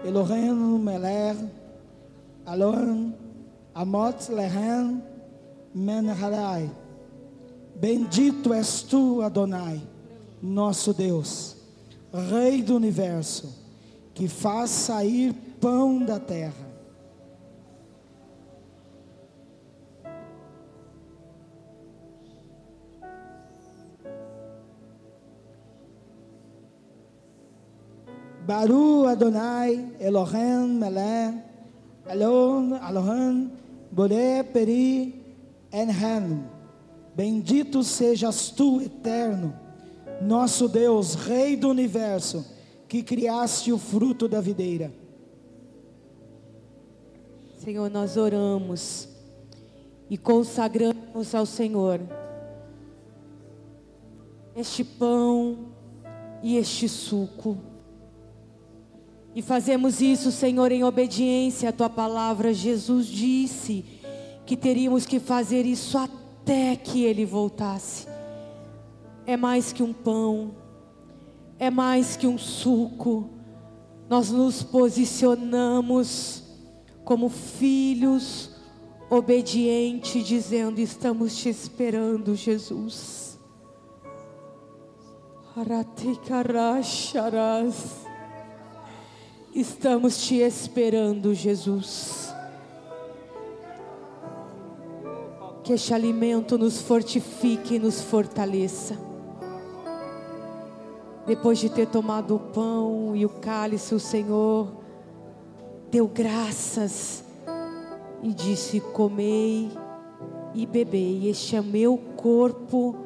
Elohim 0.04 0.78
Melech 0.80 1.38
Alon 2.44 3.12
Amot 3.74 4.30
Lehem 4.30 5.02
Menharai 5.74 6.68
Bendito 7.76 8.52
és 8.52 8.82
tu, 8.82 9.22
Adonai, 9.22 9.80
nosso 10.42 10.92
Deus, 10.92 11.56
Rei 12.12 12.60
do 12.60 12.74
universo, 12.74 13.54
que 14.12 14.26
faz 14.26 14.70
sair 14.70 15.32
pão 15.60 16.04
da 16.04 16.18
terra. 16.18 16.67
Baru 28.48 29.04
Adonai 29.04 29.92
Elohim 30.00 30.78
Melech 30.80 31.36
Alon 32.08 32.76
Elohim 32.76 33.50
Bore 33.92 34.42
Peri 34.54 35.22
Enhem 35.70 36.44
Bendito 37.14 37.82
sejas 37.82 38.48
tu, 38.50 38.80
eterno, 38.80 39.52
nosso 40.22 40.68
Deus, 40.68 41.16
Rei 41.16 41.56
do 41.56 41.68
universo, 41.68 42.46
que 42.86 43.02
criaste 43.02 43.72
o 43.72 43.76
fruto 43.76 44.28
da 44.28 44.40
videira. 44.40 44.92
Senhor, 47.56 47.90
nós 47.90 48.16
oramos 48.16 49.08
e 50.08 50.16
consagramos 50.16 51.34
ao 51.34 51.44
Senhor 51.44 52.00
este 54.54 54.84
pão 54.84 55.58
e 56.40 56.56
este 56.56 56.88
suco. 56.88 57.58
E 59.38 59.42
fazemos 59.42 60.00
isso, 60.00 60.32
Senhor, 60.32 60.72
em 60.72 60.82
obediência 60.82 61.68
à 61.68 61.72
tua 61.72 61.88
palavra. 61.88 62.52
Jesus 62.52 63.06
disse 63.06 63.84
que 64.44 64.56
teríamos 64.56 65.06
que 65.06 65.20
fazer 65.20 65.64
isso 65.64 65.96
até 65.96 66.74
que 66.74 67.04
ele 67.04 67.24
voltasse. 67.24 68.08
É 69.24 69.36
mais 69.36 69.72
que 69.72 69.80
um 69.80 69.92
pão, 69.92 70.56
é 71.56 71.70
mais 71.70 72.16
que 72.16 72.26
um 72.26 72.36
suco. 72.36 73.30
Nós 74.10 74.32
nos 74.32 74.64
posicionamos 74.64 76.42
como 77.04 77.28
filhos 77.28 78.50
obedientes, 79.08 80.26
dizendo: 80.26 80.80
Estamos 80.80 81.36
te 81.36 81.48
esperando, 81.48 82.34
Jesus. 82.34 83.38
Aratekarasharas. 85.56 88.07
Estamos 89.54 90.18
te 90.18 90.36
esperando, 90.36 91.34
Jesus. 91.34 92.32
Que 95.64 95.72
este 95.72 95.94
alimento 95.94 96.58
nos 96.58 96.80
fortifique 96.80 97.74
e 97.74 97.78
nos 97.78 98.00
fortaleça. 98.00 98.96
Depois 101.26 101.58
de 101.58 101.68
ter 101.68 101.86
tomado 101.86 102.36
o 102.36 102.38
pão 102.38 103.16
e 103.16 103.24
o 103.24 103.28
cálice, 103.28 103.94
o 103.94 104.00
Senhor 104.00 104.68
deu 105.90 106.06
graças 106.06 107.24
e 108.22 108.32
disse: 108.32 108.80
Comei 108.80 109.70
e 110.54 110.66
bebei, 110.66 111.28
este 111.28 111.56
é 111.56 111.62
meu 111.62 111.98
corpo 112.16 112.96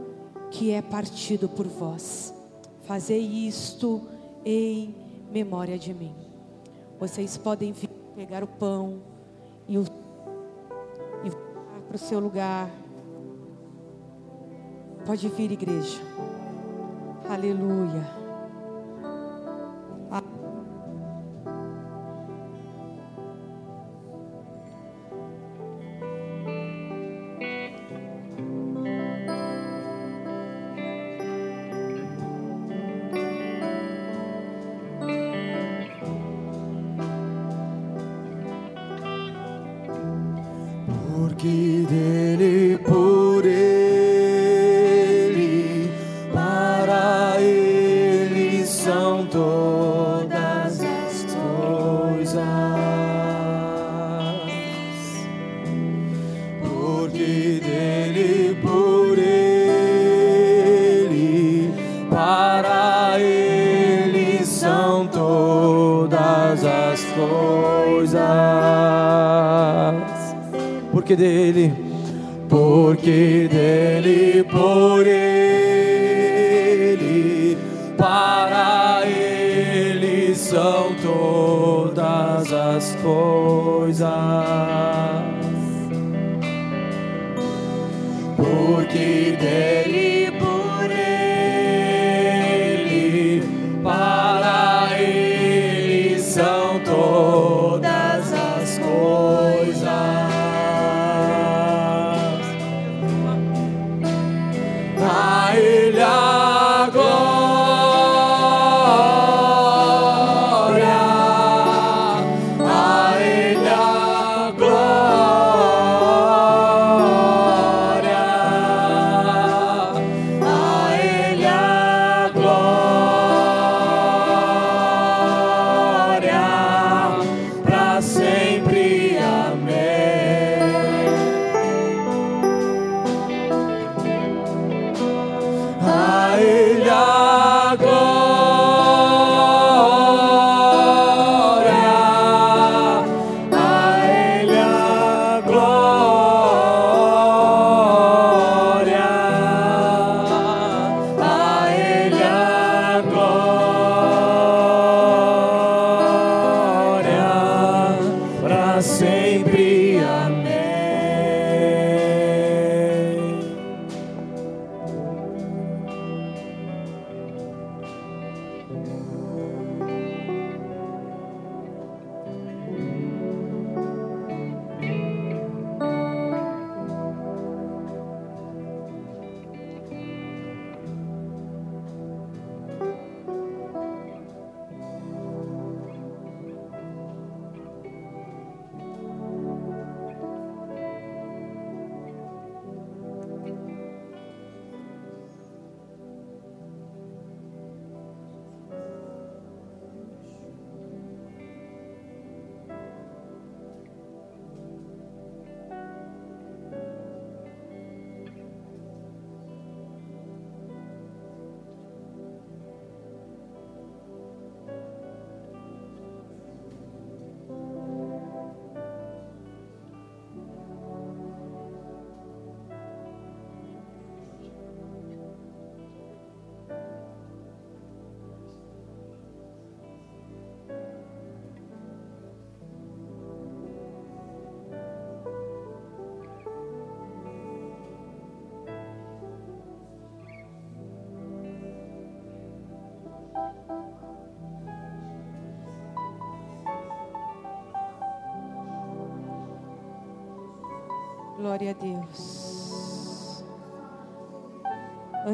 que 0.51 0.70
é 0.70 0.82
partido 0.82 1.48
por 1.48 1.66
vós. 1.66 2.35
Fazei 2.82 3.20
isto 3.20 4.02
em 4.44 4.94
memória 5.32 5.78
de 5.78 5.94
mim. 5.94 6.31
Vocês 7.02 7.36
podem 7.36 7.72
vir 7.72 7.88
pegar 8.14 8.44
o 8.44 8.46
pão 8.46 9.02
e 9.66 9.76
o 9.76 9.82
e 11.24 11.30
voltar 11.30 11.80
para 11.88 11.96
o 11.96 11.98
seu 11.98 12.20
lugar. 12.20 12.70
Pode 15.04 15.28
vir, 15.30 15.50
igreja. 15.50 16.00
Aleluia. 17.28 18.21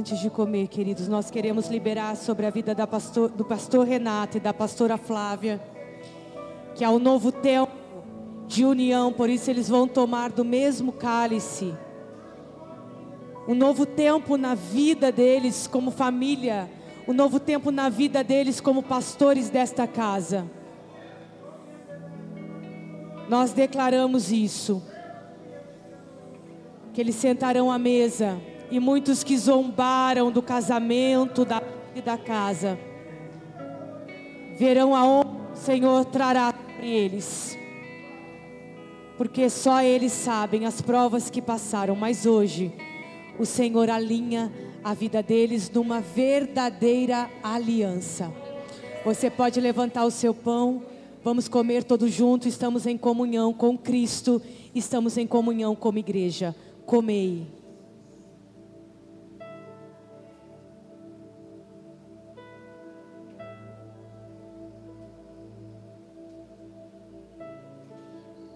Antes 0.09 0.23
de 0.23 0.31
comer, 0.31 0.69
queridos, 0.69 1.07
nós 1.07 1.31
queremos 1.31 1.69
liberar 1.69 2.17
sobre 2.17 2.47
a 2.47 2.51
vida 2.51 2.75
da 2.75 2.87
pastor- 2.87 3.29
do 3.29 3.45
pastor 3.45 3.87
Renato 3.87 4.39
e 4.39 4.41
da 4.41 4.55
pastora 4.55 4.97
Flávia, 4.97 5.61
que 6.75 6.83
há 6.83 6.91
um 6.91 6.99
novo 6.99 7.31
tempo 7.31 7.75
de 8.47 8.65
união, 8.65 9.13
por 9.13 9.29
isso 9.29 9.51
eles 9.51 9.69
vão 9.69 9.87
tomar 9.87 10.31
do 10.31 10.47
mesmo 10.47 10.93
cálice. 10.93 11.75
Um 13.47 13.55
novo 13.55 13.85
tempo 13.85 14.39
na 14.39 14.55
vida 14.55 15.13
deles 15.13 15.67
como 15.67 15.91
família, 15.91 16.71
um 17.07 17.13
novo 17.13 17.39
tempo 17.39 17.71
na 17.71 17.91
vida 17.91 18.25
deles 18.25 18.63
como 18.63 18.83
pastores 18.83 19.51
desta 19.51 19.87
casa. 19.87 20.51
Nós 23.29 23.53
declaramos 23.53 24.33
isso 24.33 24.83
que 26.95 27.01
eles 27.03 27.15
sentarão 27.15 27.71
à 27.71 27.79
mesa 27.79 28.41
e 28.71 28.79
muitos 28.79 29.23
que 29.25 29.37
zombaram 29.37 30.31
do 30.31 30.43
casamento 30.43 31.45
da, 31.45 31.63
e 31.95 32.01
da 32.01 32.19
casa 32.19 32.79
verão 34.59 34.95
aonde 34.95 35.31
o 35.53 35.57
Senhor 35.57 36.05
trará 36.05 36.53
sobre 36.53 36.91
eles. 36.91 37.57
Porque 39.17 39.49
só 39.49 39.83
eles 39.83 40.13
sabem 40.13 40.67
as 40.67 40.81
provas 40.83 41.31
que 41.31 41.41
passaram, 41.41 41.95
mas 41.95 42.27
hoje 42.27 42.73
o 43.39 43.47
Senhor 43.47 43.89
alinha 43.89 44.53
a 44.83 44.95
vida 44.95 45.23
deles 45.23 45.71
numa 45.71 46.01
verdadeira 46.01 47.31
aliança. 47.43 48.33
Você 49.05 49.31
pode 49.31 49.61
levantar 49.61 50.05
o 50.05 50.11
seu 50.11 50.35
pão, 50.35 50.83
vamos 51.23 51.49
comer 51.49 51.85
todos 51.85 52.13
juntos, 52.13 52.49
estamos 52.49 52.87
em 52.87 52.99
comunhão 52.99 53.53
com 53.53 53.79
Cristo, 53.79 54.43
estamos 54.75 55.17
em 55.17 55.27
comunhão 55.27 55.75
como 55.75 55.99
igreja. 55.99 56.55
Comei. 56.85 57.58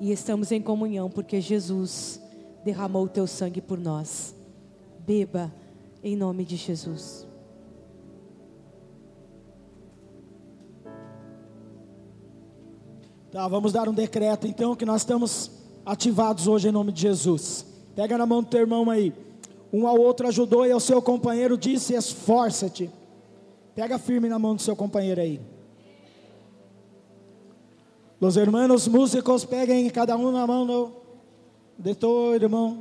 E 0.03 0.11
estamos 0.11 0.51
em 0.51 0.61
comunhão 0.61 1.09
porque 1.09 1.41
Jesus 1.41 2.21
derramou 2.65 3.05
o 3.05 3.09
teu 3.09 3.25
sangue 3.25 3.61
por 3.61 3.79
nós. 3.79 4.35
Beba 4.99 5.55
em 6.03 6.17
nome 6.17 6.45
de 6.45 6.57
Jesus. 6.57 7.25
Tá, 13.31 13.47
vamos 13.47 13.73
dar 13.73 13.89
um 13.89 13.95
decreto 13.95 14.49
então 14.49 14.75
que 14.75 14.85
nós 14.85 15.03
estamos 15.03 15.53
ativados 15.87 16.49
hoje 16.49 16.67
em 16.67 16.73
nome 16.73 16.91
de 16.91 17.03
Jesus. 17.03 17.65
Pega 17.95 18.19
na 18.19 18.27
mão 18.27 18.43
do 18.43 18.49
teu 18.49 18.63
irmão 18.63 18.91
aí. 18.91 19.15
Um 19.73 19.87
ao 19.87 19.97
outro 20.01 20.27
ajudou 20.27 20.67
e 20.67 20.73
ao 20.73 20.81
seu 20.81 21.01
companheiro 21.01 21.57
disse: 21.57 21.95
Esforça-te. 21.95 22.91
Pega 23.73 24.01
firme 24.01 24.29
na 24.29 24.37
mão 24.37 24.57
do 24.57 24.63
seu 24.63 24.75
companheiro 24.75 25.21
aí. 25.21 25.52
Los 28.23 28.37
hermanos 28.37 28.87
músicos, 28.87 29.45
peguem 29.45 29.91
cada 29.91 30.17
um 30.17 30.31
na 30.31 30.47
mão 30.47 30.65
do, 30.65 30.93
de 31.77 31.93
teu 31.93 32.37
irmão. 32.37 32.79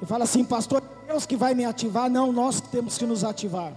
E 0.00 0.06
fala 0.06 0.24
assim, 0.24 0.42
pastor, 0.42 0.82
Deus 1.06 1.26
que 1.26 1.36
vai 1.36 1.54
me 1.54 1.66
ativar, 1.66 2.08
não, 2.08 2.32
nós 2.32 2.58
que 2.58 2.70
temos 2.70 2.96
que 2.96 3.04
nos 3.04 3.24
ativar. 3.24 3.74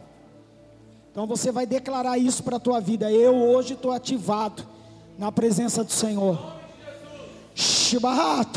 Então 1.11 1.27
você 1.27 1.51
vai 1.51 1.65
declarar 1.65 2.17
isso 2.17 2.41
para 2.41 2.55
a 2.55 2.59
tua 2.59 2.79
vida. 2.79 3.11
Eu 3.11 3.35
hoje 3.35 3.73
estou 3.73 3.91
ativado 3.91 4.65
na 5.19 5.29
presença 5.29 5.83
do 5.83 5.91
Senhor. 5.91 6.39
Shibahat 7.53 8.49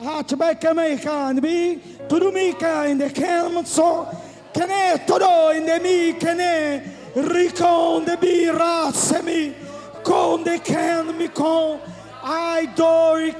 bekameikan 0.00 1.42
bi 1.42 1.80
turumika 2.08 2.88
in 2.88 2.98
the 2.98 3.10
kelmso 3.10 4.06
kene 4.52 5.06
todo 5.06 5.50
in 5.50 5.66
the 5.66 5.80
mi 5.80 6.12
kene 6.12 6.82
rikon 7.14 8.06
de 8.06 8.16
bi 8.16 8.46
rasemi 8.50 9.54
kon 10.04 10.44
de 10.44 10.58
ken 10.58 11.18
mi 11.18 11.28
kon 11.28 11.80
I 12.30 12.66
dori 12.76 13.30
I 13.30 13.32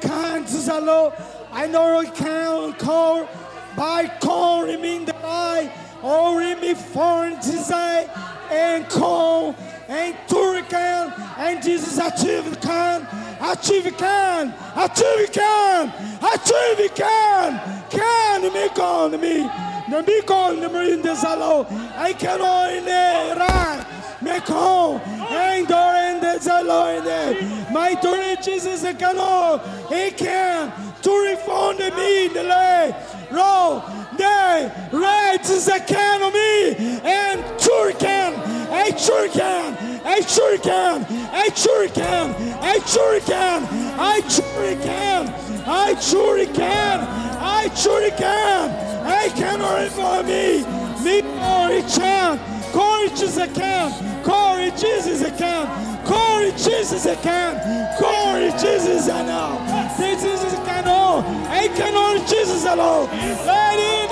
can 2.15 2.73
call. 2.75 3.29
By 3.77 4.07
calling 4.21 4.81
me 4.81 5.05
the 5.05 5.15
I 5.25 5.71
or 6.03 6.41
me 6.41 6.75
foreign 6.75 7.35
desire. 7.35 8.09
And 8.51 8.89
call 8.89 9.55
and 9.89 10.15
Turkan 10.27 11.13
and 11.39 11.63
Jesus 11.63 11.99
achieve 11.99 12.61
can 12.61 13.07
achieve 13.41 13.97
can 13.97 14.55
achieve 14.77 15.33
can 15.33 15.93
achieve 16.23 16.95
can. 16.95 17.61
Can 17.91 18.43
me 18.53 18.69
con 18.71 19.13
me 19.13 19.49
the 19.89 20.03
me? 20.03 20.23
Con 20.23 20.61
me 20.61 20.93
in 20.93 21.03
the 21.03 21.15
salo 21.15 21.67
I 21.97 22.13
can 22.13 22.41
only 22.41 23.39
right 23.39 23.85
me 24.21 24.41
con 24.41 25.01
and 25.01 25.67
door 25.67 25.95
in 25.95 26.21
the 26.21 26.39
salo 26.41 26.97
in 26.97 27.05
the 27.05 27.73
my 27.73 27.95
turn 27.95 28.37
Jesus 28.43 28.83
can 28.99 29.19
all. 29.19 29.59
He 29.89 30.11
can. 30.11 30.73
To 31.03 31.11
refund 31.11 31.79
me 31.79 32.29
the 32.29 32.43
lay 32.43 32.95
roll 33.31 33.83
day 34.19 34.71
right 34.93 35.41
is 35.41 35.69
a 35.69 35.81
can 35.81 36.23
of 36.23 36.33
me 36.35 37.01
and 37.05 37.41
Turkan 37.59 38.59
I 38.71 38.95
sure 38.97 39.29
can. 39.29 39.77
I 40.05 40.21
sure 40.21 40.59
can. 40.59 41.07
I 41.33 41.49
sure 41.55 41.89
can. 41.89 42.35
I 42.61 42.79
sure 42.85 43.21
can. 43.21 43.65
I 43.99 44.21
sure 44.29 44.77
can. 44.77 45.29
I 45.67 46.01
sure 46.01 46.47
can. 46.47 47.01
I 47.41 47.75
sure 47.75 48.11
can. 48.11 48.71
I 49.07 49.29
can 49.31 49.91
for 49.91 50.23
me. 50.23 50.65
Me 51.03 51.23
Corey 51.23 51.83
Chan. 51.89 52.39
Corey 52.73 53.09
Jesus 53.09 53.39
I 53.39 53.49
can. 53.49 54.23
Corey 54.23 54.71
Jesus 54.73 55.23
I 55.25 55.31
can. 55.31 56.07
Corey 56.07 56.51
Jesus 56.53 57.07
I 57.07 57.15
can. 57.17 57.57
Corey 57.99 58.51
Jesus 58.61 59.09
I 59.09 59.25
know. 59.25 59.89
This 59.99 60.25
is 60.25 60.55
I 60.55 60.65
can 60.65 60.85
know. 60.85 61.25
I 61.49 61.69
can 61.69 61.93
know 61.93 62.19
Jesus 62.27 62.65
alone. 62.65 63.09
Let 63.47 63.79
it 63.79 64.08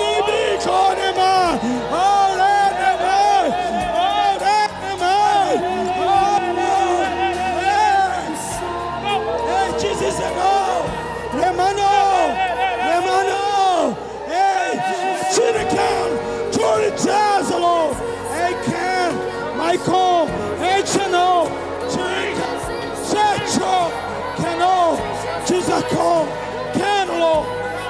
Cano, 25.89 26.27
Canolo, 26.73 27.45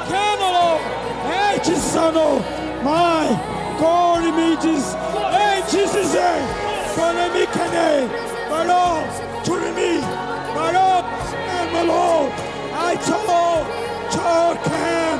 Canolo, 0.09 0.79
Edson, 1.55 2.56
My. 2.83 3.27
God, 3.79 4.23
images. 4.23 4.93
Hey, 5.33 5.61
Jesus. 5.69 6.13
Kone 6.95 7.25
mi 7.33 7.45
kane. 7.45 8.09
Malo. 8.49 9.03
Turi 9.43 9.71
mi. 9.75 10.01
Malo. 10.55 11.03
And 11.55 11.71
malo. 11.73 12.29
I. 12.73 12.95
Chor 14.13 14.55
can. 14.67 15.19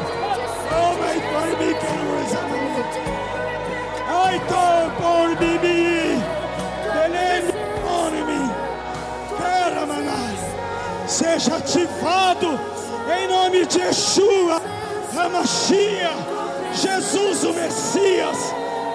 Oh, 0.79 0.91
my 1.01 1.15
God, 1.31 1.51
mi 1.59 1.71
kane. 1.81 2.07
I 4.09 4.37
told. 4.49 4.87
Por 4.97 5.29
bibi. 5.39 6.21
Belém. 6.93 7.43
On 7.85 8.13
me. 8.27 8.41
Karamanai. 9.37 10.37
Seja 11.07 11.55
ativado 11.55 12.59
em 13.09 13.27
nome 13.27 13.65
de 13.65 13.79
Yeshua, 13.79 14.61
Hamashia, 15.15 16.11
Jesus 16.81 17.43
o 17.43 17.53
Messias. 17.53 18.37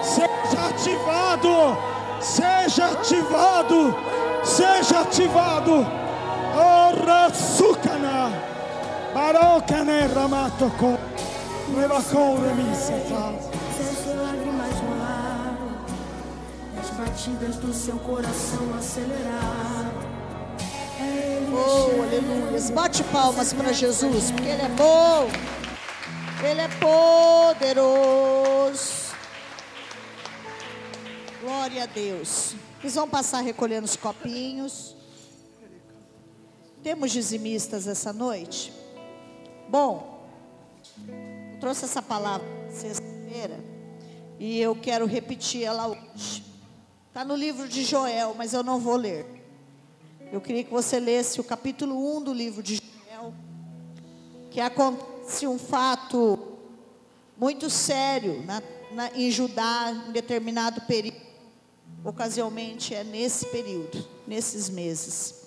Seja 0.01 0.67
ativado, 0.69 1.77
seja 2.21 2.85
ativado, 2.87 3.95
seja 4.43 4.99
ativado. 5.01 5.85
Ora 6.55 7.33
sukana, 7.33 8.31
barokane 9.13 10.07
ramatoko. 10.13 10.97
Seja 13.77 14.13
lágrimas 14.21 14.81
no 14.81 14.93
ar, 15.01 15.57
as 16.81 16.89
batidas 16.91 17.55
do 17.57 17.73
seu 17.73 17.95
coração 17.95 18.73
acelerar. 18.77 19.91
É 20.99 21.39
Oh, 21.55 22.01
aleluia. 22.01 22.71
Bate 22.73 23.03
palmas 23.05 23.53
para 23.53 23.71
Jesus, 23.71 24.31
porque 24.31 24.49
Ele 24.49 24.61
é 24.61 24.69
bom. 24.69 25.27
Ele 26.45 26.59
é 26.59 26.67
poderoso. 27.57 28.03
Glória 31.39 31.83
a 31.83 31.85
Deus. 31.85 32.55
Eles 32.81 32.95
vão 32.95 33.07
passar 33.07 33.39
recolhendo 33.39 33.85
os 33.85 33.95
copinhos. 33.95 34.93
Temos 36.83 37.13
dizimistas 37.13 37.87
essa 37.87 38.11
noite? 38.11 38.73
Bom, 39.69 40.27
eu 41.07 41.59
trouxe 41.61 41.85
essa 41.85 42.01
palavra 42.01 42.45
sexta-feira 42.69 43.63
e 44.37 44.59
eu 44.59 44.75
quero 44.75 45.05
repetir 45.05 45.63
ela 45.63 45.87
hoje. 45.87 46.43
Está 47.07 47.23
no 47.23 47.37
livro 47.37 47.69
de 47.69 47.85
Joel, 47.85 48.35
mas 48.37 48.53
eu 48.53 48.63
não 48.63 48.81
vou 48.81 48.97
ler. 48.97 49.25
Eu 50.29 50.41
queria 50.41 50.65
que 50.65 50.71
você 50.71 50.99
lesse 50.99 51.39
o 51.39 51.43
capítulo 51.43 52.17
1 52.17 52.23
do 52.23 52.33
livro 52.33 52.61
de 52.61 52.81
Joel, 53.07 53.33
que 54.51 54.59
acontece 54.59 55.12
um 55.47 55.57
fato 55.57 56.39
muito 57.37 57.69
sério 57.69 58.43
na, 58.45 58.61
na, 58.91 59.11
em 59.15 59.29
Judá, 59.29 59.91
em 60.07 60.11
determinado 60.11 60.81
período. 60.81 61.23
Ocasionalmente 62.03 62.93
é 62.93 63.03
nesse 63.03 63.45
período, 63.47 64.05
nesses 64.27 64.69
meses. 64.69 65.43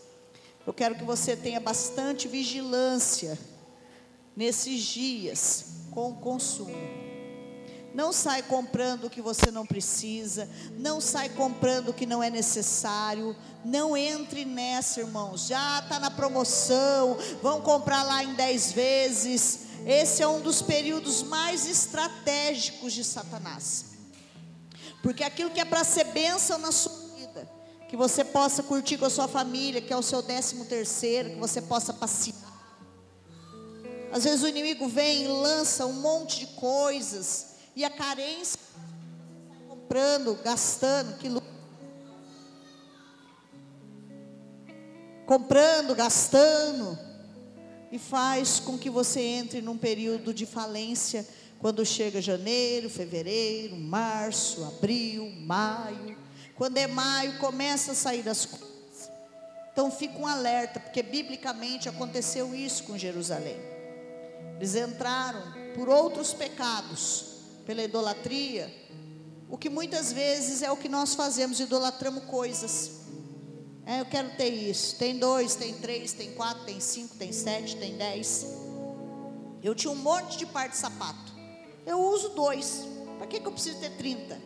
Eu 0.66 0.72
quero 0.72 0.94
que 0.94 1.04
você 1.04 1.36
tenha 1.36 1.60
bastante 1.60 2.26
vigilância 2.26 3.38
nesses 4.34 4.82
dias 4.82 5.66
com 5.90 6.10
o 6.10 6.16
consumo. 6.16 6.74
Não 7.94 8.12
sai 8.12 8.42
comprando 8.42 9.04
o 9.04 9.10
que 9.10 9.22
você 9.22 9.50
não 9.50 9.64
precisa, 9.64 10.46
não 10.76 11.00
sai 11.00 11.30
comprando 11.30 11.88
o 11.88 11.94
que 11.94 12.04
não 12.04 12.22
é 12.22 12.28
necessário, 12.28 13.34
não 13.64 13.96
entre 13.96 14.44
nessa, 14.44 15.00
irmãos. 15.00 15.46
Já 15.46 15.78
está 15.78 15.98
na 15.98 16.10
promoção, 16.10 17.16
vão 17.42 17.62
comprar 17.62 18.02
lá 18.02 18.22
em 18.22 18.34
10 18.34 18.72
vezes. 18.72 19.65
Esse 19.86 20.20
é 20.20 20.26
um 20.26 20.40
dos 20.40 20.60
períodos 20.60 21.22
mais 21.22 21.64
estratégicos 21.64 22.92
de 22.92 23.04
Satanás. 23.04 23.84
Porque 25.00 25.22
aquilo 25.22 25.50
que 25.50 25.60
é 25.60 25.64
para 25.64 25.84
ser 25.84 26.06
bênção 26.06 26.58
na 26.58 26.72
sua 26.72 26.92
vida, 27.16 27.48
que 27.88 27.96
você 27.96 28.24
possa 28.24 28.64
curtir 28.64 28.98
com 28.98 29.04
a 29.04 29.10
sua 29.10 29.28
família, 29.28 29.80
que 29.80 29.92
é 29.92 29.96
o 29.96 30.02
seu 30.02 30.22
décimo 30.22 30.64
terceiro, 30.64 31.30
que 31.30 31.36
você 31.36 31.62
possa 31.62 31.92
passear. 31.92 32.34
Às 34.10 34.24
vezes 34.24 34.42
o 34.42 34.48
inimigo 34.48 34.88
vem 34.88 35.22
e 35.22 35.28
lança 35.28 35.86
um 35.86 35.92
monte 35.92 36.40
de 36.40 36.46
coisas, 36.54 37.54
e 37.76 37.84
a 37.84 37.90
carência, 37.90 38.58
comprando, 39.68 40.34
gastando, 40.42 41.16
que 41.18 41.28
comprando, 45.26 45.94
gastando, 45.94 47.05
e 47.90 47.98
faz 47.98 48.60
com 48.60 48.76
que 48.78 48.90
você 48.90 49.20
entre 49.20 49.60
num 49.60 49.76
período 49.76 50.34
de 50.34 50.44
falência 50.44 51.26
quando 51.58 51.84
chega 51.84 52.20
janeiro, 52.20 52.90
fevereiro, 52.90 53.76
março, 53.76 54.64
abril, 54.64 55.30
maio. 55.40 56.16
Quando 56.54 56.78
é 56.78 56.86
maio, 56.86 57.38
começa 57.38 57.92
a 57.92 57.94
sair 57.94 58.28
as 58.28 58.46
coisas. 58.46 59.10
Então 59.72 59.90
fica 59.90 60.18
um 60.18 60.26
alerta, 60.26 60.80
porque 60.80 61.02
biblicamente 61.02 61.88
aconteceu 61.88 62.54
isso 62.54 62.84
com 62.84 62.96
Jerusalém. 62.96 63.56
Eles 64.56 64.74
entraram 64.74 65.42
por 65.74 65.88
outros 65.88 66.32
pecados, 66.32 67.36
pela 67.66 67.82
idolatria, 67.82 68.72
o 69.48 69.56
que 69.56 69.68
muitas 69.68 70.12
vezes 70.12 70.62
é 70.62 70.70
o 70.70 70.76
que 70.76 70.88
nós 70.88 71.14
fazemos, 71.14 71.60
idolatramos 71.60 72.24
coisas. 72.24 73.05
É, 73.86 74.00
eu 74.00 74.04
quero 74.04 74.30
ter 74.30 74.48
isso. 74.48 74.96
Tem 74.96 75.16
dois, 75.16 75.54
tem 75.54 75.72
três, 75.74 76.12
tem 76.12 76.32
quatro, 76.34 76.64
tem 76.64 76.80
cinco, 76.80 77.14
tem 77.14 77.32
sete, 77.32 77.76
tem 77.76 77.96
dez. 77.96 78.44
Eu 79.62 79.76
tinha 79.76 79.92
um 79.92 79.96
monte 79.96 80.36
de 80.36 80.44
par 80.44 80.68
de 80.68 80.76
sapato. 80.76 81.32
Eu 81.86 82.00
uso 82.00 82.30
dois. 82.30 82.84
Para 83.16 83.28
que, 83.28 83.38
que 83.38 83.46
eu 83.46 83.52
preciso 83.52 83.78
ter 83.78 83.90
30? 83.96 84.40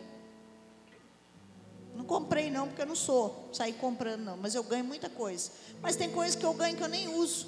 Não 1.95 2.05
comprei 2.05 2.49
não, 2.49 2.67
porque 2.67 2.83
eu 2.83 2.85
não 2.85 2.95
sou 2.95 3.49
sair 3.51 3.73
comprando 3.73 4.21
não, 4.21 4.37
mas 4.37 4.55
eu 4.55 4.63
ganho 4.63 4.85
muita 4.85 5.09
coisa. 5.09 5.51
Mas 5.81 5.95
tem 5.95 6.09
coisas 6.09 6.35
que 6.35 6.45
eu 6.45 6.53
ganho 6.53 6.77
que 6.77 6.83
eu 6.83 6.87
nem 6.87 7.07
uso. 7.09 7.47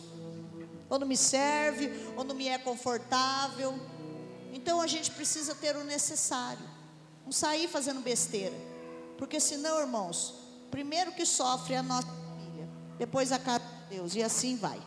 Ou 0.90 1.00
não 1.00 1.08
me 1.08 1.16
serve, 1.16 1.92
ou 2.18 2.24
não 2.24 2.36
me 2.36 2.48
é 2.48 2.58
confortável. 2.58 3.74
Então 4.52 4.82
a 4.82 4.88
gente 4.88 5.12
precisa 5.12 5.56
ter 5.56 5.76
o 5.76 5.84
necessário. 5.84 6.68
Não 7.24 7.32
sair 7.32 7.68
fazendo 7.68 8.02
besteira. 8.02 8.56
Porque 9.18 9.40
senão, 9.40 9.80
irmãos, 9.80 10.43
primeiro 10.74 11.12
que 11.12 11.24
sofre 11.24 11.76
é 11.76 11.78
a 11.78 11.84
nossa 11.84 12.08
família, 12.08 12.68
depois 12.98 13.32
a 13.32 13.38
casa 13.38 13.64
de 13.64 13.96
Deus, 13.96 14.16
e 14.16 14.24
assim 14.24 14.58
vai. 14.58 14.82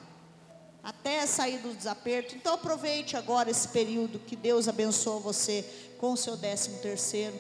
Até 0.83 1.25
sair 1.29 1.59
do 1.59 1.73
desaperto. 1.73 2.35
Então 2.35 2.55
aproveite 2.55 3.17
agora 3.17 3.53
esse 3.53 3.69
período 3.69 4.19
que 4.19 4.35
Deus 4.35 4.67
abençoa 4.67 5.21
você 5.21 5.65
com 5.99 6.13
o 6.13 6.17
seu 6.17 6.37
décimo 6.37 6.79
terceiro. 6.79 7.39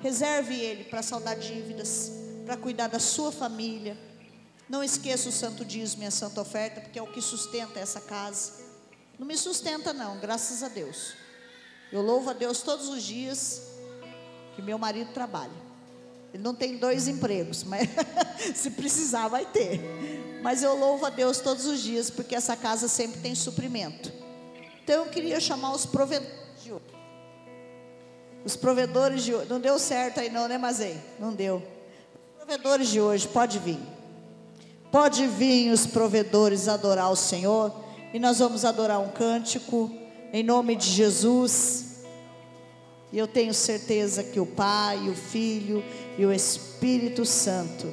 Reserve 0.00 0.58
ele 0.58 0.84
para 0.84 1.02
saldar 1.02 1.38
dívidas, 1.38 2.10
para 2.46 2.56
cuidar 2.56 2.86
da 2.86 2.98
sua 2.98 3.30
família. 3.30 3.94
Não 4.66 4.82
esqueça 4.82 5.28
o 5.28 5.32
santo 5.32 5.66
dízimo 5.66 6.02
e 6.02 6.06
a 6.06 6.10
santa 6.10 6.40
oferta, 6.40 6.80
porque 6.80 6.98
é 6.98 7.02
o 7.02 7.12
que 7.12 7.20
sustenta 7.20 7.78
essa 7.78 8.00
casa. 8.00 8.52
Não 9.18 9.26
me 9.26 9.36
sustenta 9.36 9.92
não, 9.92 10.18
graças 10.18 10.62
a 10.62 10.68
Deus. 10.68 11.12
Eu 11.92 12.00
louvo 12.00 12.30
a 12.30 12.32
Deus 12.32 12.62
todos 12.62 12.88
os 12.88 13.02
dias 13.02 13.60
que 14.56 14.62
meu 14.62 14.78
marido 14.78 15.12
trabalha. 15.12 15.73
Ele 16.34 16.42
não 16.42 16.52
tem 16.52 16.76
dois 16.76 17.06
empregos, 17.06 17.62
mas 17.62 17.88
se 18.56 18.72
precisar 18.72 19.28
vai 19.28 19.46
ter. 19.46 19.80
Mas 20.42 20.64
eu 20.64 20.76
louvo 20.76 21.06
a 21.06 21.10
Deus 21.10 21.38
todos 21.38 21.64
os 21.64 21.80
dias, 21.80 22.10
porque 22.10 22.34
essa 22.34 22.56
casa 22.56 22.88
sempre 22.88 23.20
tem 23.20 23.36
suprimento. 23.36 24.12
Então 24.82 25.04
eu 25.04 25.10
queria 25.10 25.38
chamar 25.38 25.72
os 25.72 25.86
provedores 25.86 26.34
de 26.64 26.72
hoje. 26.72 26.84
Os 28.44 28.56
provedores 28.56 29.22
de 29.22 29.32
hoje. 29.32 29.48
Não 29.48 29.60
deu 29.60 29.78
certo 29.78 30.18
aí 30.18 30.28
não, 30.28 30.48
né, 30.48 30.58
Mazei? 30.58 30.98
Não 31.20 31.32
deu. 31.32 31.62
Os 32.36 32.44
provedores 32.44 32.88
de 32.88 33.00
hoje, 33.00 33.28
pode 33.28 33.60
vir. 33.60 33.78
Pode 34.90 35.28
vir 35.28 35.70
os 35.70 35.86
provedores 35.86 36.66
adorar 36.66 37.12
o 37.12 37.16
Senhor. 37.16 37.72
E 38.12 38.18
nós 38.18 38.40
vamos 38.40 38.64
adorar 38.64 39.00
um 39.00 39.08
cântico 39.08 39.88
em 40.32 40.42
nome 40.42 40.74
de 40.74 40.90
Jesus. 40.90 41.93
E 43.14 43.18
eu 43.18 43.28
tenho 43.28 43.54
certeza 43.54 44.24
que 44.24 44.40
o 44.40 44.44
Pai, 44.44 45.08
o 45.08 45.14
Filho 45.14 45.84
e 46.18 46.26
o 46.26 46.32
Espírito 46.32 47.24
Santo 47.24 47.86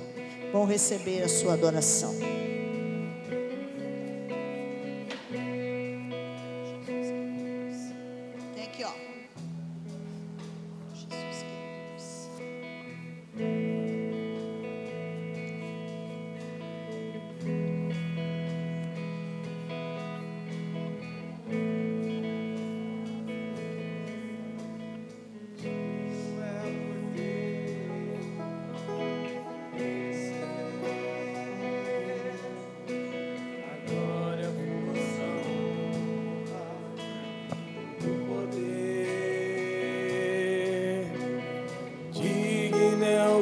vão 0.51 0.65
receber 0.65 1.21
a 1.21 1.29
sua 1.29 1.53
adoração. 1.53 2.11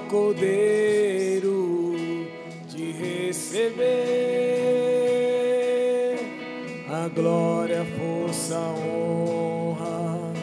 Cordeiro 0.10 1.95
de 2.68 2.91
receber 2.94 3.86
a 6.90 7.07
glória, 7.10 7.86
força, 7.95 8.57
honra, 8.57 10.34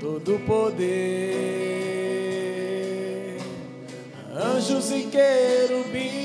todo 0.00 0.40
poder. 0.40 0.88
Anjos 4.34 4.90
e 4.90 5.04
querubins 5.04 6.17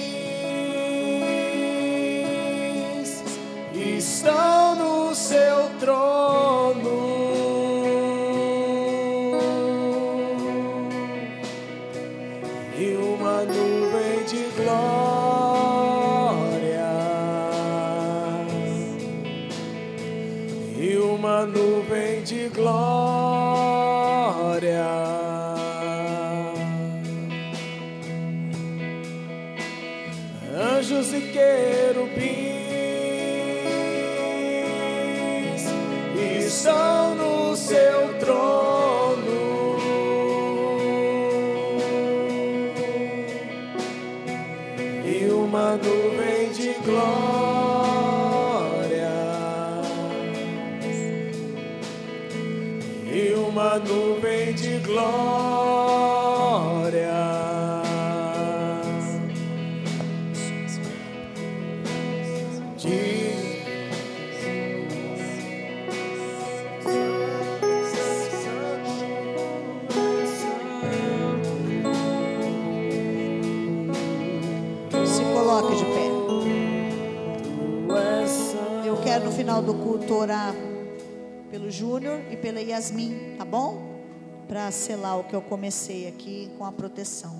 Yasmin, 82.83 83.37
tá 83.37 83.45
bom? 83.45 84.03
Para 84.45 84.69
selar 84.69 85.17
o 85.17 85.23
que 85.23 85.33
eu 85.33 85.41
comecei 85.41 86.05
aqui 86.05 86.51
com 86.57 86.65
a 86.65 86.71
proteção. 86.71 87.33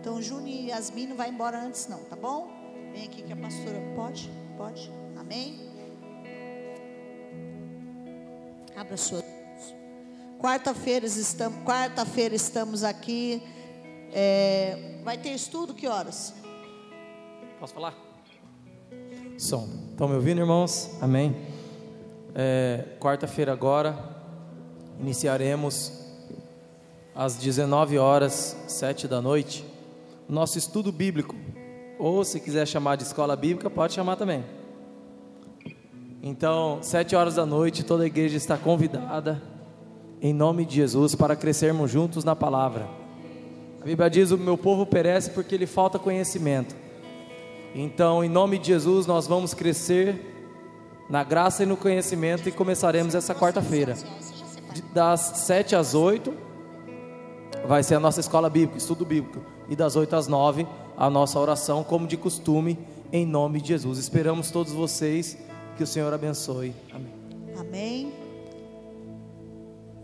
Então, 0.00 0.20
Júnior 0.20 0.48
e 0.48 0.66
Yasmin 0.70 1.06
não 1.06 1.16
vai 1.16 1.28
embora 1.28 1.56
antes 1.56 1.86
não, 1.86 2.00
tá 2.00 2.16
bom? 2.16 2.50
Vem 2.92 3.04
aqui 3.04 3.22
que 3.22 3.32
a 3.32 3.36
pastora 3.36 3.78
pode, 3.94 4.28
pode. 4.56 4.90
Amém. 5.16 5.70
Abra 8.74 8.96
sua. 8.96 9.22
Quarta-feira 10.40 11.06
estamos, 11.06 11.64
quarta-feira 11.64 12.34
estamos 12.34 12.82
aqui. 12.82 13.40
É, 14.12 14.98
vai 15.04 15.16
ter 15.16 15.30
estudo 15.30 15.74
que 15.74 15.86
horas? 15.86 16.34
Posso 17.60 17.72
falar? 17.72 17.96
Som. 19.38 19.68
Estão 19.92 20.08
me 20.08 20.16
ouvindo, 20.16 20.40
irmãos? 20.40 20.90
Amém. 21.00 21.36
É, 22.34 22.96
Quarta-feira 22.98 23.52
agora, 23.52 24.11
iniciaremos 25.02 25.92
às 27.14 27.34
19 27.34 27.98
horas, 27.98 28.56
7 28.68 29.08
da 29.08 29.20
noite, 29.20 29.66
o 30.28 30.32
nosso 30.32 30.56
estudo 30.56 30.92
bíblico. 30.92 31.34
Ou 31.98 32.24
se 32.24 32.38
quiser 32.40 32.66
chamar 32.66 32.96
de 32.96 33.02
escola 33.02 33.34
bíblica, 33.34 33.68
pode 33.68 33.92
chamar 33.92 34.16
também. 34.16 34.44
Então, 36.22 36.78
7 36.80 37.16
horas 37.16 37.34
da 37.34 37.44
noite, 37.44 37.82
toda 37.82 38.04
a 38.04 38.06
igreja 38.06 38.36
está 38.36 38.56
convidada, 38.56 39.42
em 40.20 40.32
nome 40.32 40.64
de 40.64 40.76
Jesus, 40.76 41.16
para 41.16 41.34
crescermos 41.34 41.90
juntos 41.90 42.22
na 42.22 42.36
palavra. 42.36 42.88
A 43.80 43.84
Bíblia 43.84 44.08
diz: 44.08 44.30
O 44.30 44.38
meu 44.38 44.56
povo 44.56 44.86
perece 44.86 45.30
porque 45.30 45.56
lhe 45.56 45.66
falta 45.66 45.98
conhecimento. 45.98 46.76
Então, 47.74 48.22
em 48.22 48.28
nome 48.28 48.56
de 48.56 48.68
Jesus, 48.68 49.04
nós 49.06 49.26
vamos 49.26 49.52
crescer 49.52 50.32
na 51.10 51.24
graça 51.24 51.64
e 51.64 51.66
no 51.66 51.76
conhecimento 51.76 52.48
e 52.48 52.52
começaremos 52.52 53.16
essa 53.16 53.34
quarta-feira. 53.34 53.96
Das 54.94 55.20
7 55.20 55.76
às 55.76 55.94
8 55.94 56.32
vai 57.66 57.82
ser 57.82 57.96
a 57.96 58.00
nossa 58.00 58.20
escola 58.20 58.48
bíblica, 58.48 58.78
estudo 58.78 59.04
bíblico. 59.04 59.44
E 59.68 59.76
das 59.76 59.96
8 59.96 60.16
às 60.16 60.26
9, 60.26 60.66
a 60.96 61.10
nossa 61.10 61.38
oração, 61.38 61.84
como 61.84 62.06
de 62.06 62.16
costume, 62.16 62.78
em 63.12 63.26
nome 63.26 63.60
de 63.60 63.68
Jesus. 63.68 63.98
Esperamos 63.98 64.50
todos 64.50 64.72
vocês, 64.72 65.36
que 65.76 65.82
o 65.82 65.86
Senhor 65.86 66.12
abençoe. 66.12 66.74
Amém. 66.92 67.12
Amém. 67.58 68.12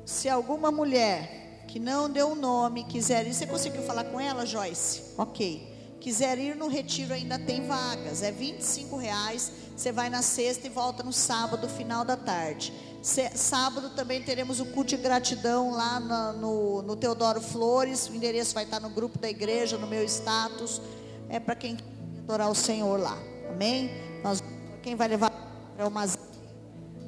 Se 0.05 0.28
alguma 0.28 0.70
mulher 0.70 1.65
que 1.69 1.78
não 1.78 2.11
deu 2.11 2.35
nome, 2.35 2.85
quiser 2.85 3.27
ir. 3.27 3.35
Você 3.35 3.47
conseguiu 3.47 3.82
falar 3.82 4.05
com 4.05 4.19
ela, 4.19 4.47
Joyce? 4.47 5.15
Ok. 5.19 5.77
Quiser 6.01 6.39
ir 6.39 6.57
no 6.57 6.69
retiro, 6.69 7.12
ainda 7.12 7.39
tem 7.39 7.66
vagas. 7.66 8.23
É 8.23 8.32
25 8.32 8.97
reais. 8.97 9.53
Você 9.77 9.93
vai 9.93 10.09
na 10.09 10.23
sexta 10.23 10.66
e 10.66 10.70
volta 10.70 11.03
no 11.03 11.12
sábado, 11.12 11.69
final 11.69 12.05
da 12.05 12.16
tarde. 12.16 12.73
Sábado 13.01 13.91
também 13.91 14.23
teremos 14.23 14.61
o 14.61 14.66
culto 14.66 14.91
de 14.91 14.97
gratidão 14.97 15.70
lá 15.70 16.01
no, 16.01 16.83
no 16.83 16.97
Teodoro 16.97 17.41
Flores. 17.41 18.09
O 18.09 18.15
endereço 18.15 18.55
vai 18.55 18.65
estar 18.65 18.81
no 18.81 18.91
grupo 18.91 19.19
da 19.19 19.29
igreja, 19.29 19.79
no 19.79 19.87
meu 19.87 20.05
status. 20.05 20.81
É 21.29 21.39
para 21.39 21.55
quem 21.55 21.77
quer 21.77 21.85
adorar 22.25 22.51
o 22.51 22.55
Senhor 22.55 22.99
lá. 22.99 23.16
Amém? 23.51 23.91
Nós, 24.23 24.43
quem 24.83 24.97
vai 24.97 25.09
levar 25.09 25.33
é 25.79 25.85
o 25.85 25.91
Mazei. 25.91 26.29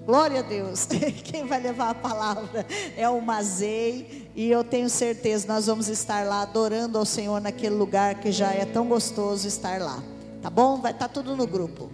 Glória 0.07 0.41
a 0.41 0.43
Deus. 0.43 0.87
Quem 1.23 1.47
vai 1.47 1.61
levar 1.61 1.91
a 1.91 1.95
palavra 1.95 2.67
é 2.97 3.09
o 3.09 3.21
Mazei. 3.21 4.31
E 4.35 4.51
eu 4.51 4.65
tenho 4.65 4.89
certeza, 4.89 5.47
nós 5.47 5.67
vamos 5.67 5.89
estar 5.89 6.27
lá 6.27 6.43
adorando 6.43 6.99
ao 6.99 7.05
Senhor 7.05 7.41
naquele 7.41 7.75
lugar 7.75 8.17
que 8.17 8.33
já 8.33 8.51
é 8.51 8.65
tão 8.65 8.89
gostoso 8.89 9.47
estar 9.47 9.81
lá. 9.81 10.03
Tá 10.41 10.49
bom? 10.49 10.81
Vai 10.81 10.93
estar 10.93 11.09
tudo 11.09 11.37
no 11.37 11.47
grupo. 11.47 11.91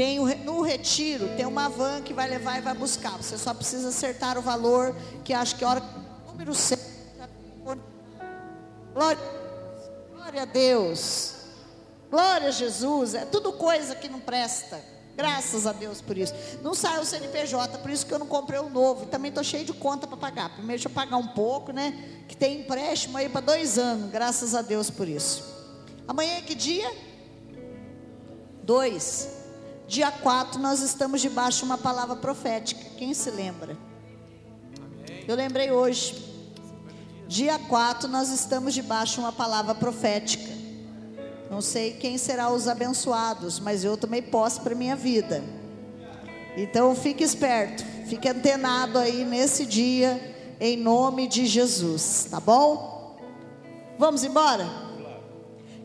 Tem 0.00 0.18
o 0.18 0.24
no 0.38 0.62
retiro, 0.62 1.28
tem 1.36 1.44
uma 1.44 1.68
van 1.68 2.00
que 2.00 2.14
vai 2.14 2.26
levar 2.26 2.56
e 2.56 2.62
vai 2.62 2.72
buscar. 2.72 3.18
Você 3.18 3.36
só 3.36 3.52
precisa 3.52 3.90
acertar 3.90 4.38
o 4.38 4.40
valor, 4.40 4.96
que 5.22 5.34
acho 5.34 5.56
que 5.56 5.62
hora 5.62 5.82
número 6.26 6.54
6. 6.54 6.80
Glória, 8.94 9.22
glória 10.10 10.40
a 10.40 10.44
Deus. 10.46 11.34
Glória 12.10 12.48
a 12.48 12.50
Jesus. 12.50 13.14
É 13.14 13.26
tudo 13.26 13.52
coisa 13.52 13.94
que 13.94 14.08
não 14.08 14.20
presta. 14.20 14.82
Graças 15.14 15.66
a 15.66 15.72
Deus 15.74 16.00
por 16.00 16.16
isso. 16.16 16.32
Não 16.62 16.72
saiu 16.72 17.02
o 17.02 17.04
CNPJ, 17.04 17.76
por 17.76 17.90
isso 17.90 18.06
que 18.06 18.14
eu 18.14 18.18
não 18.18 18.26
comprei 18.26 18.58
o 18.58 18.70
novo. 18.70 19.04
E 19.04 19.06
também 19.08 19.28
estou 19.28 19.44
cheio 19.44 19.66
de 19.66 19.74
conta 19.74 20.06
para 20.06 20.16
pagar. 20.16 20.48
Primeiro 20.54 20.82
deixa 20.82 20.88
eu 20.88 20.92
pagar 20.94 21.18
um 21.18 21.28
pouco, 21.28 21.72
né? 21.72 22.22
Que 22.26 22.34
tem 22.34 22.60
empréstimo 22.60 23.18
aí 23.18 23.28
para 23.28 23.42
dois 23.42 23.76
anos. 23.76 24.10
Graças 24.10 24.54
a 24.54 24.62
Deus 24.62 24.88
por 24.88 25.06
isso. 25.06 25.44
Amanhã 26.08 26.38
é 26.38 26.40
que 26.40 26.54
dia? 26.54 26.90
Dois. 28.62 29.39
Dia 29.90 30.12
4 30.12 30.60
nós 30.60 30.82
estamos 30.82 31.20
debaixo 31.20 31.58
de 31.58 31.64
uma 31.64 31.76
palavra 31.76 32.14
profética. 32.14 32.80
Quem 32.96 33.12
se 33.12 33.28
lembra? 33.28 33.76
Eu 35.26 35.34
lembrei 35.34 35.72
hoje. 35.72 36.14
Dia 37.26 37.58
4 37.58 38.08
nós 38.08 38.28
estamos 38.28 38.72
debaixo 38.72 39.14
de 39.14 39.18
uma 39.18 39.32
palavra 39.32 39.74
profética. 39.74 40.48
Não 41.50 41.60
sei 41.60 41.94
quem 41.94 42.16
será 42.18 42.52
os 42.52 42.68
abençoados, 42.68 43.58
mas 43.58 43.82
eu 43.82 43.96
tomei 43.96 44.22
posse 44.22 44.60
para 44.60 44.76
minha 44.76 44.94
vida. 44.94 45.42
Então 46.56 46.94
fique 46.94 47.24
esperto, 47.24 47.84
fique 48.06 48.28
antenado 48.28 48.96
aí 48.96 49.24
nesse 49.24 49.66
dia, 49.66 50.36
em 50.60 50.76
nome 50.76 51.26
de 51.26 51.46
Jesus, 51.46 52.28
tá 52.30 52.38
bom? 52.38 53.18
Vamos 53.98 54.22
embora? 54.22 54.68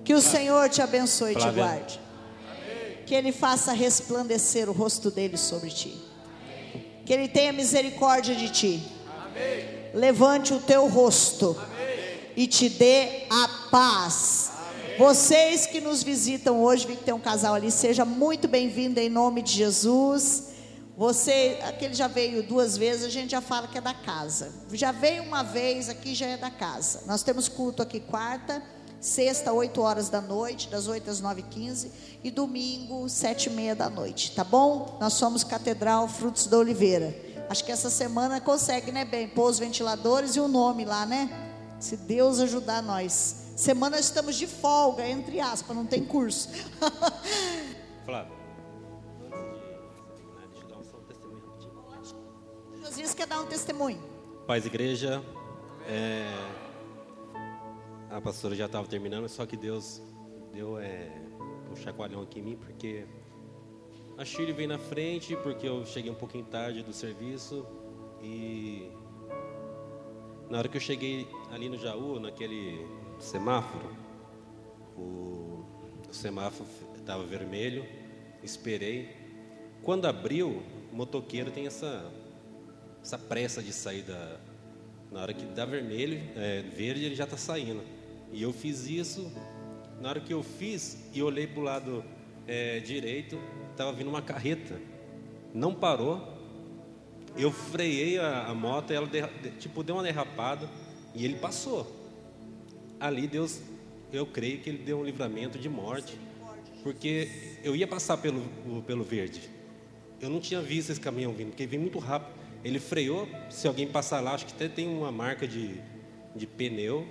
Que 0.03 0.13
o 0.13 0.21
Senhor 0.21 0.69
te 0.69 0.79
abençoe 0.79 1.31
e 1.31 1.37
te 1.37 1.49
guarde. 1.49 2.04
Que 3.05 3.13
Ele 3.13 3.31
faça 3.31 3.71
resplandecer 3.71 4.69
o 4.69 4.73
rosto 4.73 5.11
dele 5.11 5.37
sobre 5.37 5.69
ti. 5.69 5.95
Que 7.05 7.13
Ele 7.13 7.27
tenha 7.27 7.53
misericórdia 7.53 8.35
de 8.35 8.49
ti. 8.49 8.83
Levante 9.93 10.53
o 10.53 10.59
teu 10.59 10.87
rosto 10.87 11.55
e 12.35 12.47
te 12.47 12.69
dê 12.69 13.25
a 13.29 13.47
paz. 13.69 14.51
Vocês 14.97 15.65
que 15.65 15.81
nos 15.81 16.03
visitam 16.03 16.63
hoje, 16.63 16.87
vi 16.87 16.95
que 16.95 17.03
tem 17.03 17.13
um 17.13 17.19
casal 17.19 17.53
ali, 17.53 17.69
seja 17.69 18.05
muito 18.05 18.47
bem-vindo 18.47 18.99
em 18.99 19.09
nome 19.09 19.41
de 19.41 19.51
Jesus. 19.51 20.55
Você, 20.97 21.59
aquele 21.63 21.93
já 21.93 22.07
veio 22.07 22.41
duas 22.41 22.77
vezes, 22.77 23.03
a 23.03 23.09
gente 23.09 23.31
já 23.31 23.41
fala 23.41 23.67
que 23.67 23.77
é 23.77 23.81
da 23.81 23.93
casa. 23.93 24.53
Já 24.71 24.93
veio 24.93 25.23
uma 25.23 25.43
vez 25.43 25.89
aqui, 25.89 26.15
já 26.15 26.27
é 26.27 26.37
da 26.37 26.49
casa. 26.49 27.03
Nós 27.05 27.21
temos 27.21 27.49
culto 27.49 27.81
aqui 27.81 27.99
quarta, 27.99 28.63
sexta, 29.05 29.53
8 29.53 29.79
horas 29.81 30.09
da 30.09 30.19
noite, 30.19 30.67
das 30.67 30.87
8 30.87 31.11
às 31.11 31.21
9 31.21 31.41
e 31.41 31.43
15 31.43 31.91
e 32.23 32.31
domingo, 32.31 33.07
7 33.07 33.47
e 33.47 33.49
meia 33.51 33.75
da 33.75 33.87
noite, 33.87 34.31
tá 34.31 34.43
bom? 34.43 34.97
Nós 34.99 35.13
somos 35.13 35.43
Catedral 35.43 36.07
Frutos 36.07 36.47
da 36.47 36.57
Oliveira. 36.57 37.15
Acho 37.47 37.63
que 37.63 37.71
essa 37.71 37.91
semana 37.91 38.41
consegue, 38.41 38.91
né, 38.91 39.05
bem, 39.05 39.27
pôr 39.27 39.51
os 39.51 39.59
ventiladores 39.59 40.35
e 40.35 40.39
o 40.39 40.47
nome 40.47 40.85
lá, 40.85 41.05
né? 41.05 41.29
Se 41.79 41.95
Deus 41.95 42.39
ajudar 42.39 42.81
nós. 42.81 43.51
Semana 43.55 43.99
estamos 43.99 44.35
de 44.35 44.47
folga, 44.47 45.07
entre 45.07 45.39
aspas, 45.39 45.75
não 45.75 45.85
tem 45.85 46.03
curso. 46.03 46.49
Flávio. 48.05 48.33
Antes 49.21 50.07
de 50.07 50.13
terminar, 50.15 50.47
deixa 50.47 50.65
eu 50.65 50.67
dar 50.67 50.77
um 50.77 50.83
só 50.83 50.97
um 50.97 51.03
testemunho 51.03 51.43
rapidinho. 51.45 52.83
Josias 52.83 53.13
quer 53.13 53.27
dar 53.27 53.39
um 53.39 53.45
testemunho. 53.45 54.03
Paz 54.47 54.65
Igreja, 54.65 55.23
é, 55.87 56.25
a 58.15 58.21
pastora 58.21 58.55
já 58.55 58.65
estava 58.65 58.87
terminando, 58.87 59.27
só 59.27 59.45
que 59.45 59.57
Deus 59.57 60.01
deu 60.53 60.79
é, 60.79 61.11
um 61.69 61.75
chacoalhão 61.75 62.21
aqui 62.21 62.39
em 62.39 62.43
mim, 62.43 62.55
porque 62.55 63.05
a 64.17 64.23
Chile 64.23 64.53
veio 64.53 64.69
na 64.69 64.77
frente, 64.77 65.35
porque 65.35 65.67
eu 65.67 65.85
cheguei 65.85 66.09
um 66.09 66.15
pouquinho 66.15 66.45
tarde 66.45 66.81
do 66.81 66.93
serviço 66.93 67.67
e 68.23 68.89
na 70.49 70.59
hora 70.59 70.69
que 70.69 70.77
eu 70.77 70.81
cheguei 70.81 71.27
ali 71.51 71.67
no 71.67 71.77
Jaú, 71.77 72.17
naquele 72.17 72.87
semáforo, 73.19 73.93
o, 74.95 75.65
o 76.09 76.13
semáforo 76.13 76.69
estava 76.95 77.25
vermelho, 77.25 77.85
esperei. 78.41 79.09
Quando 79.83 80.05
abriu, 80.05 80.63
o 80.89 80.95
motoqueiro 80.95 81.51
tem 81.51 81.67
essa 81.67 82.09
essa 83.01 83.19
pressa 83.19 83.61
de 83.61 83.73
sair 83.73 84.03
da. 84.03 84.39
Na 85.11 85.21
hora 85.21 85.33
que 85.33 85.45
dá 85.47 85.65
vermelho, 85.65 86.17
é, 86.37 86.61
verde, 86.61 87.03
ele 87.03 87.15
já 87.15 87.25
está 87.25 87.35
saindo. 87.35 87.94
E 88.35 88.41
eu 88.43 88.51
fiz 88.51 88.85
isso. 88.85 89.31
Na 90.01 90.09
hora 90.09 90.19
que 90.19 90.33
eu 90.33 90.43
fiz 90.43 90.97
e 91.13 91.23
olhei 91.23 91.47
para 91.47 91.59
o 91.61 91.63
lado 91.63 92.03
é, 92.45 92.79
direito, 92.81 93.39
estava 93.71 93.93
vindo 93.93 94.09
uma 94.09 94.21
carreta. 94.21 94.77
Não 95.53 95.73
parou. 95.73 96.35
Eu 97.37 97.49
freiei 97.49 98.19
a, 98.19 98.47
a 98.47 98.53
moto, 98.53 98.91
ela 98.91 99.07
de- 99.07 99.51
tipo 99.51 99.81
deu 99.83 99.95
uma 99.95 100.03
derrapada 100.03 100.69
e 101.13 101.23
ele 101.23 101.35
passou. 101.35 101.89
Ali 102.99 103.25
Deus, 103.25 103.61
eu 104.11 104.25
creio 104.25 104.59
que 104.59 104.69
ele 104.69 104.79
deu 104.79 104.99
um 104.99 105.03
livramento 105.05 105.57
de 105.57 105.69
morte, 105.69 106.17
porque 106.83 107.29
eu 107.63 107.73
ia 107.73 107.87
passar 107.87 108.17
pelo, 108.17 108.41
pelo 108.85 109.03
verde. 109.03 109.49
Eu 110.19 110.29
não 110.29 110.41
tinha 110.41 110.61
visto 110.61 110.89
esse 110.91 110.99
caminhão 110.99 111.31
vindo, 111.33 111.49
porque 111.49 111.65
veio 111.65 111.81
muito 111.81 111.99
rápido. 111.99 112.33
Ele 112.63 112.79
freou, 112.79 113.27
se 113.49 113.65
alguém 113.67 113.87
passar 113.87 114.19
lá, 114.19 114.33
acho 114.33 114.45
que 114.45 114.53
até 114.53 114.67
tem 114.67 114.87
uma 114.87 115.11
marca 115.11 115.47
de, 115.47 115.75
de 116.35 116.47
pneu, 116.47 117.05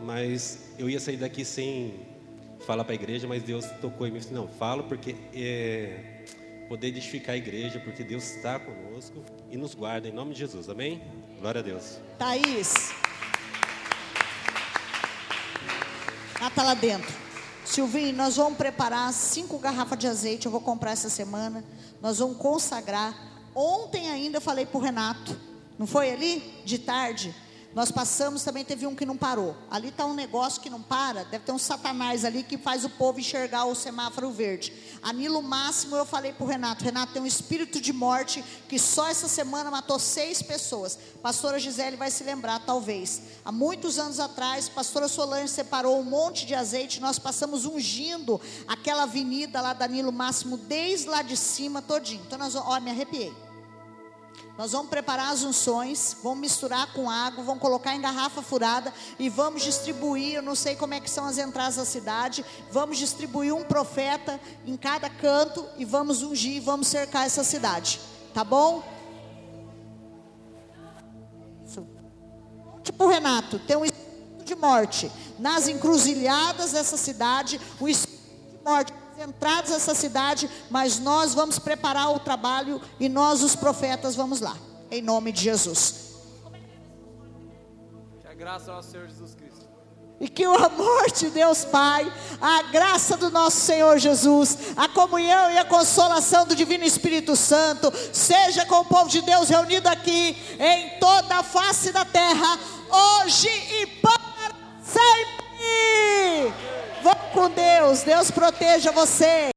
mas 0.00 0.58
eu 0.78 0.88
ia 0.88 0.98
sair 0.98 1.16
daqui 1.16 1.44
sem 1.44 2.06
falar 2.66 2.84
para 2.84 2.92
a 2.92 2.94
igreja, 2.94 3.26
mas 3.26 3.42
Deus 3.42 3.66
tocou 3.80 4.06
em 4.06 4.10
mim 4.10 4.16
e 4.18 4.20
disse, 4.20 4.32
não, 4.32 4.48
falo 4.48 4.84
porque 4.84 5.16
é 5.34 6.24
poder 6.68 6.88
edificar 6.88 7.34
a 7.34 7.38
igreja, 7.38 7.80
porque 7.80 8.04
Deus 8.04 8.36
está 8.36 8.58
conosco 8.58 9.24
e 9.50 9.56
nos 9.56 9.74
guarda 9.74 10.08
em 10.08 10.12
nome 10.12 10.32
de 10.32 10.40
Jesus, 10.40 10.68
amém? 10.68 11.02
Glória 11.40 11.60
a 11.60 11.64
Deus. 11.64 11.98
Thaís. 12.18 12.92
Ah, 16.40 16.48
tá 16.48 16.62
lá 16.62 16.74
dentro. 16.74 17.12
Silvinho, 17.64 18.16
nós 18.16 18.36
vamos 18.36 18.56
preparar 18.56 19.12
cinco 19.12 19.58
garrafas 19.58 19.98
de 19.98 20.06
azeite. 20.06 20.46
Eu 20.46 20.52
vou 20.52 20.60
comprar 20.60 20.92
essa 20.92 21.10
semana. 21.10 21.62
Nós 22.00 22.18
vamos 22.18 22.36
consagrar. 22.38 23.14
Ontem 23.54 24.08
ainda 24.08 24.40
falei 24.40 24.64
pro 24.64 24.80
Renato. 24.80 25.38
Não 25.78 25.86
foi 25.86 26.10
ali? 26.10 26.40
De 26.64 26.78
tarde. 26.78 27.34
Nós 27.72 27.92
passamos, 27.92 28.42
também 28.42 28.64
teve 28.64 28.84
um 28.84 28.96
que 28.96 29.06
não 29.06 29.16
parou. 29.16 29.56
Ali 29.70 29.90
está 29.90 30.04
um 30.04 30.12
negócio 30.12 30.60
que 30.60 30.68
não 30.68 30.82
para. 30.82 31.22
Deve 31.24 31.44
ter 31.44 31.52
um 31.52 31.58
satanás 31.58 32.24
ali 32.24 32.42
que 32.42 32.58
faz 32.58 32.84
o 32.84 32.90
povo 32.90 33.20
enxergar 33.20 33.64
o 33.64 33.76
semáforo 33.76 34.32
verde. 34.32 34.72
A 35.00 35.12
Nilo 35.12 35.40
Máximo, 35.40 35.94
eu 35.94 36.04
falei 36.04 36.32
para 36.32 36.44
o 36.44 36.48
Renato: 36.48 36.84
Renato, 36.84 37.12
tem 37.12 37.22
um 37.22 37.26
espírito 37.26 37.80
de 37.80 37.92
morte 37.92 38.44
que 38.68 38.76
só 38.76 39.06
essa 39.06 39.28
semana 39.28 39.70
matou 39.70 40.00
seis 40.00 40.42
pessoas. 40.42 40.98
Pastora 41.22 41.60
Gisele 41.60 41.96
vai 41.96 42.10
se 42.10 42.24
lembrar, 42.24 42.58
talvez. 42.58 43.22
Há 43.44 43.52
muitos 43.52 44.00
anos 44.00 44.18
atrás, 44.18 44.68
pastora 44.68 45.06
Solange 45.06 45.52
separou 45.52 46.00
um 46.00 46.04
monte 46.04 46.44
de 46.44 46.56
azeite. 46.56 47.00
Nós 47.00 47.20
passamos 47.20 47.66
ungindo 47.66 48.40
aquela 48.66 49.04
avenida 49.04 49.60
lá 49.60 49.72
da 49.72 49.86
Nilo 49.86 50.10
Máximo, 50.10 50.56
desde 50.56 51.08
lá 51.08 51.22
de 51.22 51.36
cima 51.36 51.80
todinho. 51.80 52.22
Então, 52.26 52.36
nós, 52.36 52.56
ó, 52.56 52.80
me 52.80 52.90
arrepiei. 52.90 53.32
Nós 54.60 54.72
vamos 54.72 54.90
preparar 54.90 55.32
as 55.32 55.42
unções, 55.42 56.14
vamos 56.22 56.40
misturar 56.40 56.92
com 56.92 57.08
água, 57.08 57.42
vamos 57.42 57.62
colocar 57.62 57.96
em 57.96 58.00
garrafa 58.02 58.42
furada 58.42 58.92
e 59.18 59.26
vamos 59.30 59.62
distribuir. 59.62 60.34
Eu 60.34 60.42
não 60.42 60.54
sei 60.54 60.76
como 60.76 60.92
é 60.92 61.00
que 61.00 61.08
são 61.08 61.24
as 61.24 61.38
entradas 61.38 61.76
da 61.76 61.86
cidade. 61.86 62.44
Vamos 62.70 62.98
distribuir 62.98 63.54
um 63.54 63.64
profeta 63.64 64.38
em 64.66 64.76
cada 64.76 65.08
canto 65.08 65.66
e 65.78 65.86
vamos 65.86 66.22
ungir, 66.22 66.56
e 66.56 66.60
vamos 66.60 66.88
cercar 66.88 67.24
essa 67.24 67.42
cidade. 67.42 68.02
Tá 68.34 68.44
bom? 68.44 68.82
Tipo 72.82 73.06
Renato, 73.06 73.58
tem 73.60 73.78
um 73.78 73.84
espírito 73.86 74.44
de 74.44 74.54
morte 74.54 75.10
nas 75.38 75.68
encruzilhadas 75.68 76.72
dessa 76.72 76.98
cidade, 76.98 77.58
o 77.80 77.88
espírito 77.88 78.58
de 78.58 78.62
morte 78.62 78.99
nas 79.20 79.28
entradas 79.28 79.70
dessa 79.70 79.94
cidade, 79.94 80.50
mas 80.70 80.98
nós 80.98 81.34
vamos 81.34 81.58
preparar 81.58 82.10
o 82.10 82.18
trabalho 82.18 82.80
e 82.98 83.08
nós, 83.08 83.42
os 83.42 83.54
profetas, 83.54 84.14
vamos 84.14 84.40
lá. 84.40 84.56
Em 84.90 85.02
nome 85.02 85.30
de 85.30 85.42
Jesus. 85.42 86.16
Que 88.20 88.26
a 88.26 88.34
graça 88.34 88.70
ao 88.70 88.76
nosso 88.76 88.90
Senhor 88.90 89.08
Jesus 89.08 89.34
Cristo. 89.34 89.68
E 90.18 90.28
que 90.28 90.46
o 90.46 90.54
amor 90.54 91.10
de 91.12 91.30
Deus 91.30 91.64
Pai, 91.64 92.10
a 92.40 92.62
graça 92.64 93.16
do 93.16 93.30
nosso 93.30 93.58
Senhor 93.58 93.98
Jesus, 93.98 94.58
a 94.76 94.86
comunhão 94.88 95.50
e 95.50 95.58
a 95.58 95.64
consolação 95.64 96.46
do 96.46 96.54
Divino 96.54 96.84
Espírito 96.84 97.34
Santo, 97.36 97.90
seja 98.12 98.66
com 98.66 98.80
o 98.80 98.84
povo 98.84 99.08
de 99.08 99.22
Deus 99.22 99.48
reunido 99.48 99.88
aqui, 99.88 100.36
em 100.58 100.98
toda 100.98 101.36
a 101.36 101.42
face 101.42 101.90
da 101.90 102.04
terra, 102.04 102.58
hoje 103.22 103.48
e 103.48 103.86
para 103.86 104.54
sempre. 104.82 105.40
Vão 107.02 107.14
com 107.32 107.50
Deus, 107.50 108.02
Deus 108.02 108.30
proteja 108.30 108.92
você. 108.92 109.48